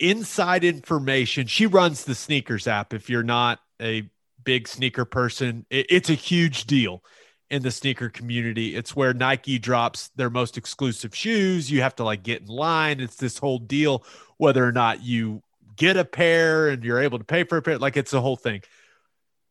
inside 0.01 0.65
information. 0.65 1.47
She 1.47 1.67
runs 1.67 2.03
the 2.03 2.17
sneakers 2.17 2.67
app. 2.67 2.93
If 2.93 3.09
you're 3.09 3.23
not 3.23 3.61
a 3.81 4.11
big 4.43 4.67
sneaker 4.67 5.05
person, 5.05 5.65
it's 5.71 6.11
a 6.11 6.15
huge 6.15 6.65
deal 6.65 7.05
in 7.51 7.63
the 7.63 7.71
sneaker 7.71 8.09
community. 8.09 8.75
It's 8.75 8.97
where 8.97 9.15
Nike 9.15 9.61
drops 9.61 10.09
their 10.17 10.29
most 10.29 10.59
exclusive 10.59 11.15
shoes. 11.15 11.71
You 11.71 11.83
have 11.83 11.95
to 11.97 12.05
like 12.05 12.25
get 12.25 12.43
in 12.43 12.49
line. 12.49 12.99
It's 12.99 13.15
this 13.15 13.39
whole 13.39 13.61
deal, 13.61 14.05
whether 14.39 14.67
or 14.67 14.73
not 14.73 15.05
you 15.05 15.41
get 15.77 15.97
a 15.97 16.05
pair 16.05 16.69
and 16.69 16.83
you're 16.83 17.01
able 17.01 17.19
to 17.19 17.25
pay 17.25 17.45
for 17.45 17.59
a 17.59 17.63
pair. 17.63 17.79
Like 17.79 17.97
it's 17.97 18.13
a 18.13 18.21
whole 18.21 18.35
thing. 18.35 18.61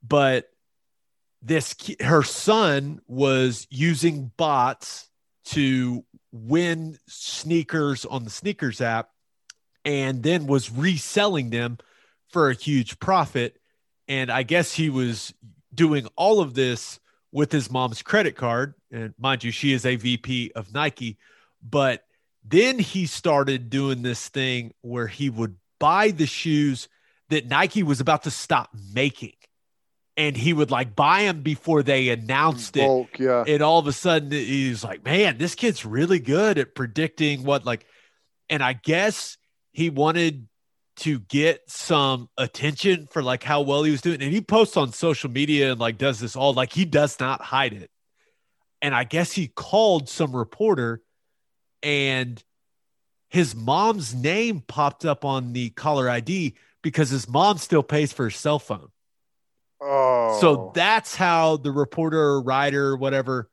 But 0.06 0.50
this, 1.42 1.76
her 2.02 2.24
son 2.24 3.00
was 3.08 3.68
using 3.70 4.34
bots 4.36 5.08
to 5.46 6.04
win 6.32 6.97
sneakers 7.08 8.05
on 8.05 8.24
the 8.24 8.29
sneakers 8.29 8.82
app 8.82 9.09
and 9.83 10.24
then 10.24 10.47
was 10.47 10.71
reselling 10.71 11.49
them 11.49 11.78
for 12.29 12.49
a 12.49 12.55
huge 12.55 12.99
profit. 12.99 13.58
And 14.08 14.32
I 14.32 14.43
guess 14.43 14.74
he 14.74 14.89
was 14.89 15.33
doing 15.74 16.08
all 16.16 16.39
of 16.39 16.53
this 16.53 16.99
with 17.32 17.51
his 17.51 17.71
mom's 17.71 18.01
credit 18.01 18.36
card. 18.36 18.74
And 18.91 19.13
mind 19.17 19.43
you, 19.43 19.51
she 19.51 19.74
is 19.74 19.86
a 19.86 19.95
VP 19.95 20.51
of 20.55 20.74
Nike. 20.74 21.17
But 21.62 22.03
then 22.43 22.79
he 22.79 23.05
started 23.05 23.70
doing 23.70 24.01
this 24.01 24.28
thing 24.29 24.74
where 24.82 25.08
he 25.08 25.29
would 25.29 25.55
buy 25.79 26.12
the 26.12 26.25
shoes 26.25 26.87
that 27.29 27.47
Nike 27.47 27.83
was 27.83 27.99
about 27.99 28.24
to 28.24 28.32
stop 28.32 28.70
making 28.93 29.33
and 30.17 30.36
he 30.36 30.54
would 30.54 30.71
like 30.71 30.96
buy 30.96 31.24
them 31.24 31.42
before 31.42 31.83
they 31.83 32.09
announced 32.09 32.74
Bulk, 32.74 33.20
it. 33.20 33.24
Yeah. 33.24 33.43
And 33.47 33.62
all 33.62 33.79
of 33.79 33.88
a 33.88 33.93
sudden 33.93 34.32
he's 34.32 34.83
like, 34.83 35.04
man, 35.04 35.38
this 35.38 35.55
kid's 35.55 35.86
really 35.86 36.20
good 36.20 36.58
at 36.58 36.75
predicting 36.75 37.43
what 37.43 37.66
like, 37.66 37.86
and 38.50 38.62
I 38.62 38.74
guess 38.74 39.38
he 39.71 39.89
wanted 39.89 40.47
to 40.97 41.20
get 41.20 41.62
some 41.67 42.29
attention 42.38 43.08
for 43.09 43.24
like 43.24 43.43
how 43.43 43.62
well 43.62 43.83
he 43.83 43.92
was 43.92 44.01
doing. 44.01 44.21
And 44.21 44.32
he 44.32 44.42
posts 44.42 44.78
on 44.78 44.92
social 44.92 45.32
media 45.32 45.71
and 45.71 45.79
like 45.79 45.97
does 45.97 46.20
this 46.20 46.36
all 46.36 46.54
like 46.54 46.74
he 46.74 46.86
does 46.86 47.20
not 47.20 47.42
hide 47.42 47.74
it. 47.74 47.89
And 48.82 48.93
I 48.93 49.05
guess 49.05 49.32
he 49.32 49.47
called 49.47 50.09
some 50.09 50.36
reporter 50.36 51.01
and 51.82 52.43
his 53.29 53.55
mom's 53.55 54.13
name 54.13 54.59
popped 54.59 55.05
up 55.05 55.24
on 55.24 55.54
the 55.54 55.70
caller 55.70 56.09
ID 56.09 56.55
because 56.82 57.09
his 57.09 57.29
mom 57.29 57.58
still 57.58 57.83
pays 57.83 58.12
for 58.12 58.25
his 58.25 58.36
cell 58.36 58.59
phone. 58.59 58.89
Oh. 59.82 60.37
So 60.39 60.71
that's 60.75 61.16
how 61.16 61.58
the 61.58 61.71
reporter 61.71 62.20
or 62.20 62.41
writer 62.41 62.87
or 62.87 62.97
whatever 62.97 63.49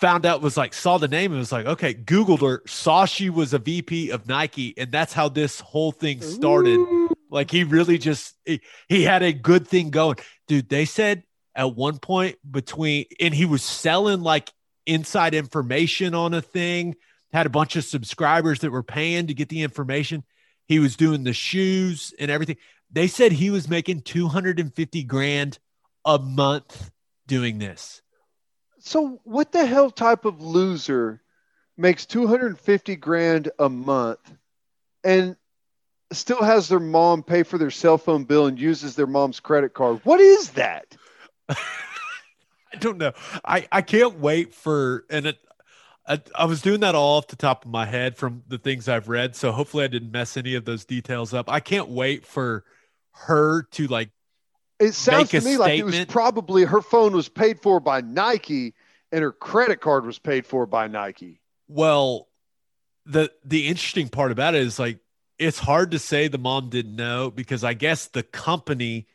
found 0.00 0.24
out 0.24 0.40
was 0.40 0.56
like 0.56 0.72
saw 0.72 0.96
the 0.96 1.08
name 1.08 1.30
and 1.30 1.38
was 1.38 1.52
like, 1.52 1.66
okay, 1.66 1.92
Googled 1.92 2.40
her, 2.40 2.62
saw 2.66 3.04
she 3.04 3.28
was 3.28 3.52
a 3.52 3.58
VP 3.58 4.10
of 4.10 4.26
Nike, 4.26 4.74
and 4.78 4.90
that's 4.90 5.12
how 5.12 5.28
this 5.28 5.60
whole 5.60 5.92
thing 5.92 6.22
started. 6.22 6.78
Ooh. 6.78 7.10
Like 7.30 7.50
he 7.50 7.64
really 7.64 7.98
just 7.98 8.34
he, 8.44 8.60
he 8.88 9.02
had 9.04 9.22
a 9.22 9.32
good 9.32 9.68
thing 9.68 9.90
going. 9.90 10.16
Dude, 10.48 10.68
they 10.68 10.86
said 10.86 11.22
at 11.54 11.76
one 11.76 11.98
point 11.98 12.36
between 12.50 13.04
and 13.20 13.34
he 13.34 13.44
was 13.44 13.62
selling 13.62 14.22
like 14.22 14.50
inside 14.86 15.34
information 15.34 16.14
on 16.14 16.34
a 16.34 16.40
thing 16.40 16.96
had 17.32 17.46
a 17.46 17.50
bunch 17.50 17.76
of 17.76 17.84
subscribers 17.84 18.60
that 18.60 18.72
were 18.72 18.82
paying 18.82 19.28
to 19.28 19.34
get 19.34 19.48
the 19.48 19.62
information. 19.62 20.24
He 20.66 20.78
was 20.78 20.96
doing 20.96 21.24
the 21.24 21.32
shoes 21.32 22.14
and 22.18 22.30
everything. 22.30 22.56
They 22.92 23.06
said 23.06 23.32
he 23.32 23.50
was 23.50 23.68
making 23.68 24.02
250 24.02 25.02
grand 25.04 25.58
a 26.04 26.18
month 26.18 26.90
doing 27.26 27.58
this. 27.58 28.02
So, 28.80 29.20
what 29.24 29.52
the 29.52 29.66
hell 29.66 29.90
type 29.90 30.24
of 30.24 30.40
loser 30.40 31.22
makes 31.76 32.06
250 32.06 32.96
grand 32.96 33.50
a 33.58 33.68
month 33.68 34.34
and 35.04 35.36
still 36.12 36.42
has 36.42 36.68
their 36.68 36.80
mom 36.80 37.22
pay 37.22 37.42
for 37.42 37.58
their 37.58 37.70
cell 37.70 37.98
phone 37.98 38.24
bill 38.24 38.46
and 38.46 38.58
uses 38.58 38.96
their 38.96 39.06
mom's 39.06 39.38
credit 39.38 39.74
card? 39.74 40.00
What 40.04 40.20
is 40.20 40.50
that? 40.50 40.96
I 41.48 41.56
don't 42.78 42.98
know. 42.98 43.12
I, 43.44 43.68
I 43.70 43.82
can't 43.82 44.18
wait 44.18 44.54
for, 44.54 45.04
and 45.10 45.26
it, 45.26 45.38
I, 46.06 46.20
I 46.34 46.44
was 46.46 46.62
doing 46.62 46.80
that 46.80 46.94
all 46.94 47.18
off 47.18 47.28
the 47.28 47.36
top 47.36 47.64
of 47.64 47.70
my 47.70 47.84
head 47.84 48.16
from 48.16 48.42
the 48.48 48.58
things 48.58 48.88
I've 48.88 49.08
read. 49.08 49.36
So 49.36 49.52
hopefully 49.52 49.84
I 49.84 49.88
didn't 49.88 50.10
mess 50.10 50.36
any 50.36 50.54
of 50.54 50.64
those 50.64 50.84
details 50.84 51.34
up. 51.34 51.50
I 51.50 51.60
can't 51.60 51.88
wait 51.88 52.26
for 52.26 52.64
her 53.12 53.62
to 53.72 53.86
like. 53.86 54.10
It 54.78 54.92
sounds 54.92 55.30
to 55.30 55.40
me 55.42 55.58
like 55.58 55.78
it 55.78 55.84
was 55.84 56.04
probably 56.06 56.64
her 56.64 56.80
phone 56.80 57.12
was 57.12 57.28
paid 57.28 57.60
for 57.60 57.80
by 57.80 58.00
Nike 58.00 58.74
and 59.12 59.22
her 59.22 59.32
credit 59.32 59.80
card 59.80 60.06
was 60.06 60.18
paid 60.18 60.46
for 60.46 60.66
by 60.66 60.88
Nike. 60.88 61.40
Well, 61.68 62.28
the 63.06 63.30
the 63.44 63.68
interesting 63.68 64.08
part 64.08 64.32
about 64.32 64.54
it 64.54 64.62
is 64.62 64.78
like 64.78 64.98
it's 65.38 65.58
hard 65.58 65.92
to 65.92 65.98
say 65.98 66.28
the 66.28 66.38
mom 66.38 66.68
didn't 66.68 66.96
know 66.96 67.30
because 67.30 67.64
I 67.64 67.74
guess 67.74 68.06
the 68.06 68.22
company 68.22 69.06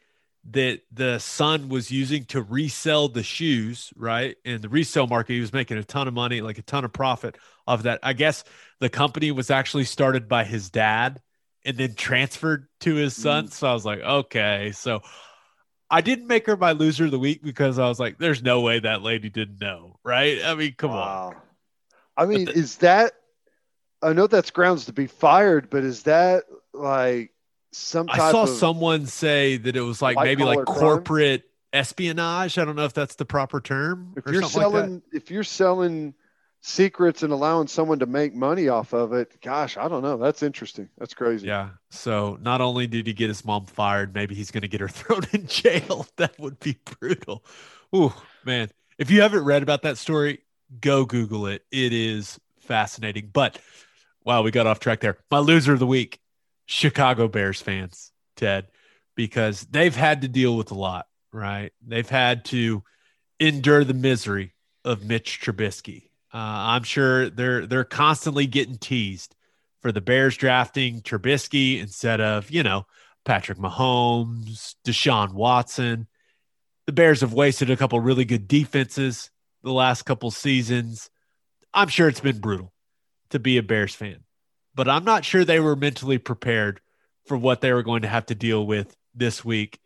that 0.51 0.81
the 0.91 1.19
son 1.19 1.69
was 1.69 1.91
using 1.91 2.25
to 2.25 2.41
resell 2.41 3.07
the 3.07 3.23
shoes, 3.23 3.91
right? 3.95 4.35
In 4.45 4.61
the 4.61 4.69
resale 4.69 5.07
market, 5.07 5.33
he 5.33 5.39
was 5.39 5.53
making 5.53 5.77
a 5.77 5.83
ton 5.83 6.07
of 6.07 6.13
money, 6.13 6.41
like 6.41 6.57
a 6.57 6.61
ton 6.61 6.85
of 6.85 6.93
profit 6.93 7.37
of 7.65 7.83
that. 7.83 7.99
I 8.03 8.13
guess 8.13 8.43
the 8.79 8.89
company 8.89 9.31
was 9.31 9.49
actually 9.49 9.85
started 9.85 10.27
by 10.27 10.43
his 10.43 10.69
dad 10.69 11.21
and 11.65 11.77
then 11.77 11.95
transferred 11.95 12.67
to 12.81 12.95
his 12.95 13.15
son. 13.15 13.47
Mm. 13.47 13.51
So 13.51 13.67
I 13.67 13.73
was 13.73 13.85
like, 13.85 13.99
okay. 13.99 14.71
So 14.73 15.01
I 15.89 16.01
didn't 16.01 16.27
make 16.27 16.45
her 16.45 16.55
my 16.55 16.71
loser 16.71 17.05
of 17.05 17.11
the 17.11 17.19
week 17.19 17.43
because 17.43 17.79
I 17.79 17.87
was 17.87 17.99
like, 17.99 18.17
there's 18.17 18.43
no 18.43 18.61
way 18.61 18.79
that 18.79 19.01
lady 19.01 19.29
didn't 19.29 19.59
know, 19.59 19.99
right? 20.03 20.39
I 20.43 20.55
mean, 20.55 20.75
come 20.77 20.91
wow. 20.91 21.33
on. 21.33 21.35
I 22.17 22.25
mean, 22.25 22.45
the, 22.45 22.53
is 22.53 22.77
that 22.77 23.13
I 24.01 24.13
know 24.13 24.27
that's 24.27 24.51
grounds 24.51 24.85
to 24.85 24.93
be 24.93 25.07
fired, 25.07 25.69
but 25.69 25.83
is 25.83 26.03
that 26.03 26.43
like 26.73 27.31
some 27.71 28.07
I 28.09 28.31
saw 28.31 28.45
someone 28.45 29.05
say 29.05 29.57
that 29.57 29.75
it 29.75 29.81
was 29.81 30.01
like 30.01 30.17
maybe 30.17 30.43
like 30.43 30.63
corporate 30.65 31.41
crime? 31.41 31.51
espionage. 31.73 32.57
I 32.57 32.65
don't 32.65 32.75
know 32.75 32.85
if 32.85 32.93
that's 32.93 33.15
the 33.15 33.25
proper 33.25 33.59
term. 33.59 34.13
If 34.15 34.31
you're 34.31 34.43
selling, 34.43 34.93
like 34.93 35.03
if 35.11 35.29
you're 35.29 35.43
selling 35.43 36.13
secrets 36.65 37.21
and 37.21 37.31
allowing 37.31 37.67
someone 37.67 37.99
to 37.99 38.07
make 38.07 38.33
money 38.33 38.69
off 38.69 38.91
of 38.91 39.13
it, 39.13 39.39
gosh, 39.39 39.77
I 39.77 39.87
don't 39.87 40.01
know. 40.01 40.17
That's 40.17 40.41
interesting. 40.41 40.89
That's 40.97 41.13
crazy. 41.13 41.47
Yeah. 41.47 41.69
So 41.91 42.39
not 42.41 42.59
only 42.59 42.87
did 42.87 43.05
he 43.05 43.13
get 43.13 43.27
his 43.27 43.45
mom 43.45 43.67
fired, 43.67 44.15
maybe 44.15 44.33
he's 44.33 44.49
going 44.49 44.63
to 44.63 44.67
get 44.67 44.81
her 44.81 44.87
thrown 44.89 45.21
in 45.31 45.47
jail. 45.47 46.07
That 46.17 46.39
would 46.39 46.59
be 46.59 46.77
brutal. 46.99 47.45
Ooh, 47.95 48.13
man. 48.45 48.69
If 48.97 49.11
you 49.11 49.21
haven't 49.21 49.43
read 49.43 49.63
about 49.63 49.83
that 49.83 49.97
story, 49.97 50.39
go 50.79 51.05
Google 51.05 51.45
it. 51.47 51.63
It 51.71 51.93
is 51.93 52.39
fascinating. 52.61 53.29
But 53.31 53.59
wow, 54.23 54.41
we 54.41 54.51
got 54.51 54.65
off 54.65 54.79
track 54.79 55.01
there. 55.01 55.17
My 55.29 55.39
loser 55.39 55.73
of 55.73 55.79
the 55.79 55.87
week 55.87 56.19
Chicago 56.65 57.27
Bears 57.27 57.61
fans, 57.61 58.11
Ted, 58.37 58.67
because 59.15 59.61
they've 59.69 59.95
had 59.95 60.21
to 60.21 60.27
deal 60.27 60.57
with 60.57 60.71
a 60.71 60.75
lot, 60.75 61.05
right? 61.31 61.73
They've 61.85 62.09
had 62.09 62.45
to 62.45 62.83
endure 63.39 63.83
the 63.83 63.93
misery 63.93 64.53
of 64.83 65.03
Mitch 65.03 65.41
Trubisky. 65.41 66.09
Uh, 66.35 66.75
I'm 66.77 66.83
sure 66.83 67.29
they're 67.29 67.65
they're 67.65 67.85
constantly 67.85 68.45
getting 68.45 68.77
teased 68.77 69.35
for 69.81 69.91
the 69.91 70.01
Bears 70.01 70.35
drafting 70.35 71.01
Trubisky 71.01 71.79
instead 71.79 72.19
of 72.19 72.51
you 72.51 72.61
know 72.61 72.85
Patrick 73.23 73.57
Mahomes, 73.57 74.75
Deshaun 74.85 75.33
Watson. 75.33 76.07
The 76.87 76.91
Bears 76.91 77.21
have 77.21 77.33
wasted 77.33 77.69
a 77.71 77.77
couple 77.77 77.99
really 78.01 78.25
good 78.25 78.47
defenses 78.47 79.31
the 79.63 79.71
last 79.71 80.03
couple 80.03 80.29
seasons. 80.29 81.09
I'm 81.73 81.87
sure 81.87 82.07
it's 82.09 82.19
been 82.19 82.39
brutal 82.39 82.73
to 83.29 83.39
be 83.39 83.57
a 83.57 83.63
Bears 83.63 83.95
fan 83.95 84.25
but 84.75 84.89
I'm 84.89 85.05
not 85.05 85.25
sure 85.25 85.43
they 85.43 85.59
were 85.59 85.75
mentally 85.75 86.17
prepared 86.17 86.81
for 87.25 87.37
what 87.37 87.61
they 87.61 87.71
were 87.71 87.83
going 87.83 88.03
to 88.03 88.07
have 88.07 88.27
to 88.27 88.35
deal 88.35 88.67
with 88.67 88.95
this 89.15 89.43
week. 89.43 89.79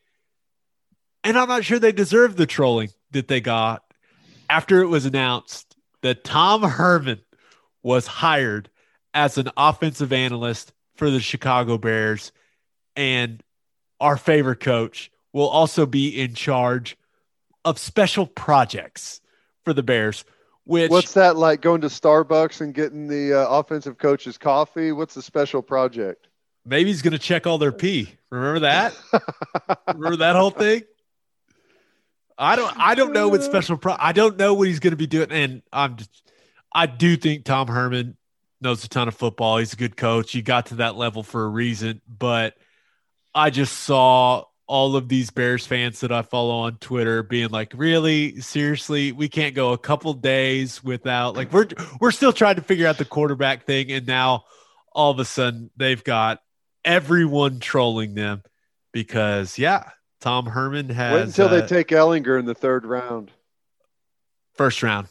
And 1.23 1.37
I'm 1.37 1.47
not 1.47 1.63
sure 1.63 1.79
they 1.79 1.91
deserve 1.91 2.35
the 2.35 2.47
trolling 2.47 2.89
that 3.11 3.27
they 3.27 3.39
got 3.39 3.83
after 4.49 4.81
it 4.81 4.87
was 4.87 5.05
announced 5.05 5.68
that 6.01 6.23
Tom 6.23 6.63
Herman 6.63 7.21
was 7.83 8.07
hired 8.07 8.69
as 9.13 9.37
an 9.37 9.49
offensive 9.57 10.13
analyst 10.13 10.73
for 10.95 11.09
the 11.09 11.19
Chicago 11.19 11.77
Bears. 11.77 12.31
And 12.95 13.43
our 13.99 14.17
favorite 14.17 14.59
coach 14.59 15.11
will 15.33 15.47
also 15.47 15.85
be 15.85 16.19
in 16.19 16.33
charge 16.33 16.97
of 17.65 17.77
special 17.77 18.25
projects 18.25 19.21
for 19.63 19.73
the 19.73 19.83
Bears, 19.83 20.25
which 20.65 20.91
what's 20.91 21.13
that 21.13 21.35
like? 21.35 21.61
Going 21.61 21.81
to 21.81 21.87
Starbucks 21.87 22.61
and 22.61 22.73
getting 22.73 23.07
the 23.07 23.33
uh, 23.33 23.47
offensive 23.49 23.97
coach's 23.97 24.37
coffee? 24.37 24.91
What's 24.91 25.15
the 25.15 25.21
special 25.21 25.61
project? 25.61 26.27
Maybe 26.65 26.89
he's 26.89 27.01
going 27.01 27.13
to 27.13 27.19
check 27.19 27.47
all 27.47 27.57
their 27.57 27.71
pee. 27.71 28.13
Remember 28.29 28.59
that? 28.59 28.95
Remember 29.87 30.17
that 30.17 30.35
whole 30.35 30.51
thing? 30.51 30.83
I 32.39 32.55
don't. 32.55 32.73
I 32.77 32.95
don't 32.95 33.13
know 33.13 33.27
what 33.27 33.43
special. 33.43 33.77
Pro- 33.77 33.97
I 33.99 34.13
don't 34.13 34.37
know 34.37 34.53
what 34.53 34.67
he's 34.67 34.79
going 34.79 34.91
to 34.91 34.97
be 34.97 35.07
doing. 35.07 35.31
And 35.31 35.61
I'm 35.71 35.97
just. 35.97 36.31
I 36.73 36.85
do 36.85 37.17
think 37.17 37.43
Tom 37.45 37.67
Herman 37.67 38.15
knows 38.61 38.83
a 38.83 38.89
ton 38.89 39.07
of 39.07 39.15
football. 39.15 39.57
He's 39.57 39.73
a 39.73 39.77
good 39.77 39.97
coach. 39.97 40.31
He 40.31 40.41
got 40.41 40.67
to 40.67 40.75
that 40.75 40.95
level 40.95 41.23
for 41.23 41.43
a 41.43 41.49
reason. 41.49 42.01
But 42.07 42.55
I 43.35 43.49
just 43.49 43.79
saw 43.79 44.45
all 44.67 44.95
of 44.95 45.09
these 45.09 45.31
Bears 45.31 45.65
fans 45.65 46.01
that 46.01 46.11
I 46.11 46.21
follow 46.21 46.59
on 46.59 46.77
Twitter 46.77 47.23
being 47.23 47.49
like, 47.49 47.73
"Really? 47.75 48.39
Seriously? 48.39 49.11
We 49.11 49.27
can't 49.27 49.55
go 49.55 49.73
a 49.73 49.77
couple 49.77 50.13
days 50.13 50.83
without 50.83 51.35
like 51.35 51.51
we're 51.51 51.67
we're 51.99 52.11
still 52.11 52.33
trying 52.33 52.55
to 52.55 52.61
figure 52.61 52.87
out 52.87 52.97
the 52.97 53.05
quarterback 53.05 53.65
thing 53.65 53.91
and 53.91 54.07
now 54.07 54.45
all 54.93 55.11
of 55.11 55.19
a 55.19 55.25
sudden 55.25 55.71
they've 55.75 56.03
got 56.03 56.39
everyone 56.85 57.59
trolling 57.59 58.13
them 58.13 58.43
because 58.91 59.57
yeah, 59.57 59.89
Tom 60.19 60.45
Herman 60.45 60.89
has 60.89 61.13
Wait 61.13 61.21
until 61.23 61.47
uh, 61.47 61.61
they 61.61 61.67
take 61.67 61.87
Ehlinger 61.89 62.37
in 62.37 62.45
the 62.45 62.55
third 62.55 62.85
round. 62.85 63.31
First 64.55 64.83
round. 64.83 65.07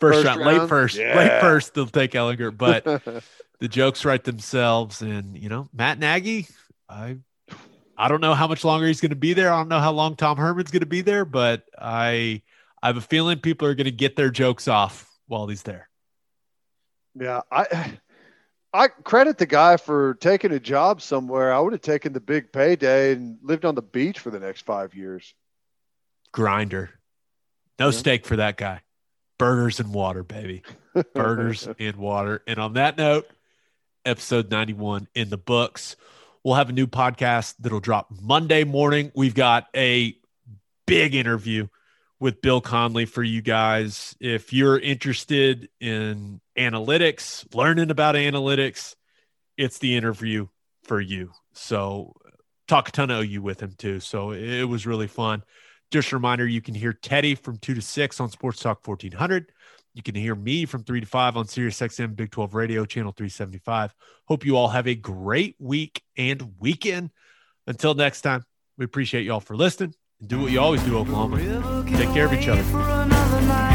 First, 0.00 0.16
first 0.18 0.26
round, 0.26 0.40
round, 0.40 0.58
late 0.58 0.68
first, 0.68 0.96
yeah. 0.96 1.16
late 1.16 1.40
first, 1.40 1.74
they'll 1.74 1.86
take 1.86 2.12
Ehlinger. 2.12 2.56
but 2.56 2.84
the 3.60 3.68
jokes 3.68 4.04
write 4.04 4.24
themselves. 4.24 5.02
And 5.02 5.36
you 5.36 5.48
know, 5.48 5.68
Matt 5.72 5.98
Nagy, 5.98 6.46
I 6.88 7.18
I 7.96 8.08
don't 8.08 8.20
know 8.20 8.34
how 8.34 8.46
much 8.46 8.64
longer 8.64 8.86
he's 8.86 9.00
going 9.00 9.10
to 9.10 9.16
be 9.16 9.32
there. 9.32 9.52
I 9.52 9.56
don't 9.56 9.68
know 9.68 9.80
how 9.80 9.92
long 9.92 10.16
Tom 10.16 10.36
Herman's 10.36 10.70
going 10.70 10.80
to 10.80 10.86
be 10.86 11.00
there, 11.00 11.24
but 11.24 11.64
I 11.78 12.42
I 12.82 12.88
have 12.88 12.96
a 12.96 13.00
feeling 13.00 13.38
people 13.38 13.68
are 13.68 13.74
going 13.74 13.86
to 13.86 13.90
get 13.90 14.16
their 14.16 14.30
jokes 14.30 14.68
off 14.68 15.10
while 15.26 15.46
he's 15.46 15.62
there. 15.62 15.88
Yeah, 17.14 17.42
I 17.50 17.98
I 18.74 18.88
credit 18.88 19.38
the 19.38 19.46
guy 19.46 19.76
for 19.76 20.14
taking 20.14 20.50
a 20.50 20.58
job 20.58 21.00
somewhere. 21.00 21.52
I 21.52 21.60
would 21.60 21.72
have 21.74 21.80
taken 21.80 22.12
the 22.12 22.20
big 22.20 22.52
payday 22.52 23.12
and 23.12 23.38
lived 23.40 23.64
on 23.64 23.76
the 23.76 23.82
beach 23.82 24.18
for 24.18 24.32
the 24.32 24.40
next 24.40 24.62
five 24.62 24.96
years. 24.96 25.32
Grinder, 26.32 26.90
no 27.78 27.86
yeah. 27.86 27.92
steak 27.92 28.26
for 28.26 28.34
that 28.36 28.56
guy. 28.56 28.80
Burgers 29.38 29.78
and 29.78 29.94
water, 29.94 30.24
baby. 30.24 30.64
Burgers 31.14 31.68
and 31.78 31.96
water. 31.96 32.42
And 32.48 32.58
on 32.58 32.72
that 32.72 32.98
note, 32.98 33.28
episode 34.04 34.50
ninety 34.50 34.72
one 34.72 35.06
in 35.14 35.30
the 35.30 35.38
books. 35.38 35.94
We'll 36.42 36.56
have 36.56 36.68
a 36.68 36.72
new 36.72 36.88
podcast 36.88 37.54
that'll 37.60 37.78
drop 37.78 38.08
Monday 38.20 38.64
morning. 38.64 39.12
We've 39.14 39.36
got 39.36 39.68
a 39.74 40.16
big 40.84 41.14
interview 41.14 41.68
with 42.18 42.42
Bill 42.42 42.60
Connelly 42.60 43.06
for 43.06 43.22
you 43.22 43.40
guys. 43.40 44.16
If 44.18 44.52
you're 44.52 44.78
interested 44.78 45.68
in 45.80 46.40
analytics, 46.58 47.52
learning 47.54 47.90
about 47.90 48.14
analytics, 48.14 48.94
it's 49.56 49.78
the 49.78 49.96
interview 49.96 50.46
for 50.84 51.00
you. 51.00 51.30
So, 51.52 52.14
talk 52.68 52.88
a 52.88 52.92
ton 52.92 53.10
of 53.10 53.24
OU 53.24 53.42
with 53.42 53.60
him 53.60 53.74
too. 53.76 54.00
So, 54.00 54.32
it 54.32 54.64
was 54.64 54.86
really 54.86 55.06
fun. 55.06 55.42
Just 55.90 56.12
a 56.12 56.16
reminder 56.16 56.46
you 56.46 56.60
can 56.60 56.74
hear 56.74 56.92
Teddy 56.92 57.34
from 57.34 57.58
2 57.58 57.74
to 57.74 57.82
6 57.82 58.20
on 58.20 58.30
Sports 58.30 58.60
Talk 58.60 58.86
1400. 58.86 59.52
You 59.94 60.02
can 60.02 60.16
hear 60.16 60.34
me 60.34 60.66
from 60.66 60.82
3 60.82 61.00
to 61.00 61.06
5 61.06 61.36
on 61.36 61.46
Sirius 61.46 61.78
XM 61.78 62.16
Big 62.16 62.32
12 62.32 62.54
Radio, 62.54 62.84
channel 62.84 63.12
375. 63.12 63.94
Hope 64.26 64.44
you 64.44 64.56
all 64.56 64.68
have 64.68 64.88
a 64.88 64.94
great 64.94 65.54
week 65.60 66.02
and 66.16 66.54
weekend. 66.58 67.10
Until 67.66 67.94
next 67.94 68.22
time, 68.22 68.44
we 68.76 68.84
appreciate 68.84 69.24
you 69.24 69.32
all 69.32 69.40
for 69.40 69.56
listening 69.56 69.94
and 70.20 70.28
do 70.28 70.40
what 70.40 70.50
you 70.50 70.60
always 70.60 70.82
do, 70.82 70.98
Oklahoma. 70.98 71.84
Take 71.96 72.12
care 72.12 72.26
of 72.26 72.32
each 72.32 72.48
other. 72.48 73.73